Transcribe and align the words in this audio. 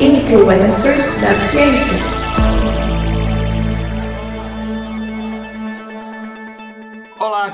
Influencers 0.00 1.20
da 1.20 1.34
Ciência. 1.48 2.17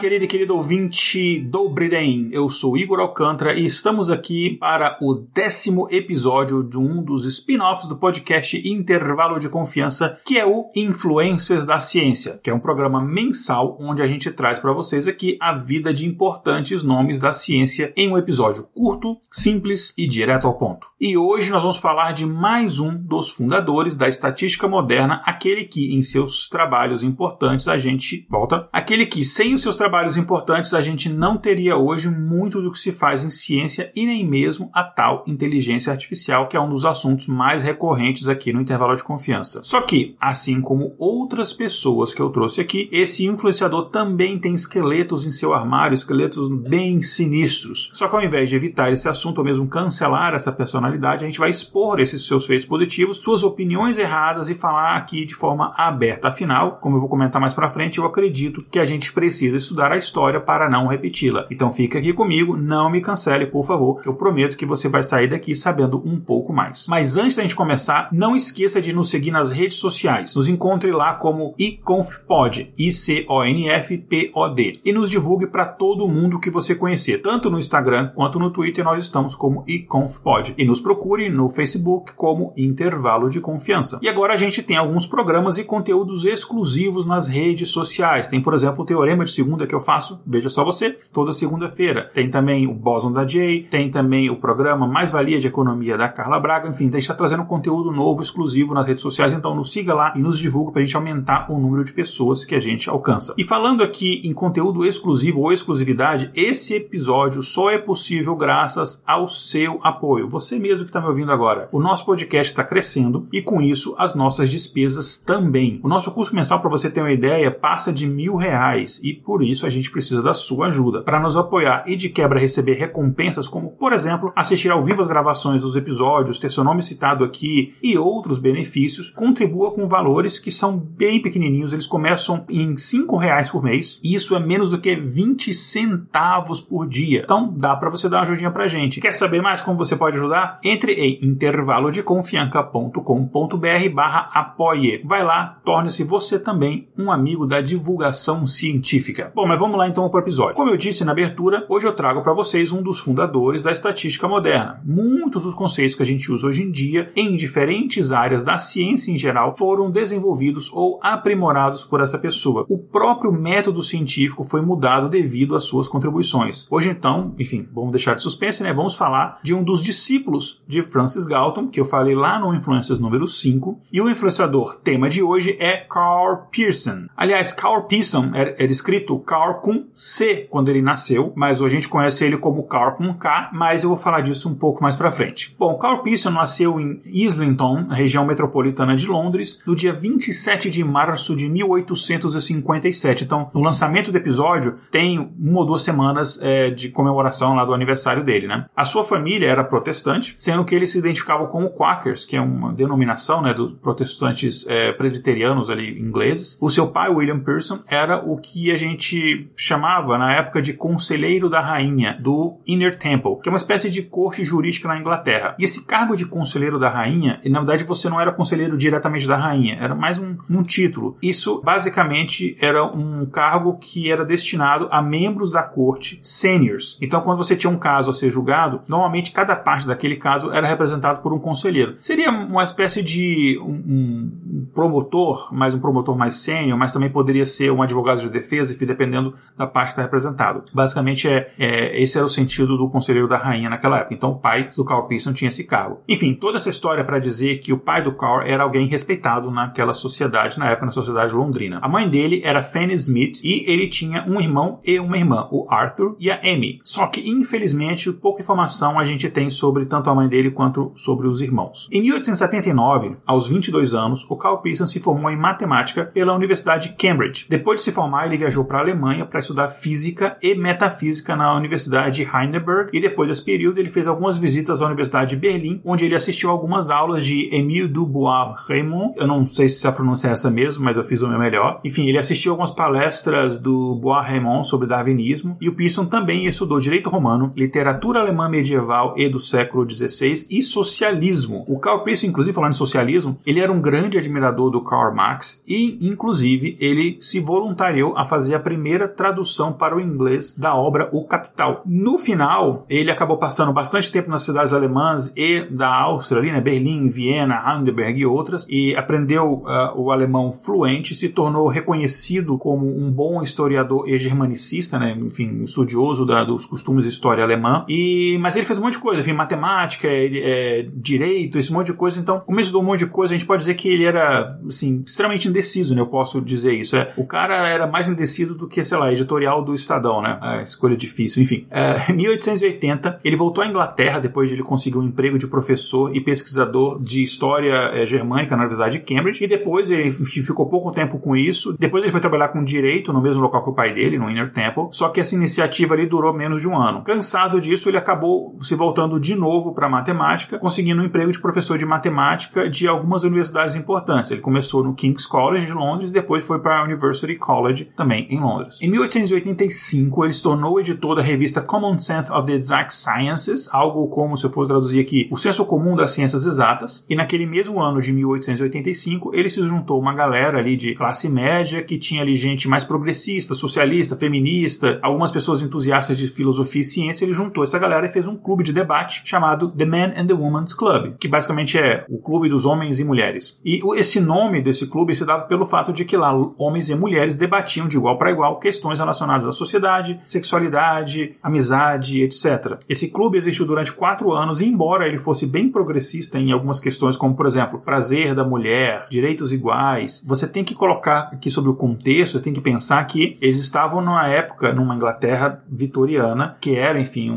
Querido 0.04 0.25
e 0.27 0.29
querido 0.29 0.54
ouvinte 0.54 1.40
do 1.40 1.67
Briden. 1.71 2.29
Eu 2.30 2.51
sou 2.51 2.77
Igor 2.77 3.01
Alcântara 3.01 3.58
e 3.58 3.65
estamos 3.65 4.11
aqui 4.11 4.58
para 4.61 4.99
o 5.01 5.15
décimo 5.15 5.88
episódio 5.90 6.62
de 6.62 6.76
um 6.76 7.03
dos 7.03 7.24
spin-offs 7.24 7.88
do 7.88 7.97
podcast 7.97 8.61
Intervalo 8.69 9.40
de 9.40 9.48
Confiança, 9.48 10.21
que 10.22 10.38
é 10.38 10.44
o 10.44 10.71
Influências 10.76 11.65
da 11.65 11.80
Ciência, 11.80 12.38
que 12.43 12.51
é 12.51 12.54
um 12.54 12.61
programa 12.61 13.01
mensal 13.01 13.79
onde 13.80 14.03
a 14.03 14.06
gente 14.06 14.30
traz 14.30 14.58
para 14.58 14.75
vocês 14.75 15.08
aqui 15.08 15.38
a 15.40 15.54
vida 15.54 15.90
de 15.90 16.05
importantes 16.05 16.83
nomes 16.83 17.19
da 17.19 17.33
ciência 17.33 17.91
em 17.97 18.11
um 18.11 18.19
episódio 18.19 18.69
curto, 18.75 19.16
simples 19.33 19.95
e 19.97 20.07
direto 20.07 20.47
ao 20.47 20.59
ponto. 20.59 20.87
E 21.01 21.16
hoje 21.16 21.51
nós 21.51 21.62
vamos 21.62 21.79
falar 21.79 22.12
de 22.12 22.27
mais 22.27 22.79
um 22.79 22.95
dos 22.95 23.30
fundadores 23.30 23.97
da 23.97 24.07
estatística 24.07 24.69
moderna, 24.69 25.23
aquele 25.25 25.65
que 25.65 25.95
em 25.95 26.02
seus 26.02 26.47
trabalhos 26.47 27.02
importantes 27.02 27.69
a 27.69 27.79
gente 27.79 28.27
volta, 28.29 28.69
aquele 28.71 29.07
que 29.07 29.25
sem 29.25 29.55
os 29.55 29.62
seus 29.62 29.77
trabalhos 29.77 29.94
importantes 30.16 30.75
a 30.75 30.80
gente 30.80 31.09
não 31.09 31.37
teria 31.37 31.77
hoje 31.77 32.09
muito 32.09 32.61
do 32.61 32.71
que 32.71 32.79
se 32.79 32.93
faz 32.93 33.25
em 33.25 33.30
ciência 33.30 33.93
e 33.95 34.07
nem 34.07 34.27
mesmo 34.27 34.70
a 34.73 34.83
tal 34.83 35.23
inteligência 35.27 35.93
artificial, 35.93 36.48
que 36.48 36.57
é 36.57 36.61
um 36.61 36.69
dos 36.69 36.84
assuntos 36.84 37.29
mais 37.29 37.62
recorrentes 37.62 38.29
aqui 38.29 38.53
no 38.53 38.61
intervalo 38.61 38.95
de 38.97 39.03
confiança. 39.03 39.62
Só 39.62 39.80
que, 39.80 40.17
assim 40.20 40.61
como 40.61 40.95
outras 40.98 41.53
pessoas 41.53 42.15
que 42.15 42.20
eu 42.20 42.30
trouxe 42.30 42.61
aqui, 42.61 42.89
esse 42.93 43.27
influenciador 43.27 43.91
também 43.91 44.39
tem 44.39 44.55
esqueletos 44.55 45.27
em 45.27 45.30
seu 45.30 45.53
armário, 45.53 45.95
esqueletos 45.95 46.48
bem 46.69 47.03
sinistros. 47.03 47.91
Só 47.95 48.09
que 48.09 48.17
ao 48.17 48.23
invés 48.23 48.48
de 48.48 48.56
evitar 48.56 48.92
esse 48.92 49.09
assunto 49.09 49.39
ou 49.39 49.45
mesmo 49.45 49.69
cancelar 49.69 50.34
essa 50.34 50.53
personalidade, 50.53 51.25
a 51.25 51.27
gente 51.27 51.39
vai 51.39 51.50
expor 51.50 52.00
esses 52.00 52.27
seus 52.27 52.47
feitos 52.47 52.67
positivos, 52.67 53.19
suas 53.19 53.42
opiniões 53.42 53.98
erradas 53.98 54.48
e 54.50 54.55
falar 54.55 54.97
aqui 54.97 55.25
de 55.25 55.34
forma 55.34 55.72
aberta. 55.77 56.28
Afinal, 56.28 56.78
como 56.81 56.97
eu 56.97 57.00
vou 57.00 57.09
comentar 57.09 57.41
mais 57.41 57.55
pra 57.55 57.70
frente, 57.70 57.98
eu 57.98 58.05
acredito 58.05 58.65
que 58.70 58.78
a 58.78 58.84
gente 58.84 59.12
precisa 59.12 59.56
estudar 59.56 59.73
a 59.83 59.97
história 59.97 60.41
para 60.41 60.69
não 60.69 60.86
repeti-la. 60.86 61.47
Então 61.50 61.72
fica 61.72 61.98
aqui 61.98 62.12
comigo, 62.12 62.56
não 62.56 62.91
me 62.91 63.00
cancele, 63.00 63.47
por 63.47 63.64
favor. 63.64 64.00
Eu 64.05 64.14
prometo 64.14 64.56
que 64.56 64.66
você 64.66 64.89
vai 64.89 65.03
sair 65.03 65.28
daqui 65.28 65.55
sabendo 65.55 66.03
um 66.05 66.19
pouco 66.19 66.53
mais. 66.53 66.86
Mas 66.89 67.16
antes 67.16 67.36
da 67.36 67.42
gente 67.42 67.56
começar, 67.56 68.08
não 68.12 68.36
esqueça 68.36 68.81
de 68.81 68.92
nos 68.92 69.11
seguir 69.11 69.31
nas 69.31 69.50
redes 69.50 69.77
sociais. 69.77 70.34
Nos 70.34 70.48
encontre 70.48 70.92
lá 70.92 71.14
como 71.14 71.55
iconfpod, 71.58 72.72
I-C-O-N-F-P-O-D. 72.78 74.81
E 74.84 74.92
nos 74.92 75.11
divulgue 75.11 75.47
para 75.47 75.66
todo 75.66 76.09
mundo 76.09 76.41
que 76.41 76.50
você 76.50 76.75
conhecer. 76.75 77.22
Tanto 77.22 77.50
no 77.50 77.59
Instagram 77.59 78.11
quanto 78.14 78.38
no 78.38 78.50
Twitter 78.50 78.84
nós 78.84 79.03
estamos 79.03 79.34
como 79.34 79.64
iconfpod. 79.66 80.55
E 80.56 80.64
nos 80.64 80.81
procure 80.81 81.28
no 81.28 81.48
Facebook 81.48 82.14
como 82.14 82.53
Intervalo 82.56 83.28
de 83.28 83.41
Confiança. 83.41 83.98
E 84.03 84.09
agora 84.09 84.34
a 84.34 84.36
gente 84.36 84.62
tem 84.62 84.77
alguns 84.77 85.06
programas 85.06 85.59
e 85.59 85.64
conteúdos 85.64 86.25
exclusivos 86.25 87.06
nas 87.06 87.28
redes 87.28 87.69
sociais. 87.69 88.27
Tem, 88.27 88.41
por 88.41 88.55
exemplo, 88.55 88.83
o 88.83 88.86
Teorema 88.86 89.25
de 89.25 89.31
Segunda 89.31 89.64
que 89.67 89.75
eu 89.75 89.81
faço, 89.81 90.20
veja 90.27 90.48
só 90.48 90.65
você, 90.65 90.98
toda 91.12 91.33
segunda-feira. 91.33 92.11
Tem 92.15 92.31
também 92.31 92.67
o 92.67 92.75
Boson 92.75 93.12
da 93.12 93.27
Jay, 93.27 93.62
tem 93.62 93.91
também 93.91 94.31
o 94.31 94.37
programa 94.37 94.87
Mais 94.87 95.12
Valia 95.12 95.39
de 95.39 95.47
Economia 95.47 95.97
da 95.97 96.09
Carla 96.09 96.41
Braga. 96.41 96.69
Enfim, 96.69 96.89
a 96.89 96.93
gente 96.93 96.98
está 96.98 97.15
trazendo 97.15 97.45
conteúdo 97.45 97.91
novo, 97.91 98.23
exclusivo 98.23 98.75
nas 98.75 98.87
redes 98.87 99.03
sociais. 99.03 99.33
Então 99.33 99.55
nos 99.55 99.73
siga 99.73 99.95
lá 99.95 100.12
e 100.17 100.21
nos 100.21 100.39
divulgue 100.39 100.73
para 100.73 100.83
a 100.83 100.84
gente 100.84 100.97
aumentar 100.97 101.51
o 101.51 101.59
número 101.59 101.84
de 101.84 101.93
pessoas 101.93 102.45
que 102.45 102.55
a 102.55 102.59
gente 102.59 102.89
alcança. 102.89 103.34
E 103.39 103.45
falando 103.45 103.83
aqui 103.83 104.21
em 104.25 104.33
conteúdo 104.33 104.84
exclusivo 104.84 105.41
ou 105.41 105.53
exclusividade, 105.53 106.31
esse 106.34 106.75
episódio 106.75 107.43
só 107.43 107.71
é 107.71 107.78
possível 107.78 108.37
graças 108.37 109.03
ao 109.06 109.28
seu 109.28 109.78
apoio. 109.83 110.28
Você 110.28 110.59
mesmo 110.59 110.84
que 110.84 110.91
está 110.91 111.01
me 111.01 111.06
ouvindo 111.06 111.33
agora. 111.33 111.69
O 111.71 111.81
nosso 111.81 112.05
podcast 112.05 112.53
está 112.53 112.65
crescendo 112.65 113.28
e 113.33 113.41
com 113.41 113.61
isso 113.61 113.95
as 113.99 114.15
nossas 114.15 114.51
despesas 114.51 115.17
também. 115.17 115.81
O 115.83 115.88
nosso 115.88 116.12
custo 116.12 116.34
mensal, 116.34 116.61
para 116.61 116.71
você 116.71 116.91
ter 116.91 117.00
uma 117.00 117.12
ideia, 117.12 117.50
passa 117.50 117.93
de 117.93 118.06
mil 118.06 118.37
reais 118.37 119.00
e 119.03 119.12
por 119.12 119.43
isso 119.43 119.53
a 119.62 119.70
gente 119.70 119.91
precisa 119.91 120.22
da 120.22 120.32
sua 120.32 120.69
ajuda. 120.69 121.03
Para 121.03 121.20
nos 121.20 121.37
apoiar 121.37 121.84
e 121.87 121.97
de 121.97 122.09
quebra 122.09 122.41
receber 122.41 122.75
recompensas 122.75 123.48
como, 123.48 123.72
por 123.72 123.92
exemplo, 123.92 124.32
assistir 124.34 124.70
ao 124.70 124.82
vivo 124.82 125.03
as 125.03 125.06
gravações 125.06 125.62
dos 125.62 125.76
episódios, 125.76 126.38
ter 126.38 126.50
seu 126.50 126.65
nome 126.65 126.82
citado 126.82 127.25
aqui 127.25 127.75
e 127.82 127.98
outros 127.98 128.38
benefícios, 128.38 129.10
contribua 129.10 129.72
com 129.72 129.88
valores 129.88 130.38
que 130.38 130.50
são 130.50 130.76
bem 130.76 131.20
pequenininhos. 131.20 131.72
Eles 131.72 131.87
começam 131.87 132.44
em 132.48 132.76
cinco 132.76 133.16
reais 133.16 133.50
por 133.50 133.62
mês 133.62 134.00
e 134.03 134.14
isso 134.14 134.34
é 134.34 134.41
menos 134.41 134.70
do 134.70 134.81
que 134.81 134.97
20 134.97 135.53
centavos 135.53 136.60
por 136.60 136.88
dia. 136.88 137.22
Então 137.25 137.53
dá 137.56 137.76
para 137.76 137.91
você 137.91 138.09
dar 138.09 138.19
uma 138.19 138.22
ajudinha 138.22 138.50
pra 138.50 138.66
gente. 138.66 139.00
Quer 139.00 139.12
saber 139.12 139.43
mais 139.43 139.60
como 139.60 139.76
você 139.76 139.97
pode 139.97 140.16
ajudar? 140.16 140.59
Entre 140.62 140.93
em 140.93 141.19
intervalodeconfianca.com.br 141.22 143.88
barra 143.93 144.31
apoie. 144.32 145.03
Vai 145.04 145.25
lá, 145.25 145.59
torne-se 145.64 146.04
você 146.04 146.38
também 146.38 146.88
um 146.98 147.10
amigo 147.10 147.47
da 147.47 147.60
divulgação 147.60 148.47
científica. 148.47 149.32
Bom, 149.34 149.44
mas 149.47 149.59
vamos 149.59 149.78
lá 149.78 149.88
então 149.88 150.09
para 150.09 150.19
o 150.19 150.22
episódio. 150.22 150.55
Como 150.55 150.71
eu 150.71 150.77
disse 150.77 151.05
na 151.05 151.12
abertura, 151.12 151.66
hoje 151.69 151.87
eu 151.87 151.93
trago 151.93 152.22
para 152.22 152.32
vocês 152.32 152.72
um 152.72 152.82
dos 152.82 152.99
fundadores 152.99 153.62
da 153.62 153.72
estatística 153.72 154.28
moderna. 154.28 154.81
Muitos 154.84 155.44
dos 155.44 155.55
conceitos 155.55 155.94
que 155.94 156.03
a 156.03 156.06
gente 156.06 156.31
usa 156.31 156.47
hoje 156.47 156.62
em 156.62 156.71
dia 156.71 157.12
em 157.16 157.37
diferentes 157.37 158.12
áreas 158.12 158.43
da 158.43 158.59
ciência 158.59 159.10
em 159.10 159.16
geral 159.16 159.55
foram 159.56 159.91
desenvolvidos 159.91 160.71
ou 160.72 160.99
aprimorados 161.03 161.84
por 161.84 162.00
essa 162.00 162.19
pessoa. 162.19 162.65
O 162.69 162.78
próprio 162.78 163.32
método 163.32 163.82
científico 163.82 164.44
foi 164.44 164.60
mudado 164.60 165.09
devido 165.09 165.56
às 165.56 165.65
suas 165.65 165.88
contribuições. 165.88 166.66
Hoje 166.71 166.91
então, 166.91 167.34
enfim, 167.38 167.69
vamos 167.72 167.93
deixar 167.93 168.15
de 168.15 168.22
suspense, 168.22 168.62
né? 168.62 168.72
Vamos 168.72 168.94
falar 168.94 169.41
de 169.43 169.55
um 169.55 169.62
dos 169.62 169.82
discípulos 169.82 170.62
de 170.66 170.82
Francis 170.82 171.26
Galton, 171.26 171.69
que 171.69 171.81
eu 171.81 171.84
falei 171.84 172.15
lá 172.15 172.38
no 172.38 172.55
Influências 172.55 172.99
número 172.99 173.26
5, 173.26 173.81
e 173.93 174.00
o 174.00 174.09
influenciador 174.09 174.76
tema 174.76 175.09
de 175.09 175.22
hoje 175.22 175.56
é 175.59 175.76
Carl 175.76 176.49
Pearson. 176.50 177.06
Aliás, 177.16 177.53
Carl 177.53 177.82
Pearson 177.82 178.31
era, 178.34 178.55
era 178.59 178.72
escrito 178.72 179.19
com 179.61 179.87
C 179.93 180.47
quando 180.50 180.69
ele 180.69 180.83
nasceu, 180.83 181.33
mas 181.34 181.61
hoje 181.61 181.75
a 181.75 181.78
gente 181.78 181.89
conhece 181.89 182.25
ele 182.25 182.39
como 182.39 182.62
Carl 182.65 182.93
com 182.93 183.12
K, 183.15 183.50
mas 183.53 183.83
eu 183.83 183.89
vou 183.89 183.99
falar 183.99 184.21
disso 184.21 184.49
um 184.49 184.55
pouco 184.55 184.83
mais 184.83 184.97
para 184.97 185.11
frente. 185.11 185.55
Bom, 185.59 185.77
Carl 185.78 186.03
Pearson 186.03 186.31
nasceu 186.31 186.81
em 186.81 187.00
Islington, 187.05 187.89
região 187.89 188.25
metropolitana 188.25 188.97
de 188.97 189.06
Londres, 189.06 189.61
no 189.67 189.75
dia 189.75 189.93
27 189.93 190.71
de 190.71 190.84
março 190.84 191.34
de 191.34 191.49
1857. 191.49 193.25
Então, 193.25 193.50
no 193.53 193.61
lançamento 193.61 194.12
do 194.12 194.19
episódio, 194.19 194.78
tem 194.91 195.33
uma 195.39 195.61
ou 195.61 195.67
duas 195.67 195.83
semanas 195.83 196.39
é, 196.41 196.71
de 196.71 196.89
comemoração 196.89 197.55
lá 197.55 197.65
do 197.65 197.75
aniversário 197.75 198.23
dele, 198.25 198.47
né? 198.47 198.67
A 198.77 198.84
sua 198.84 199.05
família 199.05 199.49
era 199.49 199.65
protestante, 199.65 200.34
sendo 200.37 200.65
que 200.65 200.75
eles 200.75 200.93
se 200.93 200.99
identificavam 200.99 201.47
como 201.47 201.71
Quakers, 201.71 202.25
que 202.25 202.37
é 202.37 202.41
uma 202.41 202.73
denominação 202.73 203.43
né, 203.43 203.55
dos 203.55 203.73
protestantes 203.75 204.67
é, 204.69 204.93
presbiterianos 204.93 205.71
ali 205.71 205.99
ingleses. 206.00 206.59
O 206.61 206.71
seu 206.71 206.89
pai, 206.89 207.11
William 207.11 207.41
Pearson, 207.41 207.81
era 207.87 208.19
o 208.19 208.37
que 208.37 208.71
a 208.71 208.77
gente 208.77 209.24
chamava 209.57 210.19
na 210.19 210.35
época 210.35 210.61
de 210.61 210.73
conselheiro 210.73 211.49
da 211.49 211.61
rainha 211.61 212.17
do 212.21 212.59
Inner 212.67 212.97
Temple, 212.97 213.39
que 213.43 213.49
é 213.49 213.53
uma 213.53 213.59
espécie 213.59 213.91
de 213.91 214.03
corte 214.03 214.45
jurídica 214.45 214.89
na 214.89 214.99
Inglaterra. 214.99 215.55
E 215.59 215.65
esse 215.65 215.87
cargo 215.87 216.17
de 216.17 216.27
conselheiro 216.27 216.79
da 216.79 216.89
rainha, 216.89 217.41
na 217.45 217.61
verdade 217.61 217.85
você 217.85 218.09
não 218.09 218.21
era 218.21 218.33
conselheiro 218.33 218.77
diretamente 218.77 219.27
da 219.27 219.37
rainha, 219.37 219.79
era 219.81 219.95
mais 219.95 220.19
um, 220.19 220.37
um 220.49 220.62
título. 220.62 221.17
Isso 221.23 221.61
basicamente 221.62 222.57
era 222.61 222.85
um 222.85 223.27
cargo 223.27 223.79
que 223.79 224.11
era 224.11 224.25
destinado 224.25 224.89
a 224.91 225.01
membros 225.01 225.51
da 225.51 225.62
corte 225.62 226.19
seniors. 226.23 226.99
Então 227.01 227.21
quando 227.21 227.39
você 227.39 227.56
tinha 227.56 227.71
um 227.71 227.79
caso 227.79 228.11
a 228.11 228.15
ser 228.15 228.31
julgado, 228.31 228.83
normalmente 228.89 229.31
cada 229.33 229.56
parte 229.56 229.87
daquele 229.87 230.17
caso 230.17 230.53
era 230.53 230.67
representado 230.67 231.21
por 231.21 231.33
um 231.33 231.39
conselheiro. 231.39 231.95
Seria 231.99 232.31
uma 232.31 232.65
espécie 232.65 233.03
de 233.03 233.59
um, 233.61 233.75
um 233.75 234.69
promotor, 234.75 235.49
mas 235.53 235.75
um 235.75 235.79
promotor 235.79 236.17
mais 236.17 236.37
sênior, 236.37 236.79
mas 236.79 236.93
também 236.93 237.11
poderia 237.11 237.47
ser 237.47 237.71
um 237.71 237.83
advogado 237.83 238.21
de 238.21 238.29
defesa, 238.29 238.73
enfim, 238.73 238.87
dependendo 238.87 239.13
da 239.56 239.66
parte 239.66 239.88
que 239.88 239.92
está 239.92 240.02
representado. 240.02 240.64
Basicamente, 240.72 241.28
é, 241.28 241.52
é, 241.58 242.02
esse 242.02 242.16
era 242.16 242.26
o 242.26 242.28
sentido 242.28 242.76
do 242.76 242.88
conselheiro 242.88 243.28
da 243.28 243.38
rainha 243.38 243.70
naquela 243.70 243.99
época. 243.99 244.14
Então, 244.14 244.31
o 244.31 244.38
pai 244.38 244.70
do 244.76 244.84
Carl 244.84 245.06
Pearson 245.06 245.32
tinha 245.32 245.49
esse 245.49 245.64
cargo. 245.64 246.00
Enfim, 246.08 246.34
toda 246.34 246.58
essa 246.58 246.70
história 246.70 247.05
para 247.05 247.19
dizer 247.19 247.58
que 247.58 247.72
o 247.72 247.78
pai 247.78 248.02
do 248.02 248.12
Carl 248.12 248.43
era 248.43 248.62
alguém 248.62 248.87
respeitado 248.87 249.50
naquela 249.50 249.94
sociedade, 249.94 250.58
na 250.58 250.70
época, 250.70 250.87
na 250.87 250.93
sociedade 250.93 251.34
londrina. 251.34 251.78
A 251.82 251.88
mãe 251.88 252.08
dele 252.08 252.40
era 252.44 252.62
Fanny 252.62 252.94
Smith 252.94 253.40
e 253.43 253.64
ele 253.70 253.88
tinha 253.88 254.25
um 254.26 254.40
irmão 254.40 254.81
e 254.84 254.99
uma 254.99 255.17
irmã, 255.17 255.49
o 255.50 255.67
Arthur 255.70 256.17
e 256.19 256.31
a 256.31 256.40
Amy. 256.43 256.81
Só 256.84 257.06
que, 257.06 257.28
infelizmente, 257.28 258.12
pouca 258.12 258.43
informação 258.43 258.99
a 258.99 259.05
gente 259.05 259.28
tem 259.28 259.50
sobre 259.50 259.87
tanto 259.87 260.10
a 260.10 260.14
mãe 260.14 260.28
dele 260.28 260.50
quanto 260.50 260.93
sobre 260.94 261.26
os 261.26 261.40
irmãos. 261.40 261.88
Em 261.93 262.02
1879, 262.02 263.17
aos 263.26 263.49
22 263.49 263.94
anos, 263.94 264.26
o 264.28 264.37
Carl 264.37 264.58
Pearson 264.58 264.87
se 264.87 265.00
formou 265.00 265.31
em 265.31 265.37
matemática 265.37 266.05
pela 266.05 266.34
Universidade 266.34 266.88
de 266.88 266.94
Cambridge. 266.94 267.46
Depois 267.49 267.81
de 267.81 267.84
se 267.84 267.93
formar, 267.93 268.26
ele 268.26 268.37
viajou 268.37 268.64
para 268.64 268.78
a 268.78 268.81
Alemanha 268.81 269.04
Alemanha 269.05 269.27
para 269.27 269.41
estudar 269.41 269.69
física 269.69 270.37
e 270.43 270.55
metafísica 270.55 271.37
na 271.37 271.55
Universidade 271.55 272.17
de 272.17 272.23
Heidelberg 272.23 272.91
e 272.93 273.01
depois 273.01 273.29
desse 273.29 273.45
período 273.45 273.79
ele 273.79 273.91
fez 273.91 274.06
algumas 274.06 274.39
visitas 274.39 274.81
à 274.81 274.87
Universidade 274.87 275.31
de 275.31 275.37
Berlim, 275.37 275.81
onde 275.85 276.05
ele 276.06 276.15
assistiu 276.15 276.51
algumas 276.51 276.89
aulas 276.89 277.25
de 277.25 277.55
Emile 277.55 277.89
Dubois-Raymond. 277.89 279.15
Eu 279.17 279.27
não 279.27 279.47
sei 279.47 279.69
se 279.69 279.87
a 279.87 279.93
pronúncia 279.93 280.29
é 280.29 280.33
essa 280.33 280.51
mesmo, 280.51 280.85
mas 280.85 280.97
eu 280.97 281.05
fiz 281.05 281.21
o 281.21 281.29
meu 281.29 281.39
melhor. 281.39 281.81
Enfim, 281.85 282.06
ele 282.09 282.19
assistiu 282.19 282.53
algumas 282.53 282.71
palestras 282.71 283.59
do 283.59 283.97
Bois-Raymond 283.97 284.67
sobre 284.67 284.89
darwinismo 284.89 285.56
e 285.61 285.69
o 285.69 285.75
Pearson 285.75 286.06
também 286.06 286.47
estudou 286.47 286.81
direito 286.81 287.11
romano, 287.11 287.53
literatura 287.56 288.21
alemã 288.21 288.49
medieval 288.49 289.15
e 289.17 289.29
do 289.29 289.39
século 289.39 289.89
XVI 289.89 290.47
e 290.51 290.62
socialismo. 290.62 291.65
O 291.69 291.79
Karl 291.79 292.01
Pearson, 292.01 292.27
inclusive 292.27 292.55
falando 292.55 292.73
em 292.73 292.77
socialismo, 292.77 293.39
ele 293.45 293.61
era 293.61 293.73
um 293.73 293.81
grande 293.81 294.17
admirador 294.17 294.71
do 294.71 294.83
Karl 294.83 295.15
Marx 295.15 295.62
e, 295.67 295.99
inclusive, 296.01 296.77
ele 296.81 297.19
se 297.21 297.41
voluntariou 297.41 298.17
a 298.17 298.25
fazer 298.25 298.55
a 298.55 298.61
primeira 298.61 298.94
tradução 299.08 299.73
para 299.73 299.96
o 299.96 300.00
inglês 300.00 300.55
da 300.56 300.75
obra 300.75 301.08
O 301.12 301.25
Capital. 301.25 301.82
No 301.85 302.19
final, 302.19 302.85
ele 302.88 303.11
acabou 303.11 303.37
passando 303.37 303.73
bastante 303.73 304.11
tempo 304.11 304.31
nas 304.31 304.43
cidades 304.43 304.73
alemãs 304.73 305.32
e 305.37 305.62
da 305.70 305.93
Áustria, 305.93 306.41
ali, 306.41 306.52
né, 306.52 306.61
Berlim, 306.61 307.08
Viena, 307.08 307.62
Heidelberg 307.67 308.20
e 308.20 308.26
outras, 308.26 308.67
e 308.69 308.94
aprendeu 308.96 309.64
uh, 309.64 309.93
o 309.96 310.11
alemão 310.11 310.52
fluente, 310.52 311.14
se 311.14 311.29
tornou 311.29 311.69
reconhecido 311.69 312.56
como 312.58 312.87
um 312.87 313.11
bom 313.11 313.43
historiador 313.43 314.08
e 314.08 314.19
germanicista, 314.19 314.99
né, 314.99 315.17
enfim, 315.19 315.62
estudioso 315.62 316.25
da, 316.25 316.44
dos 316.44 316.67
costumes 316.67 317.05
de 317.05 317.11
história 317.11 317.43
alemã. 317.43 317.85
E 317.88 318.38
mas 318.41 318.56
ele 318.56 318.64
fez 318.64 318.79
um 318.79 318.82
monte 318.82 318.94
de 318.94 318.99
coisa, 318.99 319.20
enfim, 319.20 319.32
matemática, 319.32 320.08
é, 320.08 320.87
direito, 320.94 321.58
esse 321.58 321.73
monte 321.73 321.87
de 321.88 321.94
coisa. 321.94 322.20
Então, 322.20 322.41
como 322.41 322.58
ele 322.58 322.62
estudou 322.62 322.82
um 322.82 322.87
monte 322.87 323.00
de 323.00 323.06
coisa, 323.06 323.35
a 323.35 323.37
gente 323.37 323.46
pode 323.46 323.62
dizer 323.62 323.75
que 323.75 323.88
ele 323.88 324.05
era, 324.05 324.58
assim, 324.67 325.02
extremamente 325.06 325.49
indeciso, 325.49 325.94
né? 325.94 326.00
Eu 326.00 326.06
posso 326.06 326.41
dizer 326.41 326.73
isso. 326.73 326.96
É, 326.96 327.12
o 327.17 327.26
cara 327.26 327.69
era 327.69 327.87
mais 327.87 328.08
indeciso 328.08 328.55
do 328.55 328.69
que, 328.69 328.74
sei 328.82 328.99
lá, 328.99 329.12
editorial 329.12 329.62
do 329.62 329.75
Estadão, 329.75 330.23
né? 330.23 330.38
A 330.41 330.62
escolha 330.62 330.97
difícil. 330.97 331.43
Enfim, 331.43 331.67
é, 331.71 332.11
em 332.11 332.15
1880, 332.15 333.21
ele 333.25 333.37
voltou 333.37 333.62
à 333.62 333.67
Inglaterra 333.67 334.19
depois 334.19 334.49
de 334.49 334.55
ele 334.55 334.62
conseguir 334.62 334.99
um 334.99 335.03
emprego 335.03 335.38
de 335.38 335.47
professor 335.47 336.15
e 336.15 336.21
pesquisador 336.21 337.00
de 337.03 337.23
história 337.23 337.91
é, 337.93 338.06
germânica 338.06 338.56
na 338.56 338.62
Universidade 338.62 338.99
de 338.99 339.05
Cambridge. 339.05 339.44
E 339.44 339.47
depois 339.47 339.91
ele 339.91 340.11
ficou 340.11 340.69
pouco 340.69 340.91
tempo 340.93 341.19
com 341.19 341.37
isso. 341.37 341.76
Depois 341.79 342.03
ele 342.03 342.12
foi 342.12 342.21
trabalhar 342.21 342.49
com 342.49 342.65
direito 342.65 343.12
no 343.12 343.21
mesmo 343.21 343.43
local 343.43 343.62
que 343.62 343.71
o 343.71 343.75
pai 343.75 343.93
dele, 343.93 344.19
no 344.19 344.31
Inner 344.31 344.53
Temple. 344.53 344.88
Só 344.91 345.09
que 345.09 345.20
essa 345.20 345.35
iniciativa 345.35 345.94
ali 345.94 346.06
durou 346.06 346.32
menos 346.32 346.62
de 346.62 346.69
um 346.69 346.77
ano. 346.77 347.03
Cansado 347.03 347.61
disso, 347.61 347.88
ele 347.88 347.99
acabou 347.99 348.56
se 348.61 348.75
voltando 348.75 349.20
de 349.20 349.35
novo 349.35 349.75
para 349.75 349.88
matemática, 349.88 350.59
conseguindo 350.59 351.03
um 351.03 351.05
emprego 351.05 351.31
de 351.31 351.41
professor 351.41 351.77
de 351.79 351.85
matemática 351.85 352.69
de 352.69 352.88
algumas 352.88 353.25
universidades 353.25 353.77
importantes. 353.77 354.31
Ele 354.31 354.41
começou 354.41 354.82
no 354.82 354.94
King's 354.94 355.27
College 355.27 355.67
de 355.67 355.73
Londres 355.73 356.11
e 356.11 356.12
depois 356.12 356.44
foi 356.44 356.61
para 356.61 356.81
a 356.81 356.85
University 356.85 357.37
College, 357.37 357.87
também 357.97 358.27
em 358.31 358.41
Londres. 358.41 358.63
Em 358.81 358.90
1885, 358.90 360.25
ele 360.25 360.32
se 360.32 360.43
tornou 360.43 360.81
editor 360.81 361.16
da 361.16 361.22
revista 361.22 361.61
Common 361.61 361.99
Sense 361.99 362.32
of 362.32 362.46
the 362.46 362.52
Exact 362.52 362.94
Sciences, 362.94 363.69
algo 363.72 364.06
como, 364.08 364.37
se 364.37 364.44
eu 364.44 364.52
fosse 364.52 364.69
traduzir 364.69 365.00
aqui, 365.00 365.28
o 365.31 365.37
senso 365.37 365.64
comum 365.64 365.96
das 365.96 366.12
ciências 366.12 366.46
exatas. 366.46 367.05
E 367.08 367.16
naquele 367.16 367.46
mesmo 367.46 367.81
ano 367.81 368.00
de 368.00 368.12
1885, 368.12 369.34
ele 369.34 369.50
se 369.50 369.62
juntou 369.62 370.00
uma 370.00 370.14
galera 370.14 370.58
ali 370.58 370.76
de 370.76 370.94
classe 370.94 371.28
média 371.28 371.82
que 371.82 371.99
tinha 371.99 372.22
ali 372.22 372.37
gente 372.37 372.69
mais 372.69 372.84
progressista, 372.84 373.55
socialista, 373.55 374.16
feminista, 374.16 374.99
algumas 375.02 375.31
pessoas 375.31 375.62
entusiastas 375.62 376.19
de 376.19 376.28
filosofia 376.28 376.82
e 376.82 376.84
ciência. 376.84 377.25
Ele 377.25 377.32
juntou 377.32 377.64
essa 377.64 377.78
galera 377.78 378.06
e 378.06 378.12
fez 378.12 378.26
um 378.26 378.37
clube 378.37 378.64
de 378.64 378.72
debate 378.72 379.22
chamado 379.25 379.70
The 379.70 379.84
Man 379.84 380.12
and 380.17 380.26
the 380.26 380.34
Woman's 380.34 380.75
Club, 380.75 381.17
que 381.19 381.28
basicamente 381.28 381.78
é 381.78 382.05
o 382.08 382.19
clube 382.19 382.49
dos 382.49 382.67
homens 382.67 382.99
e 383.00 383.05
mulheres. 383.05 383.60
E 383.64 383.81
esse 383.99 384.20
nome 384.20 384.60
desse 384.60 384.87
clube 384.87 385.14
se 385.14 385.25
dava 385.25 385.44
pelo 385.44 385.67
fato 385.67 385.93
de 385.93 386.05
que 386.05 386.17
lá 386.17 386.34
homens 386.58 386.88
e 386.88 386.94
mulheres 386.94 387.37
debatiam 387.37 387.88
de 387.88 387.96
igual 387.96 388.19
para 388.19 388.31
igual 388.31 388.54
questões 388.59 388.99
relacionadas 388.99 389.47
à 389.47 389.53
sociedade, 389.53 390.21
sexualidade, 390.25 391.37
amizade, 391.43 392.23
etc. 392.23 392.79
Esse 392.89 393.09
clube 393.09 393.39
existiu 393.39 393.67
durante 393.67 393.93
quatro 393.93 394.33
anos 394.33 394.61
e, 394.61 394.67
embora 394.67 395.06
ele 395.06 395.19
fosse 395.19 395.47
bem 395.47 395.69
progressista 395.69 396.39
em 396.39 396.53
algumas 396.53 396.81
questões, 396.81 397.17
como 397.17 397.35
por 397.35 397.47
exemplo, 397.47 397.81
prazer 397.81 398.35
da 398.35 398.45
mulher, 398.45 399.06
direitos 399.11 399.53
iguais, 399.53 400.25
você 400.27 400.47
tem 400.47 400.65
que 400.65 400.75
colocar 400.75 401.31
aqui 401.33 401.51
sobre 401.51 401.71
o 401.71 401.75
contexto, 401.75 402.33
você 402.33 402.43
tem 402.43 402.53
que 402.53 402.61
pensar 402.61 403.05
que 403.06 403.37
eles 403.41 403.59
estavam 403.59 404.01
numa 404.01 404.27
época, 404.29 404.73
numa 404.73 404.95
Inglaterra 404.95 405.62
vitoriana, 405.69 406.56
que 406.61 406.75
era, 406.75 407.01
enfim, 407.01 407.31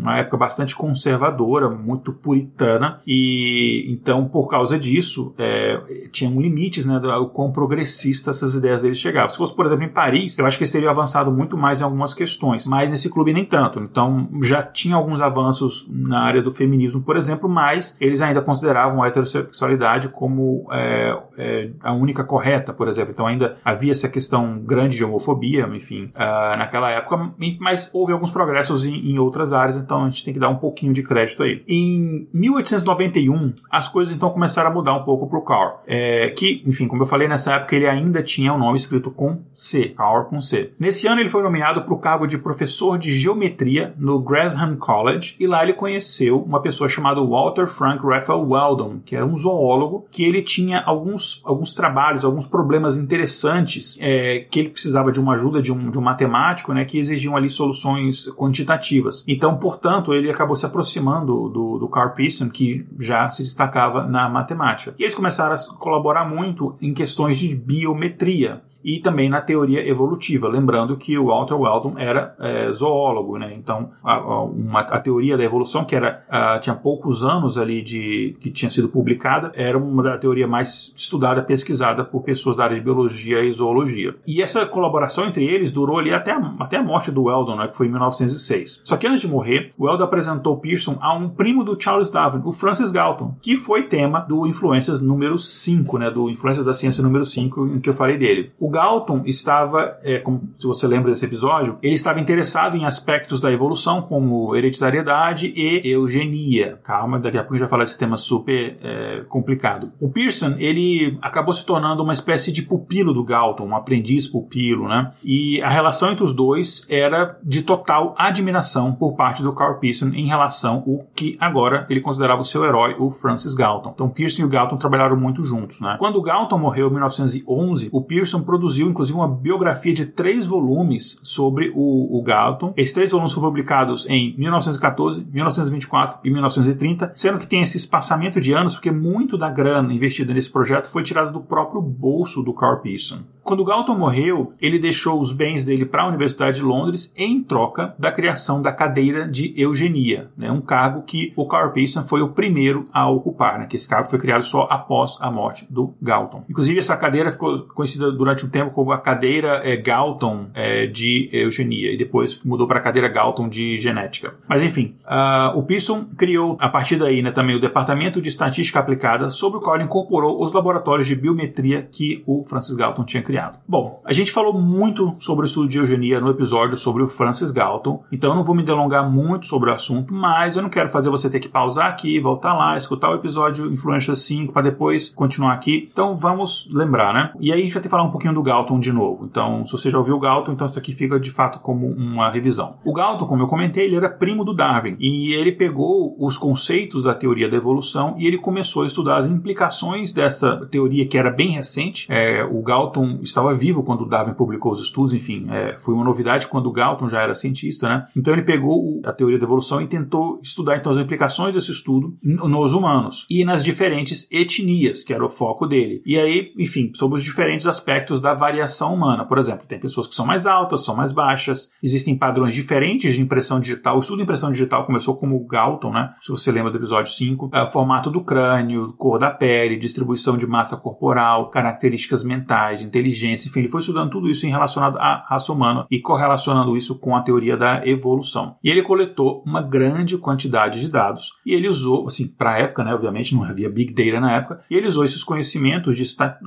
uma 0.00 0.18
época 0.18 0.36
bastante 0.36 0.74
conservadora, 0.74 1.68
muito 1.68 2.12
puritana, 2.12 3.00
e 3.06 3.86
então, 3.88 4.26
por 4.26 4.48
causa 4.48 4.78
disso, 4.78 5.34
é, 5.38 6.08
tinham 6.10 6.40
limites, 6.40 6.86
né, 6.86 6.98
do 6.98 7.28
quão 7.28 7.50
progressista 7.50 8.30
essas 8.30 8.54
ideias 8.54 8.82
deles 8.82 8.98
chegavam. 8.98 9.28
Se 9.28 9.36
fosse, 9.36 9.54
por 9.54 9.66
exemplo, 9.66 9.84
em 9.84 9.88
Paris, 9.88 10.38
eu 10.38 10.46
acho 10.46 10.55
que 10.56 10.64
eles 10.64 10.72
teriam 10.72 10.90
avançado 10.90 11.30
muito 11.30 11.56
mais 11.56 11.80
em 11.80 11.84
algumas 11.84 12.14
questões, 12.14 12.66
mas 12.66 12.90
nesse 12.90 13.10
clube 13.10 13.32
nem 13.32 13.44
tanto. 13.44 13.80
Então, 13.80 14.28
já 14.42 14.62
tinha 14.62 14.96
alguns 14.96 15.20
avanços 15.20 15.86
na 15.90 16.20
área 16.20 16.42
do 16.42 16.50
feminismo, 16.50 17.02
por 17.02 17.16
exemplo, 17.16 17.48
mas 17.48 17.96
eles 18.00 18.20
ainda 18.20 18.40
consideravam 18.40 19.02
a 19.02 19.08
heterossexualidade 19.08 20.08
como 20.08 20.66
é, 20.72 21.18
é, 21.38 21.70
a 21.82 21.92
única 21.92 22.24
correta, 22.24 22.72
por 22.72 22.88
exemplo. 22.88 23.12
Então, 23.12 23.26
ainda 23.26 23.56
havia 23.64 23.92
essa 23.92 24.08
questão 24.08 24.58
grande 24.58 24.96
de 24.96 25.04
homofobia, 25.04 25.68
enfim, 25.74 26.12
uh, 26.14 26.56
naquela 26.56 26.90
época, 26.90 27.32
mas 27.60 27.90
houve 27.92 28.12
alguns 28.12 28.30
progressos 28.30 28.86
em, 28.86 28.94
em 29.10 29.18
outras 29.18 29.52
áreas, 29.52 29.76
então 29.76 30.04
a 30.04 30.10
gente 30.10 30.24
tem 30.24 30.34
que 30.34 30.40
dar 30.40 30.48
um 30.48 30.56
pouquinho 30.56 30.92
de 30.92 31.02
crédito 31.02 31.42
aí. 31.42 31.62
Em 31.68 32.28
1891, 32.32 33.54
as 33.70 33.88
coisas 33.88 34.14
então 34.14 34.30
começaram 34.30 34.70
a 34.70 34.74
mudar 34.74 34.94
um 34.94 35.04
pouco 35.04 35.28
para 35.28 35.38
o 35.38 35.44
Carl, 35.44 35.82
é, 35.86 36.30
que, 36.30 36.62
enfim, 36.66 36.86
como 36.86 37.02
eu 37.02 37.06
falei, 37.06 37.28
nessa 37.28 37.54
época 37.54 37.76
ele 37.76 37.86
ainda 37.86 38.22
tinha 38.22 38.52
o 38.52 38.58
nome 38.58 38.76
escrito 38.76 39.10
com 39.10 39.42
C, 39.52 39.90
Carl 39.96 40.24
com 40.24 40.40
Nesse 40.78 41.06
ano 41.06 41.20
ele 41.20 41.28
foi 41.28 41.42
nomeado 41.42 41.82
para 41.82 41.94
o 41.94 41.98
cargo 41.98 42.26
de 42.26 42.38
professor 42.38 42.98
de 42.98 43.14
geometria 43.14 43.94
no 43.98 44.20
Gresham 44.20 44.76
College 44.76 45.36
e 45.40 45.46
lá 45.46 45.62
ele 45.62 45.72
conheceu 45.72 46.40
uma 46.40 46.60
pessoa 46.60 46.88
chamada 46.88 47.20
Walter 47.20 47.66
Frank 47.66 48.06
Raphael 48.06 48.46
Weldon, 48.48 49.00
que 49.04 49.16
era 49.16 49.24
um 49.24 49.36
zoólogo, 49.36 50.06
que 50.10 50.24
ele 50.24 50.42
tinha 50.42 50.80
alguns, 50.80 51.42
alguns 51.44 51.74
trabalhos, 51.74 52.24
alguns 52.24 52.46
problemas 52.46 52.98
interessantes 52.98 53.96
é, 54.00 54.46
que 54.50 54.60
ele 54.60 54.68
precisava 54.70 55.10
de 55.10 55.20
uma 55.20 55.34
ajuda 55.34 55.60
de 55.60 55.72
um, 55.72 55.90
de 55.90 55.98
um 55.98 56.02
matemático, 56.02 56.72
né, 56.72 56.84
que 56.84 56.98
exigiam 56.98 57.36
ali 57.36 57.48
soluções 57.48 58.28
quantitativas. 58.36 59.24
Então, 59.26 59.56
portanto, 59.56 60.12
ele 60.12 60.30
acabou 60.30 60.56
se 60.56 60.66
aproximando 60.66 61.48
do, 61.48 61.78
do 61.78 61.88
Carl 61.88 62.10
Pearson, 62.10 62.48
que 62.48 62.86
já 62.98 63.28
se 63.30 63.42
destacava 63.42 64.06
na 64.06 64.28
matemática. 64.28 64.94
E 64.98 65.02
eles 65.02 65.14
começaram 65.14 65.54
a 65.54 65.78
colaborar 65.78 66.24
muito 66.24 66.74
em 66.80 66.92
questões 66.92 67.38
de 67.38 67.54
biometria 67.54 68.62
e 68.86 69.00
também 69.00 69.28
na 69.28 69.40
teoria 69.40 69.84
evolutiva. 69.84 70.46
Lembrando 70.46 70.96
que 70.96 71.18
o 71.18 71.26
Walter 71.26 71.54
Weldon 71.54 71.98
era 71.98 72.36
é, 72.38 72.70
zoólogo, 72.70 73.36
né? 73.36 73.52
Então, 73.52 73.90
a, 74.00 74.42
uma, 74.44 74.78
a, 74.78 75.00
teoria 75.00 75.36
da 75.36 75.42
evolução, 75.42 75.84
que 75.84 75.96
era 75.96 76.24
a, 76.30 76.60
tinha 76.60 76.76
poucos 76.76 77.24
anos 77.24 77.58
ali 77.58 77.82
de 77.82 78.36
que 78.38 78.48
tinha 78.48 78.70
sido 78.70 78.88
publicada, 78.88 79.50
era 79.56 79.76
uma 79.76 80.04
da 80.04 80.16
teoria 80.16 80.46
mais 80.46 80.94
estudada, 80.96 81.42
pesquisada 81.42 82.04
por 82.04 82.22
pessoas 82.22 82.56
da 82.56 82.62
área 82.62 82.76
de 82.76 82.82
biologia 82.82 83.42
e 83.42 83.50
zoologia. 83.50 84.14
E 84.24 84.40
essa 84.40 84.64
colaboração 84.64 85.26
entre 85.26 85.44
eles 85.44 85.72
durou 85.72 85.98
ali 85.98 86.14
até 86.14 86.30
a, 86.30 86.54
até 86.60 86.76
a 86.76 86.82
morte 86.82 87.10
do 87.10 87.24
Weldon, 87.24 87.56
né? 87.56 87.66
Que 87.66 87.76
foi 87.76 87.88
em 87.88 87.90
1906. 87.90 88.82
Só 88.84 88.96
que 88.96 89.08
antes 89.08 89.22
de 89.22 89.28
morrer, 89.28 89.72
o 89.76 89.86
Weldon 89.86 90.04
apresentou 90.04 90.58
Pearson 90.58 90.96
a 91.00 91.12
um 91.12 91.28
primo 91.28 91.64
do 91.64 91.76
Charles 91.80 92.08
Darwin, 92.08 92.42
o 92.44 92.52
Francis 92.52 92.92
Galton, 92.92 93.34
que 93.42 93.56
foi 93.56 93.88
tema 93.88 94.20
do 94.20 94.46
Influências 94.46 95.00
número 95.00 95.36
5, 95.36 95.98
né? 95.98 96.08
Do 96.08 96.30
Influências 96.30 96.64
da 96.64 96.72
Ciência 96.72 97.02
número 97.02 97.24
5, 97.24 97.66
em 97.66 97.80
que 97.80 97.88
eu 97.88 97.94
falei 97.94 98.16
dele. 98.16 98.52
O 98.60 98.75
Galton 98.76 99.22
estava, 99.24 99.98
é, 100.02 100.18
como, 100.18 100.50
se 100.58 100.66
você 100.66 100.86
lembra 100.86 101.10
desse 101.10 101.24
episódio, 101.24 101.78
ele 101.82 101.94
estava 101.94 102.20
interessado 102.20 102.76
em 102.76 102.84
aspectos 102.84 103.40
da 103.40 103.50
evolução, 103.50 104.02
como 104.02 104.54
hereditariedade 104.54 105.50
e 105.56 105.80
eugenia. 105.82 106.78
Calma, 106.84 107.18
daqui 107.18 107.38
a 107.38 107.40
pouco 107.40 107.54
a 107.54 107.56
gente 107.56 107.62
vai 107.62 107.70
falar 107.70 107.84
desse 107.84 107.98
tema 107.98 108.18
super 108.18 108.76
é, 108.82 109.24
complicado. 109.30 109.92
O 109.98 110.10
Pearson, 110.10 110.56
ele 110.58 111.18
acabou 111.22 111.54
se 111.54 111.64
tornando 111.64 112.02
uma 112.02 112.12
espécie 112.12 112.52
de 112.52 112.62
pupilo 112.62 113.14
do 113.14 113.24
Galton, 113.24 113.64
um 113.64 113.74
aprendiz 113.74 114.28
pupilo, 114.28 114.86
né? 114.86 115.10
E 115.24 115.62
a 115.62 115.70
relação 115.70 116.12
entre 116.12 116.22
os 116.22 116.34
dois 116.34 116.84
era 116.90 117.38
de 117.42 117.62
total 117.62 118.14
admiração 118.18 118.92
por 118.92 119.16
parte 119.16 119.42
do 119.42 119.54
Carl 119.54 119.78
Pearson 119.78 120.08
em 120.08 120.26
relação 120.26 120.84
ao 120.86 121.06
que 121.14 121.34
agora 121.40 121.86
ele 121.88 122.02
considerava 122.02 122.42
o 122.42 122.44
seu 122.44 122.62
herói, 122.62 122.94
o 122.98 123.10
Francis 123.10 123.54
Galton. 123.54 123.92
Então, 123.94 124.10
Pearson 124.10 124.42
e 124.42 124.44
o 124.44 124.48
Galton 124.50 124.76
trabalharam 124.76 125.16
muito 125.16 125.42
juntos, 125.42 125.80
né? 125.80 125.96
Quando 125.98 126.16
o 126.16 126.22
Galton 126.22 126.58
morreu 126.58 126.88
em 126.88 126.92
1911, 126.92 127.88
o 127.90 128.02
Pearson 128.02 128.42
produziu 128.42 128.65
produziu, 128.66 128.88
inclusive, 128.88 129.16
uma 129.16 129.28
biografia 129.28 129.92
de 129.92 130.06
três 130.06 130.46
volumes 130.46 131.18
sobre 131.22 131.72
o, 131.74 132.18
o 132.18 132.22
Galton. 132.22 132.74
Esses 132.76 132.92
três 132.92 133.12
volumes 133.12 133.32
foram 133.32 133.48
publicados 133.48 134.06
em 134.08 134.34
1914, 134.36 135.24
1924 135.32 136.18
e 136.24 136.30
1930, 136.30 137.12
sendo 137.14 137.38
que 137.38 137.46
tem 137.46 137.62
esse 137.62 137.76
espaçamento 137.76 138.40
de 138.40 138.52
anos, 138.52 138.74
porque 138.74 138.90
muito 138.90 139.38
da 139.38 139.48
grana 139.48 139.92
investida 139.92 140.34
nesse 140.34 140.50
projeto 140.50 140.86
foi 140.86 141.02
tirada 141.04 141.30
do 141.30 141.40
próprio 141.40 141.80
bolso 141.80 142.42
do 142.42 142.52
Carl 142.52 142.80
Pearson. 142.80 143.20
Quando 143.46 143.64
Galton 143.64 143.96
morreu, 143.96 144.52
ele 144.60 144.76
deixou 144.76 145.20
os 145.20 145.32
bens 145.32 145.64
dele 145.64 145.84
para 145.84 146.02
a 146.02 146.08
Universidade 146.08 146.58
de 146.58 146.64
Londres 146.64 147.12
em 147.16 147.40
troca 147.40 147.94
da 147.96 148.10
criação 148.10 148.60
da 148.60 148.72
cadeira 148.72 149.24
de 149.24 149.54
eugenia, 149.56 150.32
né, 150.36 150.50
um 150.50 150.60
cargo 150.60 151.02
que 151.02 151.32
o 151.36 151.46
Carl 151.46 151.70
Pearson 151.70 152.02
foi 152.02 152.22
o 152.22 152.30
primeiro 152.30 152.88
a 152.92 153.08
ocupar, 153.08 153.60
né, 153.60 153.66
que 153.66 153.76
esse 153.76 153.86
cargo 153.86 154.08
foi 154.08 154.18
criado 154.18 154.42
só 154.42 154.66
após 154.68 155.16
a 155.20 155.30
morte 155.30 155.64
do 155.70 155.94
Galton. 156.02 156.44
Inclusive, 156.50 156.80
essa 156.80 156.96
cadeira 156.96 157.30
ficou 157.30 157.60
conhecida 157.68 158.10
durante 158.10 158.44
um 158.44 158.50
tempo 158.50 158.72
como 158.72 158.90
a 158.90 158.98
cadeira 158.98 159.60
é, 159.62 159.76
Galton 159.76 160.48
é, 160.52 160.88
de 160.88 161.30
eugenia, 161.32 161.92
e 161.92 161.96
depois 161.96 162.42
mudou 162.42 162.66
para 162.66 162.80
a 162.80 162.82
cadeira 162.82 163.06
Galton 163.06 163.48
de 163.48 163.78
genética. 163.78 164.34
Mas 164.48 164.60
enfim, 164.64 164.96
uh, 165.04 165.56
o 165.56 165.62
Pearson 165.62 166.04
criou, 166.18 166.56
a 166.58 166.68
partir 166.68 166.96
daí, 166.96 167.22
né, 167.22 167.30
também 167.30 167.54
o 167.54 167.60
Departamento 167.60 168.20
de 168.20 168.28
Estatística 168.28 168.80
Aplicada, 168.80 169.30
sobre 169.30 169.58
o 169.58 169.60
qual 169.60 169.76
ele 169.76 169.84
incorporou 169.84 170.42
os 170.42 170.52
laboratórios 170.52 171.06
de 171.06 171.14
biometria 171.14 171.88
que 171.92 172.24
o 172.26 172.42
Francis 172.42 172.74
Galton 172.74 173.04
tinha 173.04 173.22
criado. 173.22 173.35
Bom, 173.68 174.00
a 174.04 174.12
gente 174.12 174.32
falou 174.32 174.52
muito 174.52 175.14
sobre 175.18 175.44
o 175.44 175.46
estudo 175.46 175.68
de 175.68 175.78
eugenia 175.78 176.20
no 176.20 176.30
episódio 176.30 176.76
sobre 176.76 177.02
o 177.02 177.06
Francis 177.06 177.50
Galton, 177.50 178.02
então 178.10 178.30
eu 178.30 178.36
não 178.36 178.44
vou 178.44 178.54
me 178.54 178.62
delongar 178.62 179.10
muito 179.10 179.46
sobre 179.46 179.70
o 179.70 179.72
assunto, 179.72 180.12
mas 180.12 180.56
eu 180.56 180.62
não 180.62 180.70
quero 180.70 180.88
fazer 180.88 181.10
você 181.10 181.28
ter 181.28 181.40
que 181.40 181.48
pausar 181.48 181.86
aqui, 181.86 182.20
voltar 182.20 182.54
lá, 182.54 182.76
escutar 182.76 183.10
o 183.10 183.14
episódio 183.14 183.72
Influência 183.72 184.14
5 184.14 184.52
para 184.52 184.62
depois 184.62 185.08
continuar 185.08 185.52
aqui. 185.52 185.88
Então 185.92 186.16
vamos 186.16 186.68
lembrar, 186.72 187.12
né? 187.12 187.32
E 187.40 187.52
aí 187.52 187.60
a 187.60 187.62
gente 187.62 187.72
vai 187.72 187.82
ter 187.82 187.88
que 187.88 187.90
falar 187.90 188.04
um 188.04 188.10
pouquinho 188.10 188.34
do 188.34 188.42
Galton 188.42 188.78
de 188.78 188.92
novo. 188.92 189.24
Então, 189.24 189.64
se 189.66 189.72
você 189.72 189.90
já 189.90 189.98
ouviu 189.98 190.16
o 190.16 190.20
Galton, 190.20 190.52
então 190.52 190.66
isso 190.66 190.78
aqui 190.78 190.92
fica 190.92 191.18
de 191.18 191.30
fato 191.30 191.58
como 191.60 191.86
uma 191.86 192.30
revisão. 192.30 192.76
O 192.84 192.92
Galton, 192.92 193.26
como 193.26 193.42
eu 193.42 193.46
comentei, 193.46 193.86
ele 193.86 193.96
era 193.96 194.08
primo 194.08 194.44
do 194.44 194.54
Darwin 194.54 194.96
e 194.98 195.34
ele 195.34 195.52
pegou 195.52 196.16
os 196.18 196.38
conceitos 196.38 197.02
da 197.02 197.14
teoria 197.14 197.48
da 197.48 197.56
evolução 197.56 198.14
e 198.18 198.26
ele 198.26 198.38
começou 198.38 198.82
a 198.82 198.86
estudar 198.86 199.16
as 199.16 199.26
implicações 199.26 200.12
dessa 200.12 200.66
teoria 200.70 201.06
que 201.06 201.18
era 201.18 201.30
bem 201.30 201.50
recente. 201.50 202.06
É, 202.08 202.44
o 202.44 202.62
Galton 202.62 203.18
estava 203.28 203.54
vivo 203.54 203.82
quando 203.82 204.06
Darwin 204.06 204.34
publicou 204.34 204.72
os 204.72 204.80
estudos, 204.80 205.12
enfim, 205.12 205.46
é, 205.50 205.76
foi 205.78 205.94
uma 205.94 206.04
novidade 206.04 206.46
quando 206.46 206.70
Galton 206.70 207.08
já 207.08 207.20
era 207.20 207.34
cientista, 207.34 207.88
né? 207.88 208.06
Então 208.16 208.32
ele 208.32 208.42
pegou 208.42 209.00
a 209.04 209.12
teoria 209.12 209.38
da 209.38 209.44
evolução 209.44 209.80
e 209.80 209.86
tentou 209.86 210.40
estudar 210.42 210.76
então 210.76 210.92
as 210.92 210.98
implicações 210.98 211.54
desse 211.54 211.70
estudo 211.70 212.16
nos 212.22 212.72
humanos 212.72 213.26
e 213.30 213.44
nas 213.44 213.64
diferentes 213.64 214.26
etnias, 214.30 215.02
que 215.02 215.12
era 215.12 215.24
o 215.24 215.30
foco 215.30 215.66
dele. 215.66 216.02
E 216.04 216.18
aí, 216.18 216.52
enfim, 216.58 216.90
sobre 216.94 217.18
os 217.18 217.24
diferentes 217.24 217.66
aspectos 217.66 218.20
da 218.20 218.34
variação 218.34 218.94
humana. 218.94 219.24
Por 219.24 219.38
exemplo, 219.38 219.66
tem 219.66 219.78
pessoas 219.78 220.06
que 220.06 220.14
são 220.14 220.26
mais 220.26 220.46
altas, 220.46 220.84
são 220.84 220.96
mais 220.96 221.12
baixas, 221.12 221.70
existem 221.82 222.16
padrões 222.16 222.54
diferentes 222.54 223.14
de 223.14 223.20
impressão 223.20 223.60
digital. 223.60 223.96
O 223.96 224.00
estudo 224.00 224.18
de 224.18 224.22
impressão 224.24 224.50
digital 224.50 224.86
começou 224.86 225.16
como 225.16 225.36
o 225.36 225.46
Galton, 225.46 225.92
né? 225.92 226.14
Se 226.20 226.30
você 226.30 226.50
lembra 226.52 226.70
do 226.70 226.78
episódio 226.78 227.12
5, 227.12 227.50
é, 227.52 227.66
formato 227.66 228.10
do 228.10 228.22
crânio, 228.22 228.92
cor 228.96 229.18
da 229.18 229.30
pele, 229.30 229.76
distribuição 229.76 230.36
de 230.36 230.46
massa 230.46 230.76
corporal, 230.76 231.50
características 231.50 232.22
mentais, 232.22 232.82
inteligência, 232.82 233.15
enfim, 233.24 233.60
ele 233.60 233.68
foi 233.68 233.80
estudando 233.80 234.10
tudo 234.10 234.28
isso 234.28 234.46
em 234.46 234.50
relacionado 234.50 234.98
à 234.98 235.24
raça 235.28 235.52
humana 235.52 235.86
e 235.90 236.00
correlacionando 236.00 236.76
isso 236.76 236.98
com 236.98 237.16
a 237.16 237.22
teoria 237.22 237.56
da 237.56 237.86
evolução. 237.86 238.56
E 238.62 238.70
ele 238.70 238.82
coletou 238.82 239.42
uma 239.46 239.62
grande 239.62 240.18
quantidade 240.18 240.80
de 240.80 240.88
dados 240.88 241.32
e 241.44 241.52
ele 241.54 241.68
usou, 241.68 242.06
assim, 242.06 242.26
para 242.26 242.54
a 242.54 242.58
época, 242.58 242.84
né, 242.84 242.94
obviamente 242.94 243.34
não 243.34 243.44
havia 243.44 243.68
big 243.68 243.92
data 243.92 244.20
na 244.20 244.32
época, 244.32 244.60
e 244.70 244.76
ele 244.76 244.88
usou 244.88 245.04
esses 245.04 245.24
conhecimentos 245.24 245.96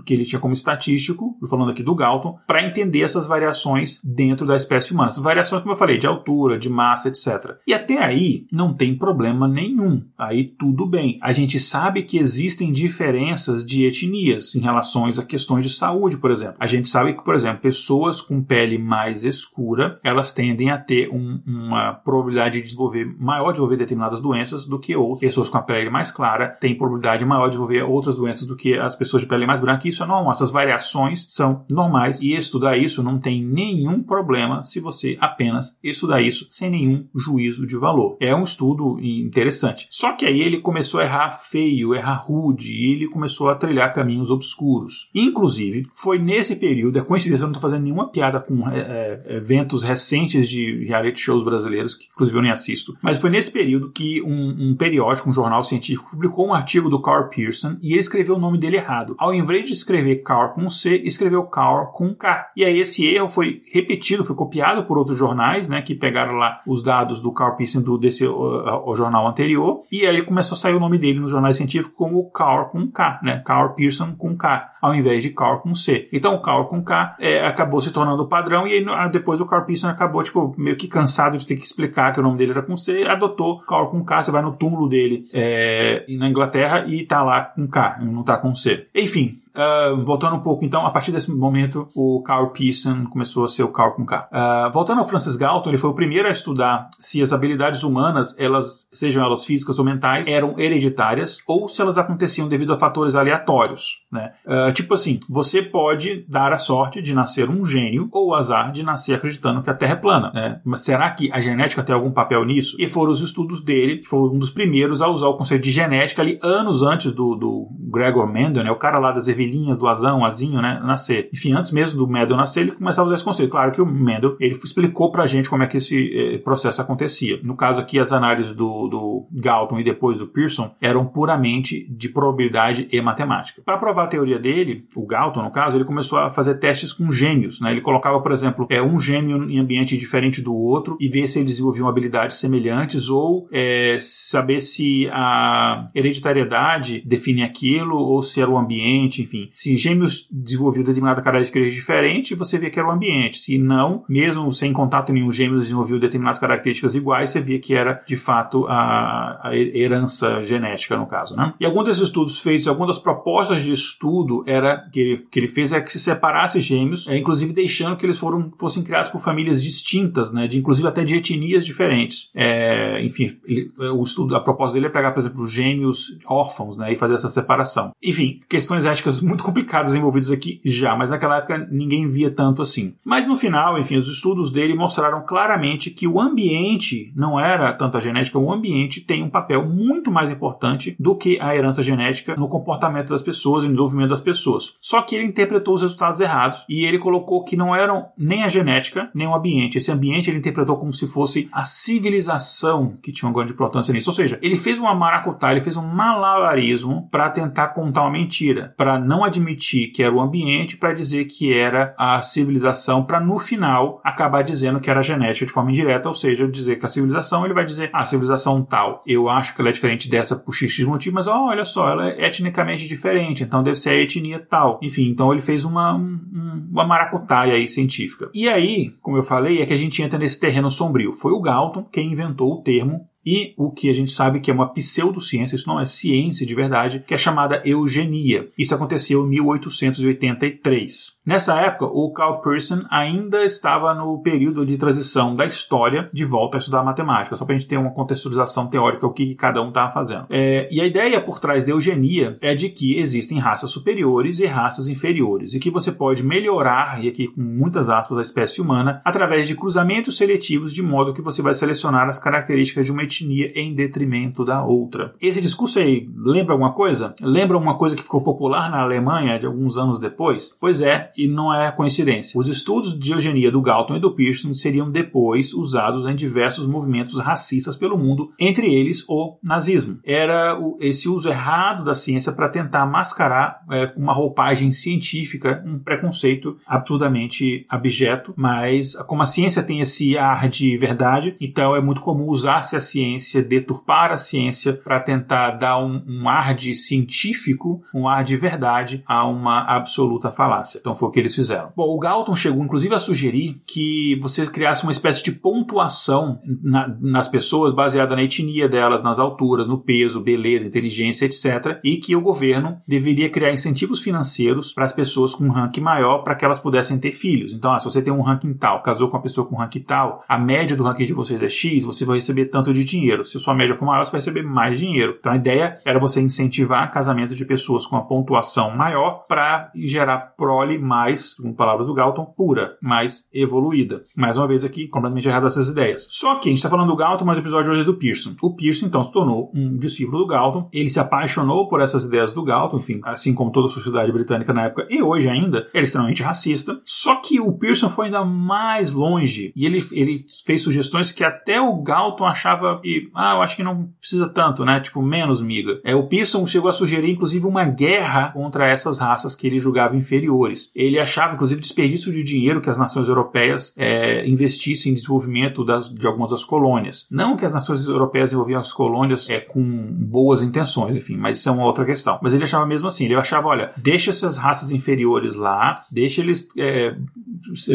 que 0.06 0.14
ele 0.14 0.26
tinha 0.26 0.40
como 0.40 0.54
estatístico, 0.54 1.38
falando 1.50 1.72
aqui 1.72 1.84
do 1.84 1.96
Galton, 1.96 2.38
para 2.46 2.66
entender 2.66 3.02
essas 3.02 3.26
variações 3.26 4.00
dentro 4.04 4.46
da 4.46 4.56
espécie 4.56 4.94
humana. 4.94 5.10
Essas 5.10 5.24
variações, 5.24 5.62
como 5.62 5.74
eu 5.74 5.78
falei, 5.78 5.98
de 5.98 6.08
altura, 6.08 6.58
de 6.58 6.70
massa, 6.70 7.10
etc. 7.10 7.58
E 7.68 7.74
até 7.74 7.98
aí 8.04 8.46
não 8.52 8.74
tem 8.74 8.96
problema 8.96 9.48
nenhum. 9.48 10.04
Aí 10.18 10.44
tudo 10.44 10.86
bem. 10.86 11.20
A 11.22 11.32
gente 11.32 11.60
sabe 11.60 12.04
que 12.04 12.18
existem 12.18 12.72
diferenças 12.72 13.66
de 13.66 13.86
etnias 13.86 14.56
em 14.56 14.60
relação 14.60 15.06
a 15.06 15.24
questões 15.24 15.64
de 15.64 15.70
saúde, 15.70 16.18
por 16.18 16.32
exemplo. 16.32 16.56
A 16.60 16.68
gente 16.68 16.90
sabe 16.90 17.14
que, 17.14 17.24
por 17.24 17.34
exemplo, 17.34 17.62
pessoas 17.62 18.22
com 18.22 18.44
pele 18.44 18.78
mais 18.78 19.24
escura, 19.24 20.00
elas 20.04 20.34
tendem 20.34 20.72
a 20.72 20.78
ter 20.78 21.10
um, 21.10 21.42
uma 21.46 21.94
probabilidade 21.94 22.58
de 22.58 22.64
desenvolver 22.64 23.06
maior 23.20 23.48
de 23.48 23.54
desenvolver 23.54 23.78
determinadas 23.78 24.20
doenças 24.20 24.66
do 24.66 24.80
que 24.80 24.96
outras. 24.96 25.22
Pessoas 25.22 25.50
com 25.50 25.58
a 25.58 25.62
pele 25.62 25.90
mais 25.90 26.12
clara 26.12 26.48
têm 26.48 26.76
probabilidade 26.76 27.26
maior 27.26 27.46
de 27.46 27.52
desenvolver 27.52 27.84
outras 27.84 28.16
doenças 28.16 28.48
do 28.48 28.56
que 28.56 28.78
as 28.78 28.96
pessoas 28.96 29.24
de 29.24 29.30
pele 29.30 29.46
mais 29.46 29.62
branca. 29.62 29.88
Isso 29.88 30.04
é 30.04 30.06
normal. 30.06 30.32
Essas 30.32 30.52
variações 30.52 31.26
são 31.30 31.66
normais 31.72 32.22
e 32.22 32.34
estudar 32.36 32.78
isso 32.78 33.04
não 33.04 33.20
tem 33.20 33.44
nenhum 33.44 34.02
problema 34.02 34.64
se 34.64 34.80
você 34.80 35.18
apenas 35.20 35.78
estudar 35.84 36.22
isso 36.22 36.48
sem 36.50 36.70
nenhum 36.70 37.08
juízo 37.16 37.66
de 37.66 37.78
valor. 37.78 38.18
É 38.20 38.36
um 38.36 38.44
estudo 38.44 39.00
interessante. 39.00 39.88
Só 39.90 40.14
que 40.14 40.26
aí 40.26 40.42
ele 40.42 40.60
começou 40.60 41.00
a 41.00 41.04
errar 41.04 41.32
feio, 41.32 41.94
errar 41.94 42.16
rude 42.16 42.72
e 42.72 42.94
ele 42.94 43.08
começou 43.08 43.50
a 43.50 43.56
trilhar 43.56 43.94
caminhos 43.94 44.30
obscuros. 44.30 45.10
Inclusive, 45.14 45.88
foi 45.94 46.20
nesse 46.20 46.39
período, 46.56 46.98
é 46.98 47.02
coincidência, 47.02 47.44
eu 47.44 47.48
não 47.48 47.54
estou 47.54 47.70
fazendo 47.70 47.84
nenhuma 47.84 48.10
piada 48.10 48.40
com 48.40 48.68
é, 48.70 48.80
é, 48.80 49.36
eventos 49.38 49.84
recentes 49.84 50.50
de 50.50 50.86
reality 50.86 51.20
shows 51.20 51.44
brasileiros, 51.44 51.96
que 51.96 52.08
inclusive 52.12 52.38
eu 52.38 52.42
nem 52.42 52.52
assisto, 52.52 52.98
mas 53.02 53.18
foi 53.18 53.30
nesse 53.30 53.52
período 53.52 53.92
que 53.92 54.22
um, 54.22 54.70
um, 54.70 54.76
periódico, 54.76 55.30
um 55.30 55.32
jornal 55.32 55.64
científico, 55.64 56.12
publicou 56.12 56.48
um 56.48 56.54
artigo 56.54 56.90
do 56.90 57.02
Carl 57.02 57.30
Pearson 57.30 57.78
e 57.82 57.92
ele 57.92 58.00
escreveu 58.00 58.36
o 58.36 58.40
nome 58.40 58.58
dele 58.58 58.78
errado. 58.78 59.16
Ao 59.18 59.34
invés 59.34 59.66
de 59.66 59.74
escrever 59.74 60.18
Carl 60.18 60.54
com 60.54 60.70
C, 60.70 61.02
escreveu 61.04 61.44
Carl 61.44 61.88
com 61.88 62.14
K. 62.14 62.52
E 62.56 62.64
aí 62.64 62.80
esse 62.80 63.06
erro 63.06 63.30
foi 63.30 63.62
repetido, 63.72 64.24
foi 64.24 64.36
copiado 64.36 64.84
por 64.86 64.98
outros 64.98 65.18
jornais, 65.18 65.70
né, 65.70 65.82
que 65.82 65.96
pegaram 65.96 66.34
lá 66.34 66.62
os 66.66 66.84
dados 66.84 67.22
do 67.22 67.32
Carl 67.32 67.56
Pearson 67.56 67.82
do, 67.82 67.98
desse 67.98 68.26
o, 68.26 68.90
o 68.90 68.96
jornal 68.96 69.28
anterior, 69.28 69.84
e 69.92 70.06
aí 70.06 70.22
começou 70.24 70.56
a 70.56 70.60
sair 70.60 70.76
o 70.76 70.80
nome 70.80 70.98
dele 70.98 71.20
nos 71.20 71.32
jornais 71.32 71.58
científicos 71.58 71.98
como 71.98 72.30
Carl 72.32 72.70
com 72.70 72.90
K, 72.90 73.20
né, 73.24 73.42
Carl 73.46 73.74
Pearson 73.74 74.16
com 74.16 74.36
K, 74.36 74.72
ao 74.82 74.96
invés 74.96 75.24
de 75.24 75.30
Carl 75.30 75.60
com 75.60 75.76
C. 75.76 76.08
Então 76.12 76.29
o 76.30 76.42
Carl 76.42 76.66
com 76.66 76.84
K 76.84 77.16
é, 77.20 77.46
acabou 77.46 77.82
se 77.82 77.92
tornando 77.92 78.24
o 78.24 78.28
padrão 78.28 78.68
e 78.68 78.74
aí, 78.74 78.86
ah, 78.90 79.08
depois 79.08 79.42
o 79.42 79.46
Carl 79.46 79.66
Pearson 79.66 79.88
acabou, 79.88 80.24
tipo, 80.24 80.54
meio 80.58 80.78
que 80.78 80.88
cansado 80.88 81.38
de 81.38 81.46
ter 81.46 81.56
que 81.56 81.66
explicar 81.66 82.14
que 82.14 82.20
o 82.20 82.24
nome 82.24 82.38
dele 82.38 82.52
era 82.52 82.62
com 82.62 82.76
C, 82.76 83.04
adotou 83.04 83.60
Carl 83.62 83.88
com 83.88 84.04
K, 84.04 84.24
você 84.24 84.32
vai 84.32 84.42
no 84.42 84.54
túmulo 84.54 84.88
dele 84.88 85.30
é, 85.34 86.06
na 86.10 86.30
Inglaterra 86.30 86.86
e 86.88 87.06
tá 87.06 87.24
lá 87.24 87.42
com 87.42 87.68
K, 87.68 88.00
não 88.02 88.24
tá 88.24 88.38
com 88.38 88.54
C. 88.56 88.88
Enfim, 88.96 89.40
Uh, 89.60 90.06
voltando 90.06 90.38
um 90.38 90.40
pouco, 90.40 90.64
então, 90.64 90.86
a 90.86 90.92
partir 90.92 91.12
desse 91.12 91.30
momento, 91.30 91.90
o 91.94 92.24
Carl 92.24 92.50
Pearson 92.52 93.06
começou 93.08 93.44
a 93.44 93.48
ser 93.50 93.64
o 93.64 93.68
Carl 93.68 93.92
com 93.92 94.06
K. 94.06 94.30
Uh, 94.32 94.72
voltando 94.72 95.00
ao 95.00 95.08
Francis 95.08 95.36
Galton, 95.36 95.70
ele 95.70 95.78
foi 95.78 95.90
o 95.90 95.94
primeiro 95.94 96.30
a 96.30 96.32
estudar 96.32 96.90
se 96.98 97.22
as 97.22 97.34
habilidades 97.34 97.84
humanas, 97.84 98.34
elas, 98.40 98.88
sejam 98.94 99.22
elas 99.22 99.44
físicas 99.44 99.78
ou 99.78 99.84
mentais, 99.84 100.28
eram 100.30 100.58
hereditárias 100.58 101.40
ou 101.46 101.68
se 101.68 101.82
elas 101.82 101.98
aconteciam 101.98 102.48
devido 102.48 102.72
a 102.72 102.78
fatores 102.78 103.16
aleatórios. 103.16 104.06
Né? 104.10 104.32
Uh, 104.46 104.72
tipo 104.72 104.94
assim, 104.94 105.20
você 105.30 105.62
pode 105.62 106.26
dar 106.30 106.54
a 106.54 106.58
sorte 106.58 107.02
de 107.02 107.14
nascer 107.14 107.50
um 107.50 107.66
gênio 107.66 108.08
ou 108.14 108.30
o 108.30 108.36
azar 108.36 108.72
de 108.72 108.82
nascer 108.82 109.16
acreditando 109.16 109.62
que 109.62 109.70
a 109.70 109.74
Terra 109.74 109.94
é 109.94 109.98
plana. 109.98 110.32
Né? 110.34 110.62
Mas 110.64 110.82
será 110.82 111.10
que 111.12 111.30
a 111.34 111.42
genética 111.42 111.84
tem 111.84 111.94
algum 111.94 112.12
papel 112.12 112.46
nisso? 112.46 112.78
E 112.80 112.88
foram 112.88 113.12
os 113.12 113.22
estudos 113.22 113.62
dele, 113.62 113.98
que 113.98 114.08
foi 114.08 114.20
um 114.20 114.40
dos 114.40 114.52
primeiros 114.52 115.02
a 115.02 115.10
usar 115.10 115.28
o 115.28 115.38
conceito 115.38 115.64
de 115.64 115.72
genética 115.72 116.22
ali 116.22 116.40
anos 116.42 116.82
antes 116.82 117.12
do, 117.12 117.36
do 117.36 117.68
Gregor 117.92 118.32
Mendel, 118.32 118.64
né? 118.64 118.72
o 118.72 118.76
cara 118.76 119.00
lá 119.00 119.12
das 119.12 119.28
ervilhinhas 119.50 119.78
do 119.78 119.88
azão, 119.88 120.24
azinho, 120.24 120.62
né, 120.62 120.80
nascer. 120.84 121.30
Enfim, 121.34 121.54
antes 121.54 121.72
mesmo 121.72 121.98
do 121.98 122.08
Mendel 122.08 122.38
nascer, 122.38 122.62
ele 122.62 122.72
começava 122.72 123.08
a 123.08 123.08
usar 123.08 123.16
esse 123.16 123.24
conceito. 123.24 123.50
Claro 123.50 123.72
que 123.72 123.82
o 123.82 123.86
Mendel, 123.86 124.38
ele 124.40 124.54
explicou 124.54 125.12
pra 125.12 125.28
gente 125.28 125.50
como 125.50 125.64
é 125.64 125.68
que 125.68 125.78
esse 125.78 126.36
eh, 126.36 126.38
processo 126.38 126.82
acontecia. 126.82 127.40
No 127.44 127.56
caso 127.56 127.82
aqui, 127.82 128.00
as 128.00 128.14
análises 128.14 128.54
do, 128.54 128.88
do 128.88 129.28
Galton 129.32 129.80
e 129.80 129.84
depois 129.84 130.20
do 130.20 130.28
Pearson 130.28 130.72
eram 130.82 131.06
puramente 131.06 131.88
de 131.90 132.10
probabilidade 132.10 132.88
e 132.92 133.02
matemática. 133.02 133.62
Para 133.66 133.78
provar 133.78 134.04
a 134.04 134.08
teoria 134.08 134.40
dele, 134.40 134.86
o 134.96 135.06
Galton, 135.06 135.42
no 135.42 135.52
caso, 135.52 135.78
ele 135.78 135.86
começou 135.86 136.20
a 136.20 136.30
fazer 136.30 136.56
testes 136.56 136.94
com 136.94 137.12
gêmeos, 137.12 137.60
né? 137.60 137.72
Ele 137.72 137.82
colocava, 137.82 138.22
por 138.22 138.32
exemplo, 138.32 138.68
é, 138.70 138.82
um 138.82 139.00
gêmeo 139.00 139.50
em 139.50 139.60
ambiente 139.60 139.98
diferente 139.98 140.42
do 140.42 140.56
outro 140.56 140.98
e 141.00 141.08
ver 141.10 141.28
se 141.28 141.40
eles 141.40 141.52
desenvolviam 141.52 141.88
habilidades 141.88 142.38
semelhantes 142.38 143.10
ou 143.10 143.48
é, 143.52 143.98
saber 144.00 144.60
se 144.60 145.08
a 145.12 145.88
hereditariedade 145.96 147.02
define 147.06 147.44
aquilo 147.44 147.98
ou 147.98 148.22
se 148.22 148.42
era 148.42 148.50
o 148.50 148.58
ambiente, 148.58 149.22
enfim. 149.22 149.39
Se 149.54 149.76
gêmeos 149.78 150.28
desenvolviam 150.32 150.84
determinada 150.84 151.22
característica 151.22 151.70
diferente, 151.70 152.36
você 152.36 152.58
via 152.58 152.70
que 152.70 152.80
era 152.80 152.88
o 152.88 152.92
ambiente. 152.92 153.38
Se 153.38 153.58
não, 153.58 154.04
mesmo 154.10 154.52
sem 154.52 154.74
contato 154.74 155.14
nenhum, 155.14 155.32
gêmeos 155.32 155.64
desenvolviam 155.64 156.00
determinadas 156.00 156.40
características 156.40 156.96
iguais, 156.96 157.30
você 157.30 157.42
via 157.42 157.60
que 157.60 157.74
era 157.74 158.04
de 158.08 158.16
fato 158.16 158.66
a, 158.68 159.40
a 159.44 159.56
herança 159.56 160.42
genética, 160.42 160.98
no 160.98 161.08
caso. 161.08 161.36
Né? 161.36 161.54
E 161.60 161.66
alguns 161.66 161.86
desses 161.86 162.04
estudos 162.04 162.40
feitos, 162.40 162.68
algumas 162.68 162.96
das 162.96 163.00
propostas 163.00 163.64
de 163.64 163.72
estudo 163.72 164.44
era 164.46 164.78
que 164.92 165.00
ele, 165.00 165.18
que 165.30 165.40
ele 165.40 165.48
fez 165.48 165.72
é 165.72 165.82
que 165.82 165.92
se 165.92 166.00
separasse 166.00 166.60
gêmeos, 166.62 167.08
é, 167.08 167.18
inclusive 167.18 167.54
deixando 167.54 167.98
que 167.98 168.06
eles 168.06 168.18
foram, 168.18 168.52
fossem 168.58 168.84
criados 168.84 169.10
por 169.10 169.20
famílias 169.22 169.62
distintas, 169.62 170.32
né, 170.32 170.48
de 170.48 170.58
inclusive 170.58 170.88
até 170.88 171.04
de 171.04 171.16
etnias 171.16 171.66
diferentes. 171.66 172.30
É, 172.34 173.04
enfim, 173.04 173.38
ele, 173.46 173.72
o 173.78 174.04
estudo, 174.04 174.36
a 174.36 174.40
proposta 174.40 174.74
dele 174.74 174.88
é 174.88 174.90
pegar, 174.90 175.12
por 175.12 175.20
exemplo, 175.20 175.48
gêmeos 175.48 176.18
órfãos 176.26 176.78
né, 176.78 176.92
e 176.92 176.96
fazer 176.96 177.16
essa 177.16 177.30
separação. 177.30 177.92
Enfim, 178.04 178.40
questões 178.50 178.86
éticas 178.86 179.19
muito 179.22 179.44
complicadas 179.44 179.96
envolvidas 179.96 180.32
aqui 180.32 180.62
já, 180.64 180.96
mas 180.96 181.10
naquela 181.10 181.38
época 181.38 181.68
ninguém 181.72 182.08
via 182.08 182.32
tanto 182.32 182.62
assim. 182.62 182.96
Mas 183.04 183.28
no 183.28 183.36
final, 183.36 183.78
enfim, 183.78 183.98
os 183.98 184.08
estudos 184.08 184.52
dele 184.52 184.74
mostraram 184.74 185.24
claramente 185.26 185.90
que 185.90 186.08
o 186.08 186.20
ambiente 186.20 187.12
não 187.16 187.40
era 187.40 187.74
tanto 187.74 187.98
a 187.98 188.02
genética, 188.02 188.38
o 188.38 188.52
ambiente 188.52 189.02
tem 189.02 189.24
um 189.24 189.30
papel 189.30 189.68
muito 189.68 190.12
mais 190.12 190.32
importante 190.32 190.96
do 191.00 191.16
que 191.16 191.40
a 191.40 191.56
herança 191.56 191.84
genética 191.84 192.36
no 192.36 192.48
comportamento 192.48 193.10
das 193.10 193.22
pessoas 193.22 193.64
e 193.64 193.68
no 193.68 193.74
desenvolvimento 193.74 194.10
das 194.10 194.22
pessoas. 194.22 194.76
Só 194.82 195.02
que 195.02 195.16
ele 195.16 195.26
interpretou 195.26 195.74
os 195.74 195.82
resultados 195.82 196.20
errados 196.20 196.66
e 196.70 196.86
ele 196.86 197.00
colocou 197.00 197.44
que 197.44 197.58
não 197.58 197.76
eram 197.76 198.08
nem 198.18 198.44
a 198.44 198.50
genética, 198.50 199.10
nem 199.14 199.28
o 199.28 199.36
ambiente. 199.36 199.78
Esse 199.78 199.92
ambiente 199.92 200.30
ele 200.30 200.38
interpretou 200.38 200.78
como 200.78 200.94
se 200.94 201.08
fosse 201.08 201.50
a 201.52 201.66
civilização 201.66 202.98
que 203.02 203.12
tinha 203.12 203.28
uma 203.28 203.36
grande 203.36 203.54
importância 203.54 203.94
nisso. 203.94 204.10
Ou 204.10 204.16
seja, 204.16 204.40
ele 204.42 204.58
fez 204.58 204.80
uma 204.80 204.94
maracutá, 204.94 205.52
ele 205.52 205.62
fez 205.62 205.78
um 205.78 205.88
malabarismo 205.88 207.08
para 207.12 207.30
tentar 207.30 207.70
contar 207.70 208.02
uma 208.02 208.12
mentira, 208.12 208.74
para 208.78 209.00
não 209.10 209.24
admitir 209.24 209.92
que 209.92 210.04
era 210.04 210.14
o 210.14 210.22
ambiente, 210.22 210.78
para 210.78 210.94
dizer 210.94 211.26
que 211.26 211.52
era 211.52 211.96
a 211.98 212.22
civilização, 212.22 213.04
para 213.04 213.20
no 213.20 213.40
final 213.40 214.00
acabar 214.04 214.44
dizendo 214.44 214.80
que 214.80 214.90
era 214.90 215.02
genética 215.02 215.48
de 215.48 215.52
forma 215.52 215.72
indireta, 215.72 216.08
ou 216.08 216.14
seja, 216.14 216.48
dizer 216.48 216.78
que 216.78 216.86
a 216.86 216.90
civilização, 216.90 217.44
ele 217.44 217.56
vai 217.56 217.66
dizer, 217.66 217.90
ah, 217.92 218.02
a 218.02 218.06
civilização 218.06 218.64
tal, 218.64 219.02
eu 219.08 219.28
acho 219.28 219.56
que 219.56 219.62
ela 219.62 219.70
é 219.70 219.74
diferente 219.74 220.08
dessa 220.08 220.36
por 220.36 220.54
x 220.54 220.80
motivo, 220.84 221.16
mas 221.16 221.26
oh, 221.26 221.48
olha 221.48 221.66
só, 221.66 221.90
ela 221.90 222.10
é 222.10 222.26
etnicamente 222.26 222.88
diferente, 222.88 223.44
então 223.44 223.64
deve 223.64 223.78
ser 223.78 223.90
a 223.90 223.96
etnia 223.96 224.40
tal. 224.40 224.80
Enfim, 224.82 225.10
então 225.10 225.32
ele 225.32 225.42
fez 225.42 225.66
uma, 225.66 225.96
um, 225.96 226.68
uma 226.72 226.86
maracutaia 226.86 227.54
aí 227.54 227.68
científica. 227.68 228.30
E 228.32 228.48
aí, 228.48 228.94
como 229.02 229.18
eu 229.18 229.24
falei, 229.24 229.60
é 229.60 229.66
que 229.66 229.74
a 229.74 229.78
gente 229.78 230.04
entra 230.04 230.20
nesse 230.20 230.40
terreno 230.40 230.70
sombrio. 230.70 231.14
Foi 231.14 231.32
o 231.32 231.42
Galton 231.42 231.84
quem 231.92 232.12
inventou 232.12 232.54
o 232.54 232.62
termo 232.62 233.09
e 233.26 233.54
o 233.58 233.72
que 233.72 233.90
a 233.90 233.94
gente 233.94 234.12
sabe 234.12 234.40
que 234.40 234.50
é 234.50 234.54
uma 234.54 234.72
pseudociência, 234.74 235.56
isso 235.56 235.68
não 235.68 235.80
é 235.80 235.86
ciência 235.86 236.46
de 236.46 236.56
verdade, 236.56 237.04
que 237.06 237.14
é 237.14 237.18
chamada 237.18 237.62
eugenia. 237.66 238.48
Isso 238.58 238.74
aconteceu 238.74 239.26
em 239.26 239.30
1883. 239.30 241.20
Nessa 241.26 241.60
época, 241.60 241.86
o 241.86 242.12
Carl 242.12 242.42
Pearson 242.42 242.82
ainda 242.90 243.44
estava 243.44 243.94
no 243.94 244.22
período 244.22 244.66
de 244.66 244.78
transição 244.78 245.36
da 245.36 245.46
história 245.46 246.10
de 246.12 246.26
volta 246.26 246.58
a 246.58 246.60
estudar 246.60 246.84
matemática, 246.84 247.36
só 247.36 247.46
para 247.46 247.56
a 247.56 247.58
gente 247.58 247.68
ter 247.68 247.78
uma 247.78 247.92
contextualização 247.92 248.68
teórica 248.68 249.06
o 249.06 249.14
que 249.14 249.36
cada 249.36 249.62
um 249.62 249.70
estava 249.70 249.92
fazendo. 249.92 250.26
É, 250.30 250.68
e 250.72 250.82
a 250.82 250.88
ideia 250.88 251.22
por 251.22 251.40
trás 251.40 251.64
da 251.64 251.72
eugenia 251.72 252.38
é 252.42 252.56
de 252.56 252.70
que 252.70 252.98
existem 252.98 253.38
raças 253.38 253.72
superiores 253.72 254.40
e 254.40 254.46
raças 254.46 254.88
inferiores, 254.88 255.54
e 255.54 255.60
que 255.60 255.70
você 255.70 255.92
pode 255.92 256.24
melhorar, 256.24 257.04
e 257.04 257.08
aqui 257.08 257.28
com 257.28 257.42
muitas 257.42 257.90
aspas, 257.90 258.18
a 258.18 258.22
espécie 258.22 258.62
humana, 258.62 259.02
através 259.06 259.48
de 259.48 259.56
cruzamentos 259.56 260.18
seletivos, 260.18 260.74
de 260.74 260.82
modo 260.82 261.14
que 261.14 261.22
você 261.22 261.42
vai 261.42 261.54
selecionar 261.54 262.08
as 262.08 262.18
características 262.18 262.86
de 262.86 262.92
uma 262.92 263.04
etnia 263.10 263.52
em 263.56 263.74
detrimento 263.74 264.46
da 264.46 264.64
outra. 264.64 265.14
Esse 265.20 265.42
discurso 265.42 265.80
aí 265.80 266.10
lembra 266.16 266.54
alguma 266.54 266.74
coisa? 266.74 267.14
Lembra 267.22 267.58
uma 267.58 267.78
coisa 267.78 267.96
que 267.96 268.04
ficou 268.04 268.22
popular 268.22 268.70
na 268.70 268.82
Alemanha 268.82 269.40
de 269.40 269.46
alguns 269.46 269.78
anos 269.78 270.00
depois? 270.00 270.56
Pois 270.60 270.82
é, 270.82 271.12
e 271.18 271.28
não 271.28 271.54
é 271.54 271.72
coincidência. 271.72 272.40
Os 272.40 272.48
estudos 272.48 272.98
de 272.98 273.12
eugenia 273.12 273.52
do 273.52 273.62
Galton 273.62 273.96
e 273.96 274.00
do 274.00 274.12
Pearson 274.12 274.54
seriam 274.54 274.92
depois 274.92 275.54
usados 275.54 276.06
em 276.06 276.16
diversos 276.16 276.66
movimentos 276.66 277.20
racistas 277.20 277.76
pelo 277.76 277.98
mundo, 277.98 278.32
entre 278.40 278.74
eles 278.74 279.04
o 279.08 279.38
nazismo. 279.44 280.00
Era 280.04 280.58
esse 280.80 281.10
uso 281.10 281.30
errado 281.30 281.84
da 281.84 281.96
ciência 281.96 282.32
para 282.32 282.50
tentar 282.50 282.86
mascarar 282.86 283.62
é, 283.72 283.88
com 283.88 284.02
uma 284.02 284.14
roupagem 284.14 284.72
científica 284.72 285.64
um 285.66 285.80
preconceito 285.80 286.58
absurdamente 286.66 287.66
abjeto, 287.70 288.34
mas 288.36 288.96
como 289.08 289.24
a 289.24 289.26
ciência 289.26 289.64
tem 289.64 289.80
esse 289.80 290.18
ar 290.18 290.48
de 290.48 290.78
verdade, 290.78 291.36
então 291.40 291.76
é 291.76 291.82
muito 291.82 292.02
comum 292.02 292.28
usar-se 292.30 292.76
a 292.76 292.80
ciência, 292.80 292.99
deturpar 293.48 294.12
a 294.12 294.18
ciência 294.18 294.74
para 294.74 295.00
tentar 295.00 295.52
dar 295.52 295.78
um, 295.78 296.04
um 296.08 296.30
ar 296.30 296.54
de 296.54 296.76
científico, 296.76 297.82
um 297.94 298.08
ar 298.08 298.24
de 298.24 298.36
verdade 298.36 299.04
a 299.06 299.26
uma 299.26 299.62
absoluta 299.62 300.30
falácia. 300.30 300.80
Então 300.80 300.96
foi 300.96 301.10
o 301.10 301.12
que 301.12 301.20
eles 301.20 301.36
fizeram. 301.36 301.72
Bom, 301.76 301.96
o 301.96 302.00
Galton 302.00 302.36
chegou 302.36 302.64
inclusive 302.64 302.94
a 302.94 303.00
sugerir 303.00 303.62
que 303.66 304.18
você 304.22 304.46
criasse 304.46 304.84
uma 304.84 304.92
espécie 304.92 305.24
de 305.24 305.32
pontuação 305.32 306.40
na, 306.62 306.88
nas 307.00 307.28
pessoas 307.28 307.74
baseada 307.74 308.16
na 308.16 308.24
etnia 308.24 308.68
delas, 308.68 309.02
nas 309.02 309.20
alturas, 309.20 309.68
no 309.68 309.78
peso, 309.78 310.22
beleza, 310.22 310.68
inteligência, 310.68 311.26
etc. 311.26 311.80
E 311.84 311.98
que 311.98 312.16
o 312.16 312.22
governo 312.22 312.82
deveria 312.88 313.30
criar 313.30 313.52
incentivos 313.52 314.02
financeiros 314.02 314.74
para 314.74 314.86
as 314.86 314.94
pessoas 314.94 315.36
com 315.36 315.46
um 315.46 315.52
ranking 315.52 315.82
maior 315.82 316.20
para 316.20 316.36
que 316.36 316.46
elas 316.46 316.60
pudessem 316.60 316.98
ter 316.98 317.12
filhos. 317.12 317.54
Então, 317.54 317.74
ah, 317.74 317.80
se 317.80 317.86
você 317.86 318.02
tem 318.02 318.14
um 318.14 318.22
ranking 318.22 318.54
tal, 318.54 318.82
casou 318.82 319.10
com 319.10 319.18
uma 319.18 319.24
pessoa 319.24 319.48
com 319.48 319.56
um 319.56 319.60
ranking 319.60 319.82
tal, 319.82 320.24
a 320.28 320.38
média 320.38 320.76
do 320.76 320.84
ranking 320.84 321.06
de 321.06 321.14
vocês 321.14 321.42
é 321.42 321.50
X, 321.50 321.84
você 321.84 322.06
vai 322.06 322.18
receber 322.18 322.46
tanto 322.46 322.74
de 322.74 322.84
dinheiro. 322.90 323.24
Se 323.24 323.40
sua 323.40 323.54
média 323.54 323.76
for 323.76 323.86
maior, 323.86 324.06
você 324.06 324.12
vai 324.12 324.20
receber 324.20 324.44
mais 324.44 324.80
dinheiro. 324.80 325.18
Então 325.20 325.32
a 325.32 325.36
ideia 325.36 325.80
era 325.86 326.00
você 326.00 326.22
incentivar 326.22 326.92
casamento 326.92 327.36
de 327.36 327.46
pessoas 327.46 327.86
com 327.86 327.96
a 327.96 328.02
pontuação 328.02 328.76
maior 328.76 329.26
para 329.28 329.72
gerar 329.76 330.34
prole 330.38 330.78
mais 330.78 331.34
com 331.36 331.54
palavras 331.54 331.88
do 331.88 331.94
Galton, 331.94 332.26
pura, 332.26 332.78
mais 332.82 333.28
evoluída. 333.34 334.04
Mais 334.16 334.38
uma 334.38 334.48
vez 334.48 334.66
aqui, 334.66 334.88
completamente 334.88 335.28
errado 335.28 335.48
essas 335.48 335.70
ideias. 335.70 336.08
Só 336.12 336.36
que 336.36 336.50
a 336.50 336.52
gente 336.52 336.58
está 336.58 336.70
falando 336.70 336.90
do 336.90 336.96
Galton, 336.96 337.26
mas 337.26 337.38
o 337.38 337.42
episódio 337.42 337.72
hoje 337.72 337.82
é 337.82 337.86
do 337.86 337.96
Pearson. 337.96 338.36
O 338.42 338.56
Pearson, 338.56 338.86
então, 338.86 339.04
se 339.04 339.12
tornou 339.12 339.52
um 339.56 339.78
discípulo 339.78 340.20
do 340.20 340.28
Galton, 340.28 340.70
ele 340.74 340.90
se 340.90 341.00
apaixonou 341.00 341.68
por 341.68 341.82
essas 341.82 342.06
ideias 342.06 342.34
do 342.34 342.44
Galton, 342.44 342.78
enfim, 342.78 343.00
assim 343.04 343.34
como 343.34 343.52
toda 343.52 343.68
a 343.68 343.70
sociedade 343.70 344.12
britânica 344.12 344.54
na 344.54 344.66
época 344.66 344.88
e 344.90 345.02
hoje 345.02 345.30
ainda, 345.30 345.68
ele 345.74 345.84
é 345.84 345.84
extremamente 345.84 346.24
racista. 346.24 346.82
Só 346.84 347.16
que 347.18 347.40
o 347.40 347.54
Pearson 347.54 347.90
foi 347.90 348.06
ainda 348.06 348.26
mais 348.26 348.92
longe 348.92 349.54
e 349.56 349.66
ele, 349.66 349.80
ele 349.92 350.18
fez 350.46 350.64
sugestões 350.64 351.12
que 351.12 351.24
até 351.24 351.62
o 351.62 351.82
Galton 351.82 352.26
achava 352.26 352.79
que, 352.80 353.10
ah, 353.16 353.36
eu 353.36 353.42
acho 353.42 353.56
que 353.56 353.64
não 353.64 353.90
precisa 354.00 354.28
tanto, 354.28 354.66
né? 354.66 354.80
Tipo, 354.80 355.02
menos 355.02 355.42
miga. 355.42 355.80
É, 355.84 355.96
o 355.96 356.08
Pearson 356.08 356.46
chegou 356.46 356.70
a 356.70 356.74
sugerir, 356.74 357.12
inclusive, 357.12 357.46
uma 357.46 357.66
guerra 357.66 358.32
contra 358.34 358.68
essas 358.68 359.00
raças 359.00 359.36
que 359.36 359.48
ele 359.48 359.60
julgava 359.60 359.96
inferiores. 359.96 360.72
Ele 360.76 360.90
ele 360.90 361.00
achava, 361.00 361.36
inclusive, 361.36 361.62
desperdício 361.62 362.12
de 362.12 362.24
dinheiro 362.24 362.62
que 362.62 362.70
as 362.70 362.78
nações 362.78 363.08
europeias 363.08 363.74
é, 363.78 364.28
investissem 364.28 364.92
em 364.92 364.96
desenvolvimento 364.96 365.64
das, 365.64 365.90
de 365.90 366.06
algumas 366.06 366.32
das 366.32 366.44
colônias. 366.44 367.08
Não 367.10 367.38
que 367.38 367.46
as 367.46 367.54
nações 367.54 367.88
europeias 367.88 368.34
envolviam 368.34 368.60
as 368.60 368.74
colônias 368.74 369.30
é, 369.30 369.40
com 369.40 369.62
boas 370.10 370.42
intenções, 370.42 370.96
enfim, 370.96 371.16
mas 371.16 371.38
isso 371.38 371.48
é 371.48 371.52
uma 371.52 371.64
outra 371.64 371.86
questão. 371.86 372.20
Mas 372.22 372.34
ele 372.34 372.44
achava 372.44 372.66
mesmo 372.66 372.88
assim, 372.88 373.06
ele 373.06 373.16
achava, 373.16 373.48
olha, 373.48 373.72
deixa 373.78 374.10
essas 374.10 374.38
raças 374.38 374.72
inferiores 374.72 375.36
lá, 375.36 375.86
deixa 375.92 376.22
eles 376.22 376.50
é, 376.58 376.96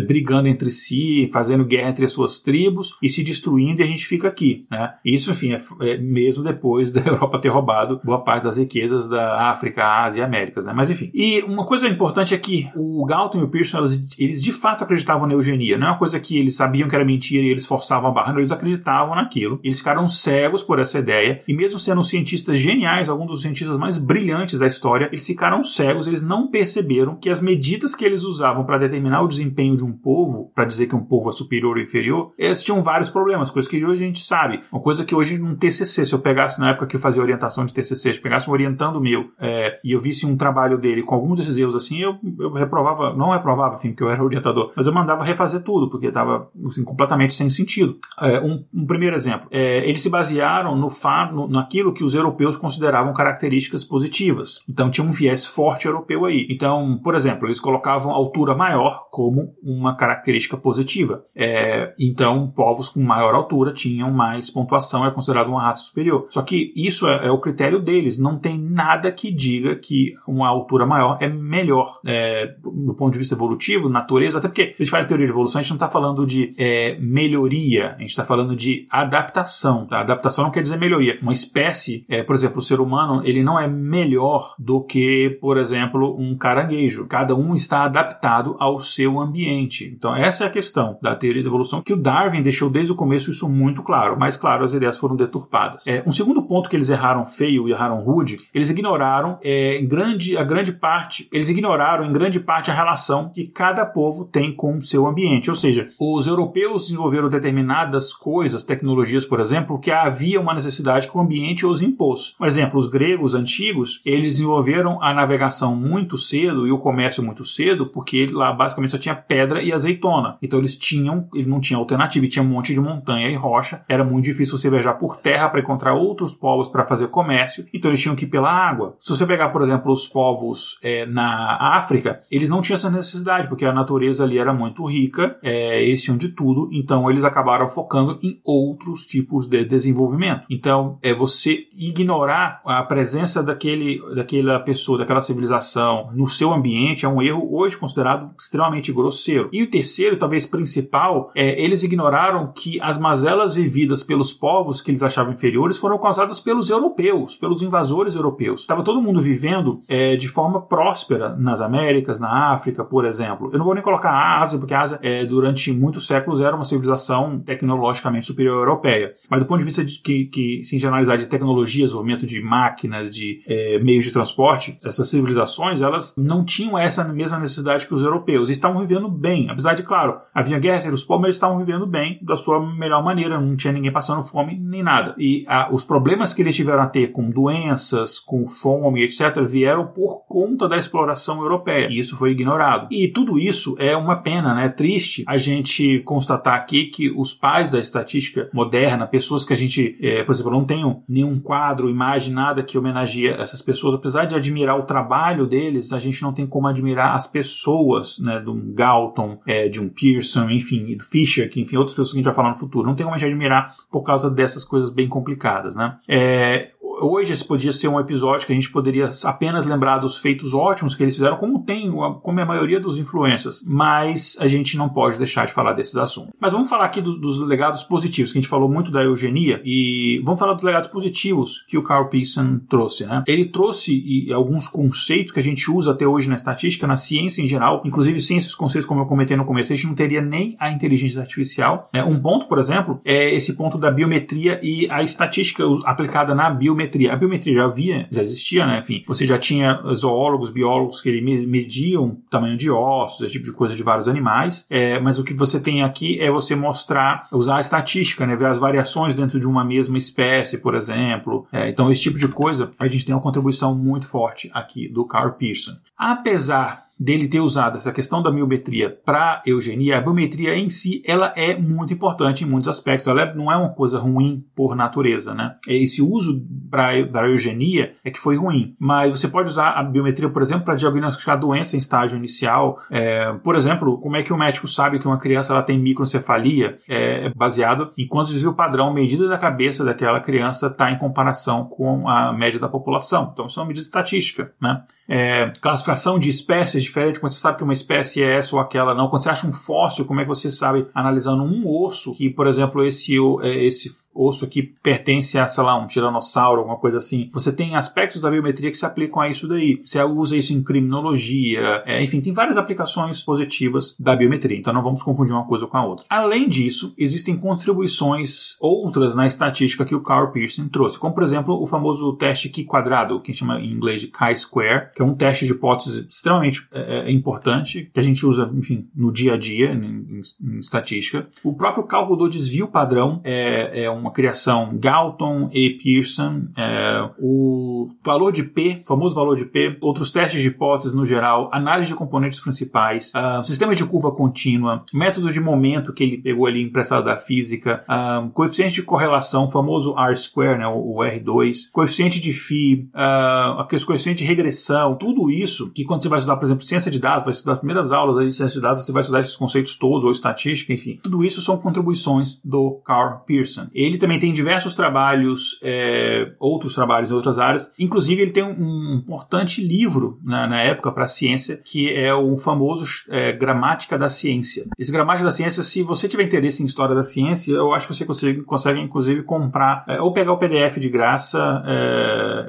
brigando 0.06 0.48
entre 0.48 0.70
si, 0.70 1.30
fazendo 1.32 1.64
guerra 1.64 1.90
entre 1.90 2.04
as 2.04 2.12
suas 2.12 2.40
tribos 2.40 2.96
e 3.02 3.08
se 3.08 3.22
destruindo 3.22 3.80
e 3.80 3.84
a 3.84 3.86
gente 3.86 4.06
fica 4.06 4.28
aqui, 4.28 4.66
né? 4.70 4.93
Isso, 5.04 5.30
enfim, 5.30 5.52
é, 5.52 5.62
é 5.80 5.98
mesmo 5.98 6.42
depois 6.42 6.90
da 6.92 7.00
Europa 7.00 7.40
ter 7.40 7.48
roubado 7.48 8.00
boa 8.04 8.22
parte 8.22 8.44
das 8.44 8.56
riquezas 8.56 9.08
da 9.08 9.50
África, 9.50 9.84
Ásia 9.84 10.20
e 10.20 10.24
Américas, 10.24 10.64
né? 10.64 10.72
Mas 10.74 10.90
enfim. 10.90 11.10
E 11.14 11.42
uma 11.42 11.64
coisa 11.64 11.88
importante 11.88 12.34
é 12.34 12.38
que 12.38 12.68
o 12.76 13.04
Galton 13.06 13.40
e 13.40 13.42
o 13.42 13.48
Pearson, 13.48 13.78
eles, 14.18 14.42
de 14.42 14.52
fato 14.52 14.84
acreditavam 14.84 15.26
na 15.26 15.34
eugenia. 15.34 15.78
Não 15.78 15.86
é 15.86 15.90
uma 15.90 15.98
coisa 15.98 16.20
que 16.20 16.38
eles 16.38 16.56
sabiam 16.56 16.88
que 16.88 16.94
era 16.94 17.04
mentira 17.04 17.44
e 17.44 17.48
eles 17.48 17.66
forçavam 17.66 18.10
a 18.10 18.12
barra, 18.12 18.32
não, 18.32 18.40
eles 18.40 18.52
acreditavam 18.52 19.14
naquilo. 19.14 19.60
Eles 19.62 19.78
ficaram 19.78 20.08
cegos 20.08 20.62
por 20.62 20.78
essa 20.78 20.98
ideia 20.98 21.42
e 21.46 21.54
mesmo 21.54 21.78
sendo 21.78 22.02
cientistas 22.02 22.58
geniais, 22.58 23.08
alguns 23.08 23.28
dos 23.28 23.42
cientistas 23.42 23.78
mais 23.78 23.98
brilhantes 23.98 24.58
da 24.58 24.66
história, 24.66 25.06
eles 25.06 25.26
ficaram 25.26 25.62
cegos, 25.62 26.06
eles 26.06 26.22
não 26.22 26.48
perceberam 26.48 27.16
que 27.16 27.30
as 27.30 27.40
medidas 27.40 27.94
que 27.94 28.04
eles 28.04 28.24
usavam 28.24 28.64
para 28.64 28.78
determinar 28.78 29.22
o 29.22 29.28
desempenho 29.28 29.54
desempenho 29.54 29.76
de 29.76 29.84
um 29.84 29.92
povo, 29.92 30.50
para 30.54 30.64
dizer 30.64 30.86
que 30.86 30.96
um 30.96 31.04
povo 31.04 31.28
é 31.28 31.32
superior 31.32 31.76
ou 31.76 31.82
inferior, 31.82 32.32
eles 32.36 32.62
tinham 32.62 32.82
vários 32.82 33.08
problemas, 33.08 33.50
coisas 33.50 33.70
que 33.70 33.84
hoje 33.84 34.02
a 34.02 34.06
gente 34.06 34.20
sabe. 34.20 34.60
Uma 34.72 34.80
coisa 34.84 35.02
que 35.02 35.14
hoje 35.14 35.38
num 35.38 35.56
TCC, 35.56 36.04
se 36.04 36.12
eu 36.14 36.18
pegasse 36.18 36.60
na 36.60 36.68
época 36.68 36.86
que 36.86 36.96
eu 36.96 37.00
fazia 37.00 37.22
orientação 37.22 37.64
de 37.64 37.72
TCC, 37.72 38.12
se 38.12 38.18
eu 38.18 38.22
pegasse 38.22 38.50
um 38.50 38.52
orientando 38.52 39.00
meu 39.00 39.30
é, 39.40 39.80
e 39.82 39.92
eu 39.92 39.98
visse 39.98 40.26
um 40.26 40.36
trabalho 40.36 40.76
dele 40.76 41.02
com 41.02 41.14
alguns 41.14 41.38
desses 41.38 41.56
erros 41.56 41.74
assim, 41.74 42.02
eu, 42.02 42.18
eu 42.38 42.52
reprovava, 42.52 43.14
não 43.14 43.30
reprovava, 43.30 43.76
enfim, 43.76 43.88
porque 43.88 44.02
eu 44.02 44.10
era 44.10 44.22
orientador, 44.22 44.72
mas 44.76 44.86
eu 44.86 44.92
mandava 44.92 45.24
refazer 45.24 45.62
tudo, 45.62 45.88
porque 45.88 46.08
estava 46.08 46.50
assim, 46.66 46.84
completamente 46.84 47.32
sem 47.32 47.48
sentido. 47.48 47.94
É, 48.20 48.40
um, 48.40 48.62
um, 48.74 48.86
primeiro 48.86 49.16
exemplo, 49.16 49.48
é, 49.50 49.88
eles 49.88 50.02
se 50.02 50.10
basearam 50.10 50.76
no 50.76 50.90
fato, 50.90 51.48
naquilo 51.48 51.94
que 51.94 52.04
os 52.04 52.12
europeus 52.12 52.58
consideravam 52.58 53.14
características 53.14 53.84
positivas. 53.84 54.60
Então 54.68 54.90
tinha 54.90 55.06
um 55.06 55.10
viés 55.10 55.46
forte 55.46 55.86
europeu 55.86 56.26
aí. 56.26 56.46
Então, 56.50 57.00
por 57.02 57.14
exemplo, 57.14 57.46
eles 57.46 57.58
colocavam 57.58 58.12
altura 58.12 58.54
maior 58.54 59.06
como 59.10 59.54
uma 59.62 59.96
característica 59.96 60.58
positiva. 60.58 61.24
É, 61.34 61.94
então, 61.98 62.52
povos 62.54 62.90
com 62.90 63.00
maior 63.00 63.34
altura 63.34 63.72
tinham 63.72 64.10
mais 64.10 64.50
pontuação, 64.50 64.73
é 64.78 65.10
considerado 65.10 65.48
uma 65.48 65.62
raça 65.62 65.82
superior. 65.82 66.26
Só 66.30 66.42
que 66.42 66.72
isso 66.74 67.06
é, 67.06 67.26
é 67.26 67.30
o 67.30 67.38
critério 67.38 67.80
deles. 67.80 68.18
Não 68.18 68.38
tem 68.38 68.58
nada 68.58 69.10
que 69.12 69.30
diga 69.32 69.76
que 69.76 70.12
uma 70.26 70.48
altura 70.48 70.86
maior 70.86 71.18
é 71.20 71.28
melhor 71.28 72.00
é, 72.04 72.54
do 72.62 72.94
ponto 72.94 73.12
de 73.12 73.18
vista 73.18 73.34
evolutivo, 73.34 73.88
natureza, 73.88 74.38
até 74.38 74.48
porque 74.48 74.74
a 74.74 74.82
gente 74.82 74.90
fala 74.90 75.04
em 75.04 75.06
teoria 75.06 75.26
de 75.26 75.32
evolução, 75.32 75.58
a 75.58 75.62
gente 75.62 75.70
não 75.70 75.76
está 75.76 75.88
falando 75.88 76.26
de 76.26 76.54
é, 76.58 76.96
melhoria, 77.00 77.94
a 77.96 78.00
gente 78.00 78.10
está 78.10 78.24
falando 78.24 78.56
de 78.56 78.86
adaptação. 78.90 79.86
A 79.90 80.00
adaptação 80.00 80.44
não 80.44 80.50
quer 80.50 80.62
dizer 80.62 80.78
melhoria. 80.78 81.18
Uma 81.22 81.32
espécie, 81.32 82.04
é, 82.08 82.22
por 82.22 82.34
exemplo, 82.34 82.58
o 82.58 82.62
ser 82.62 82.80
humano, 82.80 83.22
ele 83.24 83.42
não 83.42 83.58
é 83.58 83.68
melhor 83.68 84.54
do 84.58 84.82
que, 84.82 85.38
por 85.40 85.56
exemplo, 85.56 86.16
um 86.18 86.36
caranguejo. 86.36 87.06
Cada 87.06 87.34
um 87.34 87.54
está 87.54 87.84
adaptado 87.84 88.56
ao 88.58 88.80
seu 88.80 89.20
ambiente 89.20 89.34
ambiente. 89.34 89.92
Então, 89.96 90.14
essa 90.14 90.44
é 90.44 90.46
a 90.46 90.50
questão 90.50 90.98
da 91.02 91.14
teoria 91.14 91.42
da 91.42 91.48
evolução, 91.48 91.82
que 91.82 91.92
o 91.92 91.96
Darwin 91.96 92.42
deixou 92.42 92.70
desde 92.70 92.92
o 92.92 92.96
começo 92.96 93.30
isso 93.30 93.48
muito 93.48 93.82
claro. 93.82 94.16
Mas, 94.18 94.36
claro, 94.36 94.63
as 94.64 94.72
ideias 94.72 94.98
foram 94.98 95.16
deturpadas. 95.16 95.86
É, 95.86 96.02
um 96.06 96.12
segundo 96.12 96.42
ponto 96.42 96.68
que 96.68 96.76
eles 96.76 96.90
erraram 96.90 97.24
feio 97.24 97.68
e 97.68 97.72
erraram 97.72 98.02
rude, 98.02 98.40
eles 98.54 98.70
ignoraram 98.70 99.38
é, 99.42 99.80
grande, 99.82 100.36
a 100.36 100.44
grande 100.44 100.72
parte, 100.72 101.28
eles 101.32 101.48
ignoraram 101.48 102.04
em 102.04 102.12
grande 102.12 102.40
parte 102.40 102.70
a 102.70 102.74
relação 102.74 103.30
que 103.30 103.46
cada 103.46 103.84
povo 103.84 104.24
tem 104.24 104.54
com 104.54 104.78
o 104.78 104.82
seu 104.82 105.06
ambiente. 105.06 105.50
Ou 105.50 105.56
seja, 105.56 105.88
os 106.00 106.26
europeus 106.26 106.84
desenvolveram 106.84 107.28
determinadas 107.28 108.12
coisas, 108.12 108.64
tecnologias, 108.64 109.24
por 109.24 109.40
exemplo, 109.40 109.78
que 109.78 109.90
havia 109.90 110.40
uma 110.40 110.54
necessidade 110.54 111.08
que 111.08 111.16
o 111.16 111.20
ambiente 111.20 111.66
os 111.66 111.82
impôs. 111.82 112.34
Por 112.38 112.46
exemplo, 112.46 112.78
os 112.78 112.88
gregos 112.88 113.34
antigos, 113.34 114.00
eles 114.04 114.32
desenvolveram 114.32 115.02
a 115.02 115.12
navegação 115.12 115.74
muito 115.76 116.16
cedo 116.16 116.66
e 116.66 116.72
o 116.72 116.78
comércio 116.78 117.22
muito 117.22 117.44
cedo, 117.44 117.86
porque 117.86 118.26
lá 118.26 118.52
basicamente 118.52 118.90
só 118.90 118.98
tinha 118.98 119.14
pedra 119.14 119.62
e 119.62 119.72
azeitona. 119.72 120.36
Então 120.42 120.58
eles 120.58 120.76
tinham, 120.76 121.28
ele 121.34 121.48
não 121.48 121.60
tinha 121.60 121.78
alternativa, 121.78 122.26
tinha 122.28 122.42
um 122.42 122.48
monte 122.48 122.72
de 122.72 122.80
montanha 122.80 123.28
e 123.28 123.34
rocha. 123.34 123.82
Era 123.88 124.04
muito 124.04 124.24
difícil 124.24 124.43
você 124.52 124.70
viajar 124.70 124.94
por 124.94 125.16
terra 125.16 125.48
para 125.48 125.60
encontrar 125.60 125.94
outros 125.94 126.34
povos 126.34 126.68
para 126.68 126.84
fazer 126.84 127.08
comércio. 127.08 127.66
Então 127.72 127.90
eles 127.90 128.00
tinham 128.00 128.16
que 128.16 128.24
ir 128.24 128.28
pela 128.28 128.50
água. 128.50 128.96
Se 128.98 129.10
você 129.10 129.26
pegar, 129.26 129.50
por 129.50 129.62
exemplo, 129.62 129.92
os 129.92 130.06
povos 130.06 130.78
é, 130.82 131.06
na 131.06 131.56
África, 131.76 132.22
eles 132.30 132.48
não 132.48 132.62
tinham 132.62 132.76
essa 132.76 132.90
necessidade, 132.90 133.48
porque 133.48 133.64
a 133.64 133.72
natureza 133.72 134.24
ali 134.24 134.38
era 134.38 134.52
muito 134.52 134.84
rica, 134.84 135.36
é, 135.42 135.82
eles 135.82 136.02
tinham 136.02 136.16
de 136.16 136.28
tudo. 136.28 136.68
Então 136.72 137.10
eles 137.10 137.24
acabaram 137.24 137.68
focando 137.68 138.18
em 138.22 138.40
outros 138.44 139.06
tipos 139.06 139.46
de 139.46 139.64
desenvolvimento. 139.64 140.46
Então 140.50 140.98
é 141.02 141.14
você 141.14 141.66
ignorar 141.72 142.60
a 142.64 142.82
presença 142.82 143.42
daquele, 143.42 144.00
daquela 144.14 144.60
pessoa, 144.60 144.98
daquela 144.98 145.20
civilização 145.20 146.10
no 146.14 146.28
seu 146.28 146.52
ambiente 146.52 147.04
é 147.04 147.08
um 147.08 147.22
erro 147.22 147.48
hoje 147.52 147.76
considerado 147.76 148.34
extremamente 148.38 148.92
grosseiro. 148.92 149.48
E 149.52 149.62
o 149.62 149.70
terceiro, 149.70 150.16
talvez 150.16 150.46
principal, 150.46 151.30
é 151.34 151.62
eles 151.62 151.82
ignoraram 151.82 152.52
que 152.52 152.80
as 152.80 152.98
mazelas 152.98 153.54
vividas 153.54 154.02
pelos 154.02 154.32
povos 154.34 154.82
que 154.82 154.90
eles 154.90 155.02
achavam 155.02 155.32
inferiores 155.32 155.78
foram 155.78 155.98
causadas 155.98 156.40
pelos 156.40 156.70
europeus, 156.70 157.36
pelos 157.36 157.62
invasores 157.62 158.14
europeus. 158.14 158.60
Estava 158.60 158.82
todo 158.82 159.00
mundo 159.00 159.20
vivendo 159.20 159.82
é, 159.88 160.16
de 160.16 160.28
forma 160.28 160.60
próspera 160.60 161.34
nas 161.36 161.60
Américas, 161.60 162.20
na 162.20 162.52
África, 162.52 162.84
por 162.84 163.04
exemplo. 163.04 163.50
Eu 163.52 163.58
não 163.58 163.64
vou 163.64 163.74
nem 163.74 163.82
colocar 163.82 164.10
a 164.10 164.40
Ásia, 164.40 164.58
porque 164.58 164.74
a 164.74 164.80
Ásia, 164.80 164.98
é, 165.02 165.24
durante 165.24 165.72
muitos 165.72 166.06
séculos, 166.06 166.40
era 166.40 166.54
uma 166.54 166.64
civilização 166.64 167.40
tecnologicamente 167.40 168.26
superior 168.26 168.56
à 168.56 168.60
europeia. 168.60 169.14
Mas 169.30 169.40
do 169.40 169.46
ponto 169.46 169.58
de 169.60 169.64
vista 169.64 169.84
de 169.84 169.98
que, 170.00 170.26
que 170.26 170.64
se 170.64 170.78
generalizar 170.78 171.16
de 171.18 171.26
tecnologia, 171.26 171.84
desenvolvimento 171.84 172.26
de 172.26 172.42
máquinas, 172.42 173.10
de 173.10 173.42
é, 173.46 173.78
meios 173.78 174.04
de 174.04 174.12
transporte, 174.12 174.78
essas 174.84 175.08
civilizações, 175.08 175.82
elas 175.82 176.14
não 176.16 176.44
tinham 176.44 176.78
essa 176.78 177.04
mesma 177.04 177.38
necessidade 177.38 177.86
que 177.86 177.94
os 177.94 178.02
europeus. 178.02 178.48
E 178.48 178.52
estavam 178.52 178.80
vivendo 178.80 179.08
bem. 179.08 179.48
Apesar 179.50 179.74
de, 179.74 179.82
claro, 179.82 180.18
havia 180.34 180.58
guerra 180.58 180.78
entre 180.78 180.94
os 180.94 181.04
povos, 181.04 181.22
mas 181.22 181.28
eles 181.28 181.36
estavam 181.36 181.58
vivendo 181.58 181.86
bem 181.86 182.18
da 182.22 182.36
sua 182.36 182.60
melhor 182.60 183.02
maneira. 183.04 183.40
Não 183.40 183.56
tinha 183.56 183.72
ninguém 183.72 183.92
passando 183.92 184.22
fome 184.24 184.58
nem 184.58 184.82
nada. 184.82 185.14
E 185.18 185.44
a, 185.48 185.68
os 185.72 185.84
problemas 185.84 186.32
que 186.32 186.42
eles 186.42 186.56
tiveram 186.56 186.82
a 186.82 186.86
ter 186.86 187.12
com 187.12 187.30
doenças, 187.30 188.18
com 188.18 188.48
fome, 188.48 189.02
etc., 189.02 189.44
vieram 189.46 189.86
por 189.86 190.24
conta 190.26 190.68
da 190.68 190.76
exploração 190.76 191.40
europeia. 191.40 191.88
E 191.90 191.98
isso 191.98 192.16
foi 192.16 192.30
ignorado. 192.30 192.88
E 192.90 193.08
tudo 193.08 193.38
isso 193.38 193.76
é 193.78 193.96
uma 193.96 194.16
pena, 194.16 194.54
né? 194.54 194.64
É 194.66 194.68
triste 194.68 195.24
a 195.26 195.36
gente 195.36 196.00
constatar 196.00 196.54
aqui 196.54 196.86
que 196.86 197.10
os 197.10 197.34
pais 197.34 197.72
da 197.72 197.78
estatística 197.78 198.48
moderna, 198.52 199.06
pessoas 199.06 199.44
que 199.44 199.52
a 199.52 199.56
gente, 199.56 199.98
é, 200.00 200.22
por 200.24 200.32
exemplo, 200.32 200.52
não 200.52 200.64
tem 200.64 200.84
nenhum 201.08 201.38
quadro, 201.38 201.90
imagem, 201.90 202.32
nada 202.32 202.62
que 202.62 202.78
homenageie 202.78 203.28
essas 203.28 203.60
pessoas, 203.60 203.94
apesar 203.94 204.24
de 204.24 204.34
admirar 204.34 204.78
o 204.78 204.84
trabalho 204.84 205.46
deles, 205.46 205.92
a 205.92 205.98
gente 205.98 206.22
não 206.22 206.32
tem 206.32 206.46
como 206.46 206.66
admirar 206.66 207.14
as 207.14 207.26
pessoas, 207.26 208.18
né? 208.18 208.40
De 208.40 208.48
um 208.48 208.72
Galton, 208.72 209.38
é, 209.46 209.68
de 209.68 209.80
um 209.80 209.88
Pearson, 209.88 210.48
enfim, 210.48 210.96
do 210.96 211.04
Fisher, 211.04 211.50
que 211.50 211.60
enfim, 211.60 211.76
outras 211.76 211.94
pessoas 211.94 212.12
que 212.12 212.18
a 212.18 212.20
gente 212.20 212.26
vai 212.26 212.34
falar 212.34 212.50
no 212.50 212.56
futuro. 212.56 212.86
Não 212.86 212.94
tem 212.94 213.04
como 213.04 213.14
a 213.14 213.18
gente 213.18 213.30
admirar 213.30 213.74
por 213.90 214.02
causa 214.02 214.13
dessas 214.22 214.64
coisas 214.64 214.90
bem 214.90 215.08
complicadas, 215.08 215.74
né? 215.74 215.98
É, 216.08 216.70
hoje 217.00 217.32
esse 217.32 217.44
podia 217.44 217.72
ser 217.72 217.88
um 217.88 217.98
episódio 217.98 218.46
que 218.46 218.52
a 218.52 218.54
gente 218.54 218.70
poderia 218.70 219.08
apenas 219.24 219.66
lembrar 219.66 219.98
dos 219.98 220.18
feitos 220.18 220.54
ótimos 220.54 220.94
que 220.94 221.02
eles 221.02 221.14
fizeram, 221.14 221.36
como 221.36 221.64
tem, 221.64 221.90
como 222.22 222.40
é 222.40 222.42
a 222.42 222.46
maioria 222.46 222.80
dos 222.80 222.96
influencers, 222.96 223.62
mas 223.66 224.36
a 224.40 224.46
gente 224.46 224.76
não 224.76 224.88
pode 224.88 225.18
deixar 225.18 225.46
de 225.46 225.52
falar 225.52 225.72
desses 225.72 225.96
assuntos. 225.96 226.32
Mas 226.40 226.52
vamos 226.52 226.68
falar 226.68 226.84
aqui 226.84 227.00
dos, 227.00 227.20
dos 227.20 227.40
legados 227.40 227.84
positivos, 227.84 228.32
que 228.32 228.38
a 228.38 228.40
gente 228.40 228.50
falou 228.50 228.68
muito 228.68 228.90
da 228.90 229.02
eugenia, 229.02 229.60
e 229.64 230.20
vamos 230.24 230.38
falar 230.38 230.54
dos 230.54 230.62
legados 230.62 230.88
positivos 230.88 231.64
que 231.68 231.76
o 231.76 231.82
Carl 231.82 232.08
Pearson 232.08 232.60
trouxe, 232.68 233.06
né? 233.06 233.22
Ele 233.26 233.44
trouxe 233.46 234.32
alguns 234.32 234.68
conceitos 234.68 235.32
que 235.32 235.40
a 235.40 235.42
gente 235.42 235.70
usa 235.70 235.92
até 235.92 236.06
hoje 236.06 236.28
na 236.28 236.36
estatística, 236.36 236.86
na 236.86 236.96
ciência 236.96 237.42
em 237.42 237.46
geral, 237.46 237.82
inclusive 237.84 238.18
esses 238.18 238.54
conceitos, 238.54 238.86
como 238.86 239.00
eu 239.00 239.06
comentei 239.06 239.36
no 239.36 239.44
começo, 239.44 239.72
a 239.72 239.76
gente 239.76 239.86
não 239.86 239.94
teria 239.94 240.20
nem 240.20 240.56
a 240.58 240.70
inteligência 240.70 241.20
artificial. 241.20 241.88
Né? 241.92 242.02
Um 242.04 242.20
ponto, 242.20 242.46
por 242.46 242.58
exemplo, 242.58 243.00
é 243.04 243.34
esse 243.34 243.54
ponto 243.54 243.78
da 243.78 243.90
biometria 243.90 244.60
e 244.62 244.88
a 244.90 245.02
estatística 245.02 245.64
aplicada 245.84 246.34
na 246.34 246.50
biometria 246.50 246.83
biometria. 246.84 247.12
A 247.12 247.16
biometria 247.16 247.54
já 247.54 247.64
havia, 247.64 248.08
já 248.10 248.22
existia, 248.22 248.66
né? 248.66 248.78
Enfim, 248.78 249.04
você 249.06 249.24
já 249.24 249.38
tinha 249.38 249.80
zoólogos, 249.94 250.50
biólogos 250.50 251.00
que 251.00 251.20
mediam 251.20 252.04
o 252.04 252.16
tamanho 252.30 252.56
de 252.56 252.70
ossos, 252.70 253.22
esse 253.22 253.32
tipo 253.32 253.44
de 253.44 253.52
coisa 253.52 253.74
de 253.74 253.82
vários 253.82 254.08
animais. 254.08 254.66
É, 254.68 254.98
mas 255.00 255.18
o 255.18 255.24
que 255.24 255.34
você 255.34 255.58
tem 255.60 255.82
aqui 255.82 256.20
é 256.20 256.30
você 256.30 256.54
mostrar, 256.54 257.28
usar 257.32 257.56
a 257.56 257.60
estatística, 257.60 258.26
né? 258.26 258.36
Ver 258.36 258.46
as 258.46 258.58
variações 258.58 259.14
dentro 259.14 259.40
de 259.40 259.46
uma 259.46 259.64
mesma 259.64 259.98
espécie, 259.98 260.58
por 260.58 260.74
exemplo. 260.74 261.46
É, 261.52 261.68
então, 261.68 261.90
esse 261.90 262.02
tipo 262.02 262.18
de 262.18 262.28
coisa, 262.28 262.70
a 262.78 262.86
gente 262.86 263.04
tem 263.04 263.14
uma 263.14 263.20
contribuição 263.20 263.74
muito 263.74 264.06
forte 264.06 264.50
aqui 264.52 264.88
do 264.88 265.04
Carl 265.06 265.32
Pearson. 265.32 265.76
Apesar 265.96 266.84
dele 266.98 267.28
ter 267.28 267.40
usado 267.40 267.76
essa 267.76 267.92
questão 267.92 268.22
da 268.22 268.30
biometria 268.30 268.98
para 269.04 269.42
eugenia, 269.46 269.98
a 269.98 270.00
biometria 270.00 270.54
em 270.54 270.70
si 270.70 271.02
ela 271.06 271.32
é 271.36 271.56
muito 271.56 271.92
importante 271.92 272.44
em 272.44 272.46
muitos 272.46 272.68
aspectos. 272.68 273.08
Ela 273.08 273.22
é, 273.22 273.34
não 273.34 273.50
é 273.50 273.56
uma 273.56 273.70
coisa 273.70 273.98
ruim 273.98 274.44
por 274.54 274.74
natureza, 274.76 275.34
né? 275.34 275.56
Esse 275.66 276.00
uso 276.00 276.42
para 276.70 277.28
eugenia 277.28 277.94
é 278.04 278.10
que 278.10 278.18
foi 278.18 278.36
ruim. 278.36 278.74
Mas 278.78 279.18
você 279.18 279.28
pode 279.28 279.48
usar 279.48 279.70
a 279.70 279.82
biometria, 279.82 280.28
por 280.28 280.42
exemplo, 280.42 280.64
para 280.64 280.74
diagnosticar 280.74 281.38
doença 281.38 281.76
em 281.76 281.78
estágio 281.78 282.16
inicial. 282.16 282.78
É, 282.90 283.32
por 283.42 283.56
exemplo, 283.56 283.98
como 283.98 284.16
é 284.16 284.22
que 284.22 284.32
o 284.32 284.38
médico 284.38 284.68
sabe 284.68 284.98
que 284.98 285.06
uma 285.06 285.18
criança 285.18 285.52
ela 285.52 285.62
tem 285.62 285.78
microcefalia? 285.78 286.78
É, 286.88 287.26
é 287.26 287.30
baseado 287.30 287.92
em 287.96 288.06
quanto 288.06 288.32
desvio 288.32 288.54
padrão, 288.54 288.92
medida 288.92 289.28
da 289.28 289.38
cabeça 289.38 289.84
daquela 289.84 290.20
criança 290.20 290.68
está 290.68 290.90
em 290.90 290.98
comparação 290.98 291.64
com 291.64 292.08
a 292.08 292.32
média 292.32 292.58
da 292.58 292.68
população. 292.68 293.30
Então, 293.32 293.46
isso 293.46 293.58
é 293.58 293.62
uma 293.62 293.68
medida 293.68 293.84
estatística, 293.84 294.52
né? 294.60 294.82
É, 295.08 295.52
classificação 295.60 296.18
de 296.18 296.28
espécies 296.28 296.82
diferente, 296.82 297.20
quando 297.20 297.32
você 297.32 297.40
sabe 297.40 297.58
que 297.58 297.64
uma 297.64 297.72
espécie 297.72 298.22
é 298.22 298.36
essa 298.36 298.56
ou 298.56 298.60
aquela 298.60 298.94
não. 298.94 299.08
Quando 299.08 299.22
você 299.22 299.30
acha 299.30 299.46
um 299.46 299.52
fóssil, 299.52 300.04
como 300.04 300.20
é 300.20 300.24
que 300.24 300.28
você 300.28 300.50
sabe, 300.50 300.86
analisando 300.94 301.42
um 301.42 301.68
osso, 301.68 302.14
que, 302.14 302.30
por 302.30 302.46
exemplo, 302.46 302.84
esse, 302.84 303.14
é, 303.42 303.66
esse 303.66 303.90
osso 304.14 304.44
aqui 304.44 304.62
pertence 304.82 305.36
a, 305.38 305.46
sei 305.46 305.64
lá, 305.64 305.76
um 305.76 305.86
tiranossauro, 305.86 306.60
alguma 306.60 306.78
coisa 306.78 306.98
assim. 306.98 307.28
Você 307.32 307.52
tem 307.52 307.74
aspectos 307.74 308.20
da 308.20 308.30
biometria 308.30 308.70
que 308.70 308.76
se 308.76 308.86
aplicam 308.86 309.20
a 309.20 309.28
isso 309.28 309.48
daí. 309.48 309.82
Você 309.84 310.02
usa 310.02 310.36
isso 310.36 310.52
em 310.52 310.62
criminologia, 310.62 311.82
é, 311.84 312.02
enfim, 312.02 312.20
tem 312.20 312.32
várias 312.32 312.56
aplicações 312.56 313.20
positivas 313.20 313.94
da 313.98 314.14
biometria, 314.14 314.56
então 314.56 314.72
não 314.72 314.82
vamos 314.82 315.02
confundir 315.02 315.34
uma 315.34 315.46
coisa 315.46 315.66
com 315.66 315.76
a 315.76 315.84
outra. 315.84 316.04
Além 316.08 316.48
disso, 316.48 316.94
existem 316.96 317.36
contribuições 317.36 318.56
outras 318.60 319.14
na 319.14 319.26
estatística 319.26 319.84
que 319.84 319.94
o 319.94 320.02
Carl 320.02 320.30
Pearson 320.30 320.68
trouxe, 320.68 320.98
como 320.98 321.14
por 321.14 321.22
exemplo 321.22 321.60
o 321.60 321.66
famoso 321.66 322.12
teste 322.14 322.48
Q 322.48 322.64
quadrado, 322.64 323.20
que 323.20 323.34
chama 323.34 323.60
em 323.60 323.72
inglês 323.72 324.00
de 324.00 324.06
chi-square, 324.06 324.90
que 324.94 325.02
é 325.02 325.04
um 325.04 325.14
teste 325.14 325.46
de 325.46 325.52
hipótese 325.52 326.06
extremamente 326.08 326.66
é, 326.72 327.08
é, 327.08 327.12
importante, 327.12 327.90
que 327.92 328.00
a 328.00 328.02
gente 328.02 328.24
usa, 328.24 328.50
enfim, 328.54 328.88
no 328.94 329.12
dia 329.12 329.34
a 329.34 329.36
dia, 329.36 329.72
em, 329.72 329.84
em, 329.84 330.22
em 330.42 330.58
estatística. 330.58 331.26
O 331.42 331.54
próprio 331.54 331.84
cálculo 331.84 332.16
do 332.16 332.28
desvio 332.28 332.68
padrão 332.68 333.20
é, 333.24 333.84
é 333.84 333.90
uma 333.90 334.12
criação 334.12 334.76
Galton 334.78 335.48
e 335.52 335.70
Pearson. 335.70 336.48
É, 336.56 337.10
o 337.18 337.88
valor 338.04 338.32
de 338.32 338.42
P, 338.42 338.82
famoso 338.86 339.14
valor 339.14 339.36
de 339.36 339.44
P, 339.44 339.76
outros 339.80 340.10
testes 340.10 340.40
de 340.40 340.48
hipótese 340.48 340.94
no 340.94 341.04
geral, 341.04 341.50
análise 341.52 341.90
de 341.90 341.96
componentes 341.96 342.40
principais, 342.40 343.12
uh, 343.14 343.42
sistema 343.44 343.74
de 343.74 343.84
curva 343.84 344.12
contínua, 344.12 344.82
método 344.92 345.32
de 345.32 345.40
momento 345.40 345.92
que 345.92 346.04
ele 346.04 346.18
pegou 346.18 346.46
ali 346.46 346.62
emprestado 346.62 347.04
da 347.04 347.16
física, 347.16 347.84
uh, 347.88 348.30
coeficiente 348.30 348.74
de 348.76 348.82
correlação, 348.82 349.48
famoso 349.48 349.94
R-square, 349.98 350.58
né, 350.58 350.66
o, 350.66 350.96
o 350.96 350.98
R2, 350.98 351.70
coeficiente 351.72 352.20
de 352.20 352.32
Phi, 352.32 352.88
uh, 352.94 353.60
aqueles 353.60 353.84
coeficiente 353.84 354.18
de 354.18 354.24
regressão, 354.24 354.83
tudo 354.92 355.30
isso 355.30 355.70
que 355.72 355.84
quando 355.84 356.02
você 356.02 356.08
vai 356.08 356.18
estudar, 356.18 356.36
por 356.36 356.44
exemplo, 356.44 356.64
ciência 356.64 356.90
de 356.90 356.98
dados, 356.98 357.24
vai 357.24 357.32
estudar 357.32 357.52
as 357.52 357.58
primeiras 357.58 357.92
aulas 357.92 358.24
de 358.24 358.32
ciência 358.32 358.56
de 358.56 358.62
dados, 358.62 358.84
você 358.84 358.92
vai 358.92 359.00
estudar 359.00 359.20
esses 359.20 359.36
conceitos 359.36 359.76
todos, 359.76 360.04
ou 360.04 360.10
estatística, 360.10 360.72
enfim. 360.72 360.98
Tudo 361.02 361.24
isso 361.24 361.40
são 361.40 361.56
contribuições 361.56 362.40
do 362.44 362.80
Carl 362.84 363.20
Pearson. 363.26 363.68
Ele 363.72 363.98
também 363.98 364.18
tem 364.18 364.32
diversos 364.32 364.74
trabalhos, 364.74 365.58
é, 365.62 366.32
outros 366.38 366.74
trabalhos 366.74 367.10
em 367.10 367.14
outras 367.14 367.38
áreas. 367.38 367.70
Inclusive, 367.78 368.22
ele 368.22 368.32
tem 368.32 368.42
um, 368.42 368.94
importante 368.96 369.64
livro 369.64 370.18
na, 370.22 370.46
na 370.46 370.60
época 370.60 370.90
para 370.90 371.04
a 371.04 371.08
ciência, 371.08 371.60
que 371.64 371.92
é 371.92 372.12
o 372.14 372.36
famoso 372.36 372.84
é, 373.08 373.32
Gramática 373.32 373.98
da 373.98 374.08
Ciência. 374.08 374.64
Esse 374.78 374.92
Gramática 374.92 375.24
da 375.24 375.32
Ciência, 375.32 375.62
se 375.62 375.82
você 375.82 376.08
tiver 376.08 376.24
interesse 376.24 376.62
em 376.62 376.66
história 376.66 376.94
da 376.94 377.02
ciência, 377.02 377.52
eu 377.52 377.72
acho 377.72 377.86
que 377.86 377.94
você 377.94 378.04
consegue, 378.04 378.42
consegue 378.42 378.80
inclusive, 378.80 379.22
comprar 379.22 379.84
é, 379.88 380.00
ou 380.00 380.12
pegar 380.12 380.32
o 380.32 380.38
PDF 380.38 380.78
de 380.78 380.88
graça, 380.88 381.62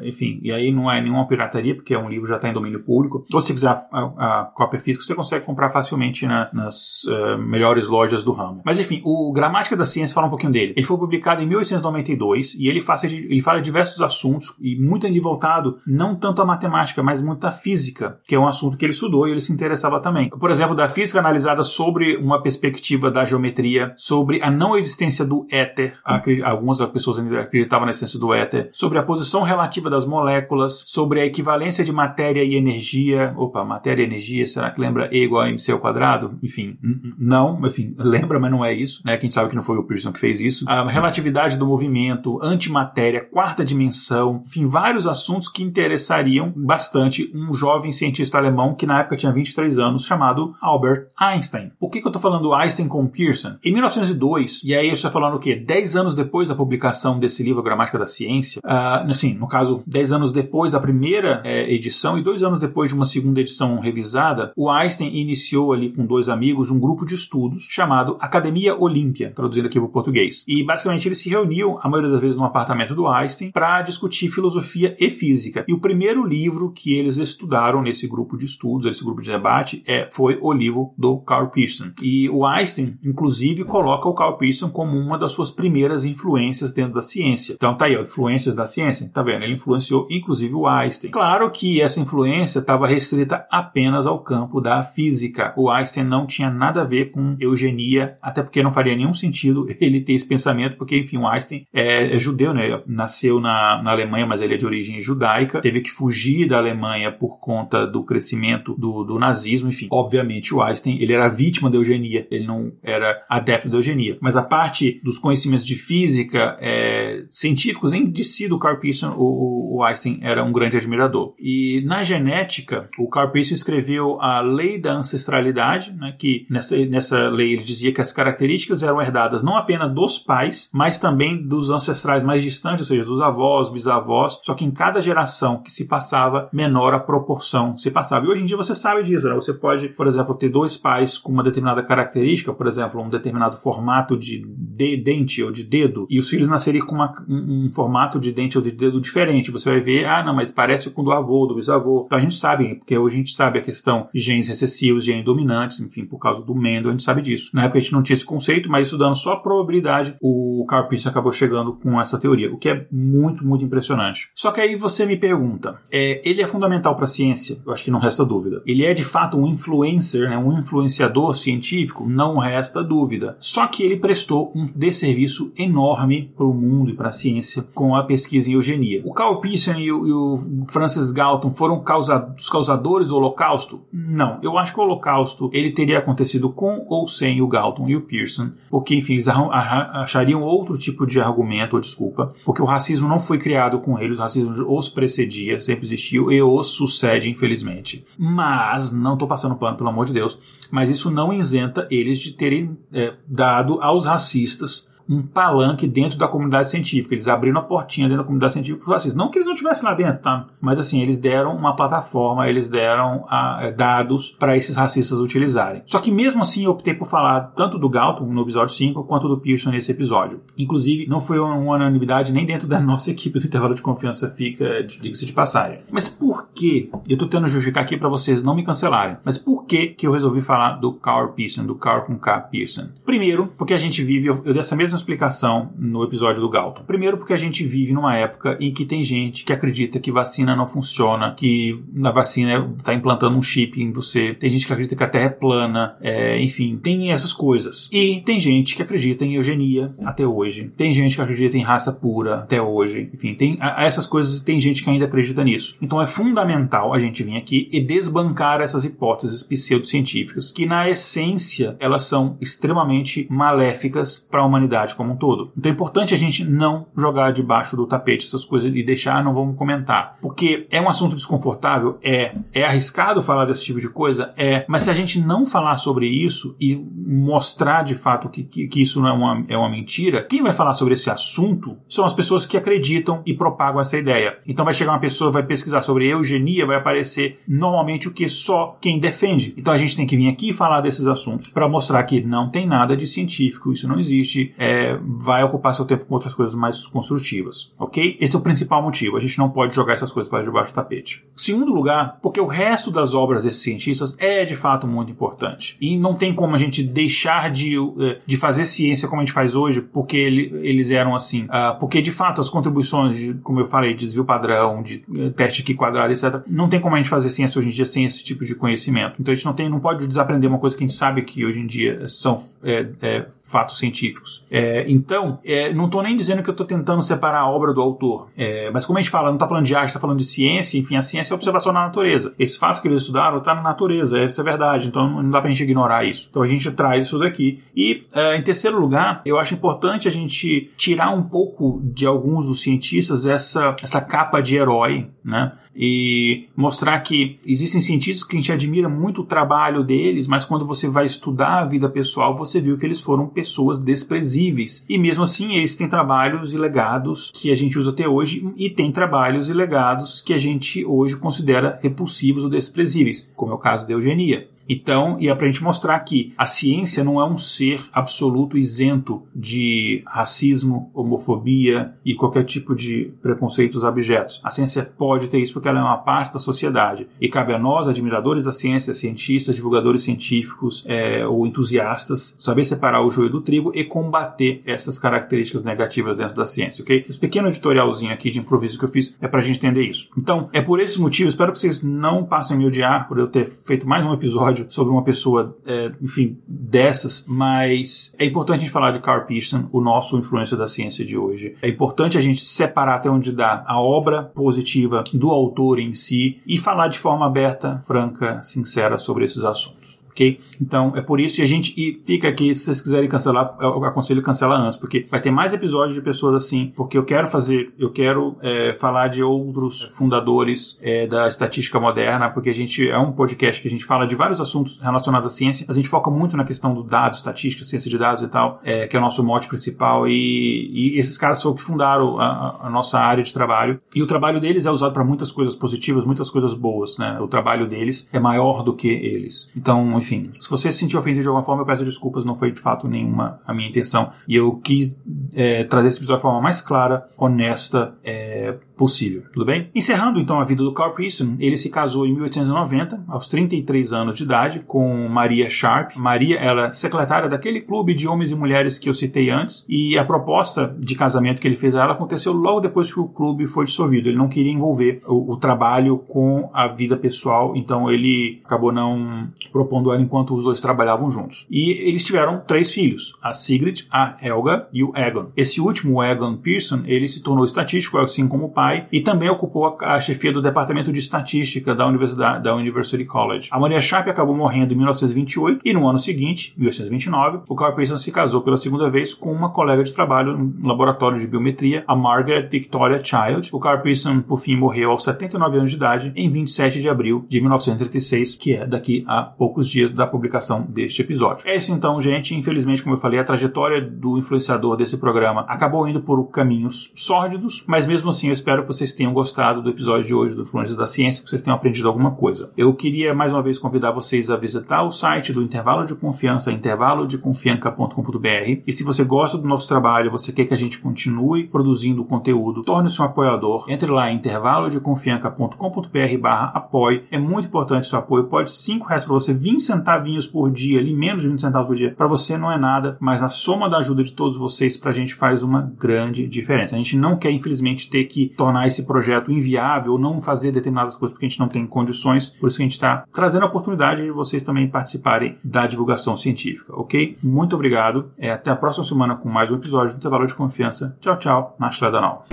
enfim, 0.04 0.40
e 0.42 0.52
aí 0.52 0.72
não 0.72 0.90
é 0.90 1.02
nenhuma 1.02 1.28
pirataria, 1.28 1.76
porque 1.76 1.94
é 1.94 2.00
um 2.00 2.10
livro 2.10 2.25
já 2.26 2.36
está 2.36 2.50
em 2.50 2.54
domínio 2.54 2.84
público. 2.84 3.26
Ou 3.34 3.42
se 3.42 3.54
quiser 3.54 3.70
a, 3.70 4.42
a 4.42 4.44
cópia 4.46 4.80
física 4.80 5.04
você 5.04 5.16
consegue 5.16 5.46
comprar 5.46 5.70
facilmente 5.70 6.26
na, 6.26 6.50
nas 6.54 7.04
uh, 7.06 7.38
melhores 7.38 7.88
lojas 7.88 8.24
do 8.24 8.32
ramo. 8.32 8.62
Mas 8.66 8.80
enfim, 8.80 9.02
o 9.04 9.32
Gramática 9.32 9.76
da 9.76 9.86
Ciência 9.86 10.14
fala 10.14 10.28
um 10.28 10.30
pouquinho 10.30 10.52
dele. 10.52 10.74
Ele 10.76 10.86
foi 10.86 10.98
publicado 10.98 11.42
em 11.42 11.48
1892 11.48 12.56
e 12.56 12.68
ele, 12.68 12.82
faz, 12.82 13.04
ele 13.04 13.42
fala 13.42 13.62
diversos 13.62 14.02
assuntos 14.02 14.56
e 14.60 14.76
muito 14.76 15.06
ali 15.06 15.20
voltado 15.20 15.80
não 15.86 16.16
tanto 16.16 16.42
à 16.42 16.46
matemática, 16.46 17.04
mas 17.04 17.22
muito 17.22 17.46
à 17.46 17.52
física, 17.52 18.20
que 18.24 18.36
é 18.36 18.40
um 18.40 18.48
assunto 18.48 18.78
que 18.78 18.86
ele 18.86 18.94
estudou 18.94 19.28
e 19.28 19.32
ele 19.32 19.42
se 19.42 19.54
interessava 19.54 20.00
também. 20.00 20.30
Por 20.30 20.50
exemplo, 20.50 20.76
da 20.76 20.88
física 20.88 21.20
analisada 21.20 21.64
sobre 21.64 22.18
uma 22.18 22.42
perspectiva 22.42 23.12
da 23.12 23.26
geometria, 23.26 23.94
sobre 23.98 24.42
a 24.42 24.50
não 24.50 24.78
existência 24.78 25.26
do 25.26 25.46
éter, 25.52 25.98
algumas 26.44 26.80
pessoas 26.88 27.20
acreditavam 27.20 27.86
na 27.86 27.92
existência 27.92 28.20
do 28.20 28.34
éter, 28.34 28.70
sobre 28.74 28.98
a 28.98 29.04
posição 29.04 29.44
relativa 29.44 29.90
das 29.90 30.06
moléculas, 30.06 30.84
sobre 30.86 31.20
a 31.22 31.26
equivalência 31.26 31.84
de 31.84 31.92
matéria 31.92 32.15
e 32.24 32.56
energia. 32.56 33.34
Opa, 33.38 33.64
matéria 33.64 34.04
e 34.04 34.06
energia, 34.06 34.46
será 34.46 34.72
que 34.72 34.80
lembra 34.80 35.10
E 35.12 35.24
igual 35.24 35.44
a 35.44 35.50
mc 35.50 35.72
ao 35.72 35.80
quadrado? 35.80 36.38
Enfim, 36.44 36.78
não, 37.18 37.60
enfim, 37.66 37.94
lembra, 37.98 38.40
mas 38.40 38.52
não 38.52 38.64
é 38.64 38.74
isso, 38.74 39.02
né? 39.06 39.18
Quem 39.18 39.32
sabe 39.32 39.50
que 39.50 39.56
não 39.56 39.64
foi 39.64 39.78
o 39.78 39.84
Pearson 39.84 40.12
que 40.12 40.20
fez 40.20 40.40
isso. 40.40 40.66
A 40.68 40.88
relatividade 40.88 41.58
do 41.58 41.66
movimento, 41.66 42.40
antimatéria, 42.42 43.24
quarta 43.24 43.64
dimensão, 43.64 44.44
enfim, 44.46 44.66
vários 44.66 45.08
assuntos 45.08 45.50
que 45.50 45.64
interessariam 45.64 46.54
bastante 46.56 47.32
um 47.34 47.54
jovem 47.54 47.92
cientista 47.92 48.38
alemão 48.38 48.76
que 48.76 48.86
na 48.86 49.00
época 49.00 49.18
tinha 49.18 49.32
23 49.32 49.80
anos, 49.80 50.06
chamado 50.06 50.56
Albert 50.62 51.08
Einstein. 51.18 51.72
Por 51.80 51.90
que, 51.90 52.02
que 52.02 52.08
eu 52.08 52.10
estou 52.10 52.22
falando 52.22 52.54
Einstein 52.54 52.88
com 52.88 53.08
Pearson? 53.08 53.56
Em 53.64 53.72
1902, 53.72 54.62
e 54.64 54.74
aí 54.74 54.88
eu 54.88 54.94
estou 54.94 55.12
falando 55.12 55.36
o 55.36 55.40
quê? 55.40 55.56
10 55.56 55.96
anos 55.96 56.16
depois 56.16 56.48
da 56.48 56.56
publicação 56.56 57.20
desse 57.20 57.44
livro 57.44 57.64
Gramática 57.64 57.98
da 57.98 58.06
Ciência, 58.06 58.62
uh, 58.64 59.10
assim, 59.10 59.34
no 59.34 59.48
caso, 59.48 59.84
10 59.86 60.12
anos 60.12 60.32
depois 60.32 60.72
da 60.72 60.80
primeira 60.80 61.42
é, 61.44 61.72
edição 61.74 62.05
e 62.14 62.22
dois 62.22 62.44
anos 62.44 62.60
depois 62.60 62.90
de 62.90 62.96
uma 62.96 63.06
segunda 63.06 63.42
edição 63.42 63.80
revisada, 63.80 64.54
o 64.56 64.70
Einstein 64.70 65.10
iniciou 65.16 65.74
ali 65.74 65.90
com 65.90 66.06
dois 66.06 66.30
amigos 66.30 66.70
um 66.70 66.80
grupo 66.80 67.06
de 67.06 67.16
estudos 67.16 67.64
chamado 67.64 68.16
Academia 68.20 68.80
Olímpia, 68.80 69.32
traduzindo 69.36 69.66
aqui 69.66 69.80
para 69.80 69.88
o 69.88 69.92
português. 69.92 70.44
E 70.48 70.64
basicamente 70.64 71.08
eles 71.08 71.18
se 71.18 71.30
reuniam, 71.30 71.80
a 71.82 71.90
maioria 71.90 72.12
das 72.12 72.22
vezes, 72.22 72.38
no 72.38 72.46
apartamento 72.46 72.94
do 72.94 73.08
Einstein, 73.08 73.52
para 73.52 73.82
discutir 73.82 74.28
filosofia 74.30 74.96
e 75.00 75.10
física. 75.10 75.66
E 75.68 75.74
o 75.74 75.80
primeiro 75.80 76.24
livro 76.24 76.72
que 76.72 76.94
eles 76.94 77.18
estudaram 77.18 77.82
nesse 77.82 78.08
grupo 78.08 78.38
de 78.38 78.46
estudos, 78.46 78.86
esse 78.86 79.04
grupo 79.04 79.22
de 79.22 79.32
debate, 79.32 79.84
é, 79.88 80.08
foi 80.08 80.38
o 80.40 80.54
livro 80.54 80.94
do 80.98 81.18
Carl 81.18 81.50
Pearson. 81.50 81.92
E 82.02 82.30
o 82.30 82.46
Einstein, 82.46 83.00
inclusive, 83.04 83.64
coloca 83.64 84.08
o 84.08 84.14
Carl 84.14 84.38
Pearson 84.38 84.70
como 84.70 84.96
uma 84.98 85.18
das 85.18 85.32
suas 85.32 85.50
primeiras 85.50 86.06
influências 86.06 86.72
dentro 86.72 86.94
da 86.94 87.02
ciência. 87.02 87.54
Então 87.54 87.76
tá 87.76 87.86
aí, 87.86 87.98
ó, 87.98 88.02
influências 88.02 88.54
da 88.54 88.66
ciência, 88.66 89.10
tá 89.14 89.24
vendo? 89.24 89.44
Ele 89.44 89.54
influenciou 89.54 90.06
inclusive 90.10 90.54
o 90.54 90.68
Einstein. 90.68 91.12
Claro 91.12 91.50
que 91.50 91.82
essa 91.82 91.95
influência 92.00 92.60
estava 92.60 92.88
restrita 92.88 93.46
apenas 93.52 94.06
ao 94.06 94.20
campo 94.20 94.62
da 94.62 94.84
física. 94.84 95.54
O 95.58 95.70
Einstein 95.70 96.04
não 96.04 96.26
tinha 96.26 96.50
nada 96.50 96.82
a 96.82 96.86
ver 96.86 97.12
com 97.12 97.36
eugenia, 97.40 98.18
até 98.22 98.42
porque 98.42 98.64
não 98.64 98.72
faria 98.72 98.96
nenhum 98.96 99.14
sentido 99.14 99.68
ele 99.80 100.02
ter 100.02 100.14
esse 100.14 100.26
pensamento, 100.26 100.78
porque 100.78 100.98
enfim, 100.98 101.18
o 101.18 101.28
Einstein 101.28 101.66
é, 101.74 102.16
é 102.16 102.20
judeu, 102.20 102.54
né? 102.54 102.82
Nasceu 102.88 103.40
na, 103.40 103.82
na 103.82 103.92
Alemanha, 103.92 104.26
mas 104.26 104.42
ele 104.42 104.54
é 104.54 104.58
de 104.58 104.66
origem 104.66 105.00
judaica, 105.00 105.62
teve 105.62 105.82
que 105.82 105.92
fugir 105.92 106.48
da 106.48 106.58
Alemanha 106.58 107.12
por 107.12 107.40
conta 107.40 107.86
do 107.86 108.04
crescimento 108.04 108.76
do, 108.78 109.04
do 109.04 109.20
nazismo, 109.20 109.70
enfim. 109.70 109.88
Obviamente 109.92 110.54
o 110.54 110.62
Einstein, 110.62 110.98
ele 111.00 111.14
era 111.14 111.28
vítima 111.28 111.70
da 111.70 111.78
eugenia, 111.78 112.28
ele 112.32 112.46
não 112.46 112.72
era 112.84 113.24
adepto 113.30 113.70
da 113.70 113.78
eugenia. 113.78 114.18
Mas 114.22 114.36
a 114.36 114.44
parte 114.44 115.00
dos 115.04 115.20
conhecimentos 115.20 115.66
de 115.66 115.76
física 115.76 116.58
é, 116.60 117.26
científicos, 117.30 117.92
nem 117.92 118.10
de 118.10 118.24
si 118.24 118.48
do 118.48 118.60
Carl 118.60 118.80
Pearson, 118.80 119.14
o, 119.18 119.78
o 119.78 119.84
Einstein 119.84 120.20
era 120.22 120.44
um 120.44 120.52
grande 120.52 120.78
admirador. 120.78 121.34
E 121.40 121.84
na 121.86 122.04
genética, 122.04 122.88
o 122.98 123.08
Carl 123.08 123.30
Pearson 123.30 123.54
escreveu 123.54 124.20
a 124.20 124.42
Lei 124.42 124.80
da 124.82 124.94
Ancestralidade, 124.94 125.94
né, 125.94 126.16
que 126.18 126.48
nessa, 126.50 126.78
nessa 126.86 127.30
lei 127.30 127.54
ele 127.54 127.64
dizia 127.64 127.94
que 127.94 128.02
as 128.02 128.12
características 128.12 128.82
eram 128.82 129.02
herdadas 129.02 129.44
não 129.44 129.56
apenas 129.56 129.94
dos 129.94 130.18
pais, 130.18 130.70
mas 130.74 131.00
também 131.00 131.46
dos 131.46 131.70
ancestrais 131.70 132.24
mais 132.24 132.44
distantes, 132.44 132.82
ou 132.82 132.88
seja, 132.88 133.08
dos 133.08 133.22
avós, 133.22 133.70
bisavós, 133.70 134.40
só 134.44 134.54
que 134.54 134.66
em 134.66 134.72
cada 134.72 135.02
geração 135.02 135.62
que 135.62 135.72
se 135.72 135.86
passava, 135.86 136.50
menor 136.52 136.94
a 136.94 137.00
proporção 137.00 137.78
se 137.78 137.92
passava. 137.92 138.26
E 138.26 138.30
hoje 138.30 138.44
em 138.44 138.46
dia 138.46 138.58
você 138.58 138.74
sabe 138.74 139.04
disso, 139.04 139.28
né? 139.28 139.36
Você 139.36 139.54
pode, 139.54 139.90
por 139.90 140.08
exemplo, 140.08 140.34
ter 140.34 140.50
dois 140.50 140.76
pais 140.76 141.18
com 141.18 141.32
uma 141.32 141.44
determinada 141.44 141.84
característica, 141.84 142.54
por 142.54 142.68
exemplo, 142.68 143.02
um 143.02 143.10
determinado 143.10 143.58
formato 143.58 144.18
de, 144.18 144.42
de 144.46 144.98
dente 144.98 145.44
ou 145.44 145.52
de 145.52 145.64
dedo, 145.64 146.08
e 146.10 146.18
os 146.18 146.30
filhos 146.30 146.48
nascerem 146.48 146.82
com 146.82 146.96
uma, 146.96 147.14
um, 147.30 147.68
um, 147.68 147.72
formato 147.74 148.20
de 148.20 148.32
dente 148.32 148.58
ou 148.58 148.64
de 148.64 148.72
dedo 148.72 149.00
diferente. 149.00 149.52
Você 149.52 149.70
vai 149.70 149.80
ver, 149.80 150.06
ah, 150.06 150.24
não, 150.24 150.34
mas 150.34 150.52
parece 150.52 150.90
com 150.90 151.02
o 151.02 151.06
do 151.06 151.12
avô, 151.12 151.46
do 151.46 151.56
bisavô. 151.66 152.04
Então 152.06 152.18
a 152.18 152.22
gente 152.22 152.36
sabe, 152.36 152.76
porque 152.76 152.98
hoje 152.98 153.16
a 153.16 153.20
gente 153.20 153.32
sabe 153.32 153.60
a 153.60 153.62
questão 153.62 154.08
de 154.14 154.20
genes 154.20 154.48
recessivos, 154.48 155.04
genes 155.04 155.26
dominantes, 155.26 155.80
enfim, 155.80 156.06
por 156.06 156.20
causa 156.20 156.44
do 156.44 156.56
Mendel, 156.56 156.90
a 156.90 156.92
gente 156.92 157.04
sabe 157.04 157.22
disso. 157.22 157.52
Na 157.54 157.64
época 157.64 157.80
a 157.80 157.82
gente 157.82 157.94
não 157.94 158.04
tinha 158.04 158.16
esse 158.16 158.26
conceito, 158.26 158.70
mas 158.70 158.88
estudando 158.88 159.16
só 159.16 159.34
a 159.34 159.40
probabilidade, 159.40 160.16
o 160.22 160.66
Carl 160.70 160.88
Pearson 160.88 161.10
acabou 161.10 161.32
chegando 161.32 161.74
com 161.74 162.00
essa 162.00 162.18
teoria, 162.18 162.54
o 162.54 162.58
que 162.58 162.70
é 162.70 162.88
muito, 162.92 163.46
muito 163.46 163.66
impressionante. 163.66 164.30
Só 164.34 164.52
que 164.52 164.62
aí 164.62 164.76
você 164.76 165.06
me 165.06 165.18
pergunta, 165.18 165.80
é, 165.92 166.22
ele 166.24 166.42
é 166.42 166.48
fundamental 166.48 166.96
para 166.96 167.06
a 167.06 167.10
ciência? 167.10 167.58
Eu 167.66 167.74
acho 167.74 167.84
que 167.84 167.92
não 167.92 168.00
resta 168.00 168.24
dúvida. 168.24 168.62
Ele 168.66 168.86
é 168.86 168.94
de 168.94 169.04
fato 169.04 169.38
um 169.38 169.48
influencer, 169.48 170.30
né, 170.30 170.38
um 170.38 170.60
influenciador 170.60 171.34
científico? 171.36 172.08
Não 172.08 172.38
resta 172.38 172.84
dúvida. 172.84 173.36
Só 173.40 173.68
que 173.68 173.84
ele 173.84 173.98
prestou 173.98 174.52
um 174.56 174.68
desserviço 174.76 175.52
enorme 175.58 176.32
para 176.36 176.46
o 176.46 176.54
mundo 176.54 176.92
e 176.92 176.96
para 176.96 177.10
a 177.10 177.12
ciência 177.12 177.64
com 177.74 177.96
a 177.96 178.04
pesquisa 178.04 178.50
em 178.50 178.54
eugenia. 178.54 179.02
O 179.06 179.14
Carl 179.14 179.40
Pearson 179.40 179.76
e 179.76 179.92
o, 179.92 180.08
e 180.08 180.12
o 180.12 180.66
Francis 180.68 181.12
Galton 181.12 181.50
foram 181.56 181.80
causa, 181.80 182.34
os 182.38 182.50
causadores 182.50 183.08
do 183.08 183.16
Holocausto? 183.16 183.82
Não. 183.92 184.40
Eu 184.42 184.58
acho 184.58 184.74
que 184.74 184.80
o 184.80 184.84
Holocausto 184.84 185.50
ele 185.54 185.72
teria 185.72 186.00
acontecido 186.00 186.50
com 186.50 186.86
ou 186.88 187.08
sem 187.08 187.42
o 187.42 187.48
Galton 187.48 187.88
e 187.88 187.96
o 187.96 188.02
Pearson, 188.02 188.52
porque 188.70 188.96
enfim 188.96 189.14
eles 189.14 189.28
achariam 189.28 190.42
outro 190.42 190.78
tipo 190.78 191.06
de 191.06 191.20
argumento 191.20 191.76
ou 191.76 191.80
desculpa, 191.80 192.34
porque 192.44 192.62
o 192.62 192.66
racismo 192.66 193.08
não 193.08 193.20
foi 193.20 193.38
criado 193.38 193.80
com 193.80 193.98
eles, 194.00 194.18
o 194.18 194.22
racismo 194.22 194.52
os 194.68 194.90
precedia, 194.90 195.60
sempre 195.60 195.86
existiu 195.86 196.32
e 196.32 196.42
os 196.42 196.68
sucede 196.68 197.30
infelizmente. 197.30 198.06
Mas 198.18 198.92
não 198.92 199.14
estou 199.14 199.28
passando 199.28 199.56
pano 199.56 199.78
pelo 199.78 199.90
amor 199.90 200.06
de 200.06 200.14
Deus, 200.14 200.38
mas 200.72 200.90
isso 200.90 201.10
não 201.10 201.34
isenta 201.34 201.88
eles 201.90 202.20
de 202.20 202.32
terem 202.32 202.78
é, 202.92 203.14
dado 203.28 203.80
aos 203.82 204.06
racistas 204.06 204.94
um 205.10 205.22
palanque 205.22 205.88
dentro 205.88 206.18
da 206.18 206.28
comunidade 206.28 206.70
científica. 206.70 207.14
Eles 207.14 207.28
abriram 207.28 207.60
a 207.60 207.64
portinha 207.64 208.08
dentro 208.08 208.24
da 208.24 208.26
comunidade 208.26 208.54
científica 208.54 208.84
para 208.86 208.96
racistas. 208.96 209.16
Não 209.16 209.30
que 209.30 209.38
eles 209.38 209.46
não 209.46 209.54
estivessem 209.54 209.88
lá 209.88 209.94
dentro, 209.94 210.22
tá? 210.22 210.48
Mas 210.60 210.80
assim, 210.80 211.02
eles 211.02 211.18
deram 211.18 211.56
uma 211.56 211.76
plataforma, 211.76 212.50
eles 212.50 212.70
deram 212.70 213.26
a, 213.30 213.68
ah, 213.68 213.72
dados 213.72 214.30
para 214.32 214.58
esses 214.58 214.76
racistas 214.76 215.20
utilizarem. 215.20 215.84
Só 215.86 216.00
que 216.00 216.12
mesmo 216.12 216.42
assim 216.42 216.66
eu 216.66 216.72
optei 216.72 216.94
por 216.94 217.08
falar 217.08 217.54
tanto 217.56 217.78
do 217.78 217.90
Galton 217.90 218.26
no 218.26 218.42
episódio 218.42 218.74
5 218.76 219.04
quanto 219.04 219.28
do 219.28 219.38
Pearson 219.38 219.70
nesse 219.70 219.92
episódio. 219.92 220.42
Inclusive, 220.58 221.08
não 221.08 221.22
foi 221.22 221.40
uma 221.40 221.56
unanimidade 221.56 222.34
nem 222.34 222.46
dentro 222.46 222.68
da 222.68 222.80
nossa 222.82 223.12
equipe 223.12 223.40
do 223.40 223.46
intervalo 223.46 223.76
de 223.76 223.82
confiança 223.82 224.30
fica, 224.30 224.84
diga-se 224.84 225.26
de 225.26 225.34
passagem. 225.34 225.80
Mas 225.92 226.10
por 226.10 226.48
que? 226.54 226.90
Eu 227.08 227.18
tô 227.18 227.26
tentando 227.26 227.48
justificar 227.48 227.84
aqui 227.84 227.98
para 227.98 228.10
vocês 228.10 228.42
não 228.42 228.56
me 228.56 228.64
cancelarem. 228.64 229.18
Mas 229.24 229.38
por 229.38 229.66
que 229.66 229.88
que 229.88 230.08
eu 230.08 230.12
resolvi 230.12 230.42
falar 230.42 230.74
do 230.74 230.94
Carl 230.94 231.30
Pearson, 231.34 231.66
do 231.66 231.76
Carl 231.76 232.04
com 232.06 232.18
K 232.18 232.40
Pearson? 232.42 232.90
Primeiro, 233.06 233.54
porque 233.58 233.74
a 233.74 233.78
gente 233.78 234.04
vive, 234.04 234.28
eu, 234.28 234.42
eu 234.46 234.54
dessa 234.54 234.76
mesma 234.76 234.95
explicação 234.96 235.72
no 235.78 236.04
episódio 236.04 236.42
do 236.42 236.50
Galton. 236.50 236.84
Primeiro, 236.84 237.18
porque 237.18 237.34
a 237.34 237.38
gente 237.38 237.64
vive 237.64 237.94
numa 237.94 238.16
época 238.16 238.58
em 238.60 238.72
que 238.74 238.86
tem 238.86 239.04
gente 239.04 239.44
que 239.44 239.54
acredita 239.54 240.00
que 240.00 240.12
vacina 240.12 240.56
não 240.56 240.68
funciona, 240.68 241.34
que 241.34 241.74
na 241.94 242.12
vacina 242.12 242.74
está 242.78 242.94
implantando 242.94 243.38
um 243.38 243.42
chip 243.42 243.82
em 243.82 243.92
você. 243.92 244.34
Tem 244.34 244.50
gente 244.50 244.66
que 244.66 244.74
acredita 244.74 244.96
que 244.96 245.04
a 245.04 245.08
Terra 245.08 245.26
é 245.26 245.30
plana, 245.30 245.96
é, 246.02 246.42
enfim, 246.42 246.78
tem 246.78 247.12
essas 247.12 247.34
coisas. 247.34 247.90
E 247.92 248.22
tem 248.22 248.40
gente 248.40 248.76
que 248.76 248.82
acredita 248.82 249.26
em 249.26 249.36
eugenia 249.36 249.94
até 250.04 250.26
hoje. 250.26 250.72
Tem 250.76 250.94
gente 250.94 251.16
que 251.16 251.22
acredita 251.22 251.58
em 251.58 251.64
raça 251.64 251.92
pura 251.92 252.36
até 252.36 252.62
hoje. 252.62 253.10
Enfim, 253.14 253.34
tem 253.34 253.58
a, 253.60 253.84
essas 253.84 254.06
coisas. 254.06 254.42
Tem 254.42 254.60
gente 254.60 254.84
que 254.84 254.90
ainda 254.90 255.06
acredita 255.06 255.44
nisso. 255.44 255.76
Então 255.82 256.02
é 256.02 256.08
fundamental 256.08 256.94
a 256.94 257.00
gente 257.00 257.24
vir 257.24 257.38
aqui 257.38 257.70
e 257.72 257.82
desbancar 257.82 258.62
essas 258.62 258.86
hipóteses 258.86 259.42
pseudocientíficas 259.42 260.52
que 260.52 260.66
na 260.66 260.90
essência 260.90 261.76
elas 261.80 262.04
são 262.04 262.38
extremamente 262.40 263.28
maléficas 263.30 264.18
para 264.30 264.42
a 264.42 264.46
humanidade 264.46 264.85
como 264.94 265.14
um 265.14 265.18
todo. 265.18 265.52
Então 265.58 265.72
é 265.72 265.74
importante 265.74 266.14
a 266.14 266.18
gente 266.18 266.44
não 266.44 266.88
jogar 266.96 267.32
debaixo 267.32 267.76
do 267.76 267.88
tapete 267.88 268.26
essas 268.26 268.46
coisas 268.46 268.72
e 268.74 268.84
deixar, 268.84 269.24
não 269.24 269.34
vamos 269.34 269.58
comentar. 269.58 270.18
Porque 270.22 270.68
é 270.70 270.82
um 270.82 270.90
assunto 270.90 271.16
desconfortável? 271.16 271.98
É. 272.04 272.36
É 272.54 272.64
arriscado 272.64 273.22
falar 273.22 273.46
desse 273.46 273.64
tipo 273.64 273.80
de 273.80 273.90
coisa? 273.90 274.34
É. 274.38 274.66
Mas 274.68 274.84
se 274.84 274.90
a 274.90 274.94
gente 274.94 275.20
não 275.20 275.46
falar 275.46 275.78
sobre 275.78 276.08
isso 276.08 276.56
e 276.60 276.82
mostrar 277.06 277.84
de 277.84 277.96
fato 277.96 278.30
que, 278.30 278.44
que, 278.44 278.68
que 278.68 278.82
isso 278.82 279.02
não 279.02 279.10
é 279.10 279.14
uma, 279.14 279.46
é 279.50 279.58
uma 279.58 279.70
mentira, 279.70 280.24
quem 280.24 280.42
vai 280.42 280.54
falar 280.54 280.74
sobre 280.74 280.94
esse 280.94 281.10
assunto 281.10 281.78
são 281.88 282.06
as 282.06 282.14
pessoas 282.14 282.46
que 282.46 282.58
acreditam 282.58 283.22
e 283.26 283.34
propagam 283.34 283.82
essa 283.82 283.98
ideia. 283.98 284.38
Então 284.48 284.66
vai 284.66 284.74
chegar 284.74 284.92
uma 284.92 285.00
pessoa, 285.00 285.32
vai 285.32 285.44
pesquisar 285.44 285.82
sobre 285.82 286.08
eugenia, 286.08 286.66
vai 286.66 286.78
aparecer 286.78 287.40
normalmente 287.48 288.08
o 288.08 288.14
que 288.14 288.28
só 288.28 288.78
quem 288.82 289.00
defende. 289.00 289.54
Então 289.58 289.74
a 289.74 289.78
gente 289.78 289.96
tem 289.96 290.06
que 290.06 290.18
vir 290.18 290.30
aqui 290.30 290.54
falar 290.54 290.82
desses 290.82 291.08
assuntos 291.08 291.50
para 291.50 291.68
mostrar 291.68 292.04
que 292.04 292.22
não 292.22 292.50
tem 292.50 292.66
nada 292.66 292.96
de 292.96 293.08
científico, 293.08 293.72
isso 293.72 293.88
não 293.88 294.00
existe. 294.00 294.54
É, 294.58 294.75
vai 295.02 295.44
ocupar 295.44 295.74
seu 295.74 295.86
tempo 295.86 296.06
com 296.06 296.14
outras 296.14 296.34
coisas 296.34 296.56
mais 296.56 296.86
construtivas, 296.88 297.74
ok? 297.78 298.18
Esse 298.20 298.36
é 298.36 298.40
o 298.40 298.42
principal 298.42 298.82
motivo. 298.82 299.18
A 299.18 299.20
gente 299.20 299.38
não 299.38 299.50
pode 299.50 299.76
jogar 299.76 299.94
essas 299.94 300.12
coisas 300.12 300.30
para 300.30 300.44
debaixo 300.44 300.72
do 300.72 300.76
tapete. 300.76 301.24
Segundo 301.36 301.74
lugar, 301.74 302.20
porque 302.22 302.40
o 302.40 302.46
resto 302.46 302.92
das 302.92 303.14
obras 303.14 303.44
desses 303.44 303.62
cientistas 303.62 304.18
é 304.20 304.46
de 304.46 304.56
fato 304.56 304.88
muito 304.88 305.12
importante. 305.12 305.78
E 305.80 305.98
não 305.98 306.16
tem 306.16 306.34
como 306.34 306.56
a 306.56 306.60
gente 306.60 306.84
deixar 306.84 307.50
de, 307.50 307.76
eh, 307.78 308.20
de 308.26 308.38
fazer 308.38 308.66
ciência 308.66 309.08
como 309.08 309.22
a 309.22 309.26
gente 309.26 309.34
faz 309.34 309.56
hoje, 309.56 309.82
porque 309.82 310.18
ele, 310.18 310.52
eles 310.62 310.92
eram 310.92 311.16
assim. 311.16 311.44
Uh, 311.46 311.78
porque 311.80 312.02
de 312.02 312.12
fato 312.12 312.42
as 312.42 312.50
contribuições, 312.50 313.18
de, 313.18 313.34
como 313.36 313.60
eu 313.60 313.66
falei, 313.66 313.94
de 313.94 314.06
desvio 314.06 314.26
padrão, 314.26 314.82
de 314.82 315.04
uh, 315.08 315.32
teste 315.32 315.62
aqui 315.62 315.74
quadrado, 315.74 316.12
etc., 316.14 316.42
não 316.48 316.70
tem 316.70 316.80
como 316.80 316.96
a 316.96 316.98
gente 316.98 317.10
fazer 317.10 317.30
ciência 317.30 317.60
hoje 317.60 317.70
em 317.70 317.72
dia 317.72 317.86
sem 317.86 318.06
esse 318.06 318.24
tipo 318.24 318.46
de 318.46 318.56
conhecimento. 318.56 319.16
Então 319.20 319.32
a 319.32 319.36
gente 319.36 319.46
não, 319.46 319.54
tem, 319.54 319.70
não 319.70 319.80
pode 319.80 320.08
desaprender 320.08 320.50
uma 320.50 320.60
coisa 320.60 320.76
que 320.76 320.84
a 320.84 320.88
gente 320.88 320.98
sabe 320.98 321.22
que 321.22 321.46
hoje 321.46 321.60
em 321.60 321.66
dia 321.66 322.08
são 322.08 322.42
é, 322.64 322.88
é, 323.02 323.26
fatos 323.46 323.78
científicos. 323.78 324.46
É, 324.50 324.65
então, 324.88 325.40
é, 325.44 325.74
não 325.74 325.86
estou 325.86 326.02
nem 326.02 326.16
dizendo 326.16 326.44
que 326.44 326.50
eu 326.50 326.54
estou 326.54 326.66
tentando 326.66 327.02
separar 327.02 327.40
a 327.40 327.50
obra 327.50 327.74
do 327.74 327.82
autor, 327.82 328.30
é, 328.38 328.70
mas 328.72 328.86
como 328.86 328.98
a 328.98 329.02
gente 329.02 329.12
fala, 329.12 329.28
não 329.28 329.36
está 329.36 329.48
falando 329.48 329.66
de 329.66 329.76
arte, 329.76 329.90
está 329.90 330.00
falando 330.00 330.20
de 330.20 330.26
ciência, 330.26 330.78
enfim, 330.78 330.96
a 330.96 331.02
ciência 331.02 331.34
é 331.34 331.36
observação 331.36 331.74
na 331.74 331.82
natureza. 331.82 332.34
Esses 332.38 332.56
fatos 332.56 332.82
que 332.82 332.88
eles 332.88 333.02
estudaram 333.02 333.38
estão 333.38 333.56
tá 333.56 333.62
na 333.62 333.70
natureza, 333.70 334.20
essa 334.20 334.42
é 334.42 334.44
verdade, 334.44 334.88
então 334.88 335.22
não 335.22 335.30
dá 335.30 335.40
para 335.40 335.50
a 335.50 335.54
gente 335.54 335.64
ignorar 335.64 336.04
isso. 336.06 336.28
Então 336.30 336.42
a 336.42 336.48
gente 336.48 336.70
traz 336.72 337.08
isso 337.08 337.20
daqui. 337.20 337.62
E, 337.76 338.02
é, 338.14 338.38
em 338.38 338.42
terceiro 338.42 338.80
lugar, 338.80 339.22
eu 339.26 339.38
acho 339.38 339.54
importante 339.54 340.08
a 340.08 340.12
gente 340.12 340.70
tirar 340.78 341.10
um 341.10 341.24
pouco 341.24 341.82
de 341.84 342.06
alguns 342.06 342.46
dos 342.48 342.62
cientistas 342.62 343.26
essa, 343.26 343.76
essa 343.82 344.02
capa 344.02 344.42
de 344.42 344.56
herói, 344.56 345.10
né? 345.24 345.54
E 345.76 346.48
mostrar 346.56 346.98
que 347.02 347.38
existem 347.46 347.82
cientistas 347.82 348.26
que 348.26 348.38
a 348.38 348.40
gente 348.40 348.52
admira 348.52 348.88
muito 348.88 349.22
o 349.22 349.26
trabalho 349.26 349.84
deles, 349.84 350.26
mas 350.26 350.46
quando 350.46 350.66
você 350.66 350.88
vai 350.88 351.06
estudar 351.06 351.60
a 351.60 351.66
vida 351.66 351.90
pessoal, 351.90 352.36
você 352.36 352.62
viu 352.62 352.78
que 352.78 352.86
eles 352.86 353.02
foram 353.02 353.28
pessoas 353.28 353.78
desprezíveis. 353.78 354.55
E 354.90 354.98
mesmo 354.98 355.24
assim, 355.24 355.56
eles 355.56 355.76
têm 355.76 355.90
trabalhos 355.90 356.54
e 356.54 356.58
legados 356.58 357.32
que 357.34 357.52
a 357.52 357.56
gente 357.56 357.78
usa 357.78 357.92
até 357.92 358.08
hoje, 358.08 358.48
e 358.58 358.70
tem 358.70 358.92
trabalhos 358.92 359.50
e 359.50 359.54
legados 359.54 360.22
que 360.22 360.34
a 360.34 360.38
gente 360.38 360.86
hoje 360.86 361.18
considera 361.18 361.80
repulsivos 361.82 362.44
ou 362.44 362.50
desprezíveis, 362.50 363.32
como 363.36 363.52
é 363.52 363.56
o 363.56 363.60
caso 363.60 363.88
da 363.88 363.94
eugenia. 363.94 364.48
Então, 364.68 365.18
e 365.20 365.30
é 365.30 365.36
para 365.36 365.46
a 365.46 365.52
gente 365.52 365.64
mostrar 365.64 366.00
que 366.00 366.34
a 366.38 366.46
ciência 366.46 367.04
não 367.04 367.20
é 367.20 367.26
um 367.26 367.38
ser 367.38 367.82
absoluto 367.94 368.58
isento 368.58 369.24
de 369.36 370.04
racismo, 370.08 370.90
homofobia 370.94 371.94
e 372.04 372.16
qualquer 372.16 372.44
tipo 372.44 372.76
de 372.76 373.14
preconceitos 373.22 373.84
abjetos. 373.84 374.42
A 374.44 374.52
ciência 374.52 374.84
pode 374.84 375.28
ter 375.28 375.40
isso 375.40 375.54
porque 375.54 375.68
ela 375.68 375.80
é 375.80 375.84
uma 375.84 375.98
parte 375.98 376.34
da 376.34 376.40
sociedade. 376.40 377.08
E 377.20 377.30
cabe 377.30 377.54
a 377.54 377.60
nós, 377.60 377.88
admiradores 377.88 378.44
da 378.44 378.52
ciência, 378.52 378.94
cientistas, 378.94 379.56
divulgadores 379.56 380.04
científicos 380.04 380.84
é, 380.88 381.26
ou 381.26 381.46
entusiastas, 381.46 382.38
saber 382.40 382.66
separar 382.66 383.02
o 383.02 383.12
joio 383.12 383.30
do 383.30 383.42
trigo 383.42 383.72
e 383.74 383.84
combater 383.84 384.62
essas 384.66 384.98
características 384.98 385.64
negativas 385.64 386.16
dentro 386.16 386.36
da 386.36 386.46
ciência, 386.46 386.82
ok? 386.82 387.06
Esse 387.08 387.20
pequeno 387.20 387.48
editorialzinho 387.48 388.12
aqui 388.12 388.30
de 388.30 388.40
improviso 388.40 388.78
que 388.78 388.86
eu 388.86 388.90
fiz 388.90 389.16
é 389.22 389.28
para 389.28 389.40
a 389.40 389.44
gente 389.44 389.58
entender 389.58 389.84
isso. 389.84 390.10
Então, 390.18 390.50
é 390.52 390.62
por 390.62 390.80
esses 390.80 390.98
motivos, 390.98 391.34
espero 391.34 391.52
que 391.52 391.60
vocês 391.60 391.84
não 391.84 392.24
passem 392.24 392.56
a 392.56 392.60
me 392.60 392.66
odiar 392.66 393.08
por 393.08 393.20
eu 393.20 393.28
ter 393.28 393.46
feito 393.46 393.88
mais 393.88 394.06
um 394.06 394.14
episódio 394.14 394.55
episódio 394.56 394.72
sobre 394.72 394.92
uma 394.92 395.04
pessoa, 395.04 395.58
é, 395.66 395.92
enfim, 396.02 396.38
dessas, 396.48 397.26
mas 397.28 398.14
é 398.18 398.26
importante 398.26 398.58
a 398.58 398.60
gente 398.62 398.72
falar 398.72 398.92
de 398.92 399.00
Carl 399.00 399.26
Pearson, 399.26 399.68
o 399.72 399.82
nosso 399.82 400.18
influência 400.18 400.56
da 400.56 400.68
ciência 400.68 401.04
de 401.04 401.18
hoje. 401.18 401.56
É 401.62 401.70
importante 401.70 402.18
a 402.18 402.22
gente 402.22 402.42
separar 402.42 402.96
até 402.96 403.10
onde 403.10 403.32
dá 403.32 403.64
a 403.68 403.80
obra 403.82 404.24
positiva 404.24 405.04
do 405.14 405.30
autor 405.30 405.80
em 405.80 405.94
si 405.94 406.40
e 406.48 406.58
falar 406.58 406.88
de 406.88 406.98
forma 406.98 407.26
aberta, 407.26 407.80
franca, 407.86 408.42
sincera 408.44 408.98
sobre 408.98 409.26
esses 409.26 409.44
assuntos 409.44 409.85
ok? 410.16 410.40
Então 410.60 410.94
é 410.96 411.02
por 411.02 411.20
isso 411.20 411.36
que 411.36 411.42
a 411.42 411.46
gente 411.46 411.74
e 411.78 412.02
fica 412.06 412.30
aqui, 412.30 412.56
se 412.56 412.66
vocês 412.66 412.82
quiserem 412.82 413.10
cancelar, 413.10 413.56
eu 413.60 413.84
aconselho 413.84 414.22
cancelar 414.22 414.62
antes, 414.62 414.78
porque 414.78 415.06
vai 415.12 415.20
ter 415.20 415.30
mais 415.30 415.54
episódios 415.54 415.94
de 415.94 416.02
pessoas 416.02 416.46
assim, 416.46 416.72
porque 416.76 416.98
eu 416.98 417.04
quero 417.04 417.28
fazer, 417.28 417.74
eu 417.78 417.92
quero 417.92 418.38
é, 418.42 418.74
falar 418.80 419.10
de 419.10 419.22
outros 419.22 419.82
fundadores 419.98 420.80
é, 420.82 421.06
da 421.06 421.28
estatística 421.28 421.80
moderna, 421.80 422.30
porque 422.30 422.50
a 422.50 422.56
gente 422.56 422.90
é 422.90 422.98
um 422.98 423.12
podcast 423.12 423.62
que 423.62 423.68
a 423.68 423.72
gente 423.72 423.84
fala 423.84 424.08
de 424.08 424.16
vários 424.16 424.40
assuntos 424.40 424.80
relacionados 424.80 425.34
à 425.34 425.36
ciência, 425.36 425.66
a 425.70 425.74
gente 425.74 425.90
foca 425.90 426.10
muito 426.10 426.38
na 426.38 426.46
questão 426.46 426.74
do 426.74 426.84
dado, 426.84 427.14
estatística, 427.14 427.66
ciência 427.66 427.90
de 427.90 427.98
dados 427.98 428.24
e 428.24 428.28
tal, 428.28 428.62
é, 428.64 428.88
que 428.88 428.96
é 428.96 429.00
o 429.00 429.02
nosso 429.02 429.24
mote 429.24 429.50
principal, 429.50 430.08
e, 430.08 430.72
e 430.74 430.98
esses 430.98 431.18
caras 431.18 431.42
são 431.42 431.54
que 431.54 431.62
fundaram 431.62 432.20
a, 432.20 432.68
a, 432.68 432.70
nossa 432.70 432.98
área 432.98 433.24
de 433.24 433.34
trabalho, 433.34 433.78
e 433.94 434.02
o 434.02 434.08
trabalho 434.08 434.40
deles 434.40 434.66
é 434.66 434.72
usado 434.72 434.94
para 434.94 435.04
muitas 435.04 435.32
coisas 435.32 435.56
positivas, 435.56 436.06
muitas 436.06 436.32
coisas 436.32 436.54
boas, 436.54 436.98
né? 436.98 437.20
O 437.20 437.28
trabalho 437.28 437.68
deles 437.68 438.08
é 438.14 438.20
maior 438.20 438.64
do 438.64 438.74
que 438.74 438.88
eles. 438.88 439.52
Então, 439.56 439.98
enfim, 440.06 440.32
se 440.40 440.50
você 440.50 440.72
se 440.72 440.78
sentiu 440.78 441.00
ofendido 441.00 441.24
de 441.24 441.28
alguma 441.28 441.44
forma, 441.44 441.64
eu 441.64 441.66
peço 441.66 441.84
desculpas, 441.84 442.24
não 442.24 442.36
foi 442.36 442.52
de 442.52 442.62
fato 442.62 442.88
nenhuma 442.88 443.40
a 443.46 443.54
minha 443.54 443.68
intenção. 443.68 444.12
E 444.28 444.36
eu 444.36 444.58
quis 444.58 444.98
é, 445.34 445.64
trazer 445.64 445.88
esse 445.88 445.98
episódio 445.98 446.18
de 446.18 446.22
forma 446.22 446.42
mais 446.42 446.62
clara, 446.62 447.10
honesta, 447.18 447.96
é, 448.04 448.56
possível, 448.78 449.24
tudo 449.34 449.46
bem? 449.46 449.70
Encerrando 449.74 450.20
então 450.20 450.40
a 450.40 450.44
vida 450.44 450.64
do 450.64 450.74
Carl 450.74 450.94
Pearson, 450.94 451.36
ele 451.40 451.58
se 451.58 451.70
casou 451.70 452.06
em 452.06 452.14
1890, 452.14 453.06
aos 453.08 453.28
33 453.28 453.94
anos 453.94 454.16
de 454.16 454.24
idade, 454.24 454.60
com 454.68 455.08
Maria 455.08 455.50
Sharp. 455.50 455.96
Maria 455.96 456.38
era 456.38 456.72
secretária 456.72 457.30
daquele 457.30 457.62
clube 457.62 457.94
de 457.94 458.08
homens 458.08 458.32
e 458.32 458.36
mulheres 458.36 458.78
que 458.78 458.90
eu 458.90 458.94
citei 458.94 459.30
antes, 459.30 459.66
e 459.68 459.98
a 459.98 460.06
proposta 460.06 460.76
de 460.78 460.96
casamento 460.96 461.42
que 461.42 461.48
ele 461.48 461.56
fez 461.56 461.76
a 461.76 461.84
ela 461.84 461.94
aconteceu 461.94 462.34
logo 462.34 462.60
depois 462.60 462.94
que 462.94 463.00
o 463.00 463.08
clube 463.08 463.48
foi 463.48 463.66
dissolvido. 463.66 464.10
Ele 464.10 464.18
não 464.18 464.30
queria 464.30 464.52
envolver 464.52 465.02
o, 465.08 465.34
o 465.34 465.38
trabalho 465.38 465.98
com 465.98 466.50
a 466.54 466.68
vida 466.68 466.98
pessoal, 466.98 467.56
então 467.56 467.90
ele 467.90 468.42
acabou 468.46 468.72
não 468.72 469.30
propondo 469.52 469.92
enquanto 470.00 470.34
os 470.34 470.44
dois 470.44 470.60
trabalhavam 470.60 471.10
juntos. 471.10 471.46
E 471.50 471.72
eles 471.88 472.04
tiveram 472.04 472.42
três 472.46 472.72
filhos, 472.72 473.14
a 473.22 473.34
Sigrid, 473.34 473.86
a 473.92 474.18
Helga 474.22 474.68
e 474.72 474.84
o 474.84 474.92
Egon. 474.96 475.32
Esse 475.36 475.62
último, 475.62 475.96
o 475.96 476.04
Egon 476.04 476.36
Pearson, 476.38 476.84
ele 476.86 477.08
se 477.08 477.22
tornou 477.22 477.46
estatístico, 477.46 477.98
assim 477.98 478.28
como 478.28 478.46
o 478.46 478.50
pai, 478.50 478.88
e 478.92 479.02
também 479.02 479.30
ocupou 479.30 479.78
a, 479.82 480.00
chefia 480.00 480.32
do 480.32 480.42
Departamento 480.42 480.92
de 480.92 481.00
Estatística 481.00 481.74
da 481.74 481.88
Universidade 481.88 482.44
da 482.44 482.56
University 482.56 483.06
College. 483.06 483.50
A 483.52 483.60
Maria 483.60 483.82
Sharp 483.82 484.08
acabou 484.08 484.36
morrendo 484.36 484.74
em 484.74 484.78
1928 484.78 485.62
e 485.64 485.74
no 485.74 485.88
ano 485.88 486.00
seguinte, 486.00 486.54
1829, 486.58 487.44
o 487.50 487.56
Carl 487.56 487.76
Pearson 487.76 487.98
se 487.98 488.12
casou 488.12 488.42
pela 488.42 488.58
segunda 488.58 488.90
vez 488.90 489.14
com 489.14 489.32
uma 489.32 489.50
colega 489.50 489.84
de 489.84 489.94
trabalho 489.94 490.38
no 490.38 490.68
laboratório 490.68 491.20
de 491.20 491.28
biometria, 491.28 491.84
a 491.88 491.96
Margaret 491.96 492.48
Victoria 492.50 493.00
Child. 493.04 493.50
O 493.52 493.60
Carl 493.60 493.82
Pearson, 493.82 494.22
por 494.22 494.40
fim, 494.40 494.56
morreu 494.56 494.92
aos 494.92 495.04
79 495.04 495.58
anos 495.58 495.70
de 495.72 495.78
idade 495.78 496.14
em 496.16 496.30
27 496.30 496.80
de 496.80 496.90
abril 496.90 497.26
de 497.28 497.40
1936, 497.40 498.36
que 498.36 498.54
é 498.54 498.66
daqui 498.66 499.04
a 499.08 499.24
poucos 499.24 499.70
dias 499.70 499.85
da 499.94 500.08
publicação 500.08 500.66
deste 500.68 501.02
episódio. 501.02 501.48
É 501.48 501.56
isso 501.56 501.72
então, 501.72 502.02
gente. 502.02 502.36
Infelizmente, 502.36 502.84
como 502.84 502.96
eu 502.96 503.00
falei, 503.00 503.20
a 503.20 503.24
trajetória 503.24 503.82
do 503.82 504.18
influenciador 504.18 504.76
desse 504.76 504.98
programa 504.98 505.46
acabou 505.48 505.88
indo 505.88 506.02
por 506.02 506.22
caminhos 506.30 506.92
sórdidos, 506.96 507.64
mas 507.68 507.86
mesmo 507.86 508.10
assim 508.10 508.28
eu 508.28 508.34
espero 508.34 508.64
que 508.64 508.68
vocês 508.68 508.94
tenham 508.94 509.14
gostado 509.14 509.62
do 509.62 509.70
episódio 509.70 510.06
de 510.06 510.14
hoje 510.14 510.36
do 510.36 510.42
Influências 510.42 510.78
da 510.78 510.86
Ciência, 510.86 511.24
que 511.24 511.30
vocês 511.30 511.42
tenham 511.42 511.56
aprendido 511.56 511.88
alguma 511.88 512.12
coisa. 512.12 512.52
Eu 512.58 512.74
queria 512.74 513.14
mais 513.14 513.32
uma 513.32 513.42
vez 513.42 513.58
convidar 513.58 513.92
vocês 513.92 514.30
a 514.30 514.38
visitar 514.38 514.84
o 514.84 514.92
site 514.92 515.32
do 515.32 515.42
Intervalo 515.42 515.86
de 515.86 515.96
Confiança, 515.96 516.52
intervalodeconfianca.com.br. 516.52 518.62
E 518.66 518.74
se 518.74 518.84
você 518.84 519.04
gosta 519.04 519.38
do 519.38 519.48
nosso 519.48 519.68
trabalho, 519.68 520.12
você 520.12 520.32
quer 520.32 520.46
que 520.46 520.54
a 520.54 520.58
gente 520.58 520.80
continue 520.80 521.48
produzindo 521.48 522.04
conteúdo, 522.04 522.62
torne-se 522.62 523.02
um 523.02 523.06
apoiador. 523.06 523.66
Entre 523.70 523.90
lá 523.90 524.12
em 524.12 524.20
intervalodeconfianca.com.br 524.26 526.18
barra 526.20 526.52
apoio. 526.56 527.04
É 527.12 527.20
muito 527.20 527.48
importante 527.48 527.88
seu 527.88 528.00
apoio. 528.00 528.26
Pode 528.26 528.52
5 528.52 528.88
reais 528.88 529.04
para 529.04 529.14
você, 529.14 529.34
20 529.34 529.60
centavinhos 529.76 530.28
por 530.28 530.52
dia, 530.52 530.80
ali 530.80 530.94
menos 530.94 531.22
de 531.22 531.30
20 531.30 531.42
centavos 531.42 531.68
por 531.68 531.76
dia. 531.76 531.94
Para 531.96 532.08
você 532.08 532.38
não 532.38 532.52
é 532.52 532.58
nada, 532.58 532.98
mas 533.00 533.22
na 533.22 533.30
soma 533.30 533.70
da 533.70 533.78
ajuda 533.78 534.04
de 534.04 534.14
todos 534.14 534.38
vocês, 534.38 534.78
para 534.78 534.92
a 534.92 534.94
gente 534.94 535.14
faz 535.16 535.44
uma 535.44 535.74
grande 535.78 536.28
diferença. 536.28 536.76
A 536.76 536.78
gente 536.78 536.96
não 536.98 537.18
quer, 537.18 537.32
infelizmente, 537.32 537.90
ter 537.90 538.06
que 538.06 538.28
tornar 538.38 538.68
esse 538.68 538.86
projeto 538.86 539.32
inviável 539.32 539.94
ou 539.94 540.00
não 540.00 540.22
fazer 540.22 540.52
determinadas 540.52 540.96
coisas 540.96 541.14
porque 541.14 541.26
a 541.26 541.30
gente 541.30 541.40
não 541.40 541.48
tem 541.48 541.66
condições. 541.66 542.30
Por 542.30 542.48
isso 542.48 542.58
que 542.58 542.64
a 542.64 542.66
gente 542.66 542.74
está 542.74 543.06
trazendo 543.14 543.44
a 543.44 543.48
oportunidade 543.48 544.04
de 544.04 544.12
vocês 544.12 544.44
também 544.44 544.68
participarem 544.68 545.38
da 545.44 545.68
divulgação 545.68 546.16
científica, 546.16 546.74
ok? 546.76 547.18
Muito 547.24 547.56
obrigado. 547.56 548.12
É, 548.18 548.32
até 548.32 548.52
a 548.52 548.56
próxima 548.56 548.86
semana 548.86 549.16
com 549.16 549.30
mais 549.30 549.52
um 549.52 549.56
episódio 549.56 549.94
do 549.94 549.98
Intervalo 549.98 550.26
de 550.26 550.34
Confiança. 550.34 550.96
Tchau, 551.00 551.18
tchau. 551.18 551.56
Na 551.60 551.70
Danal. 551.90 552.26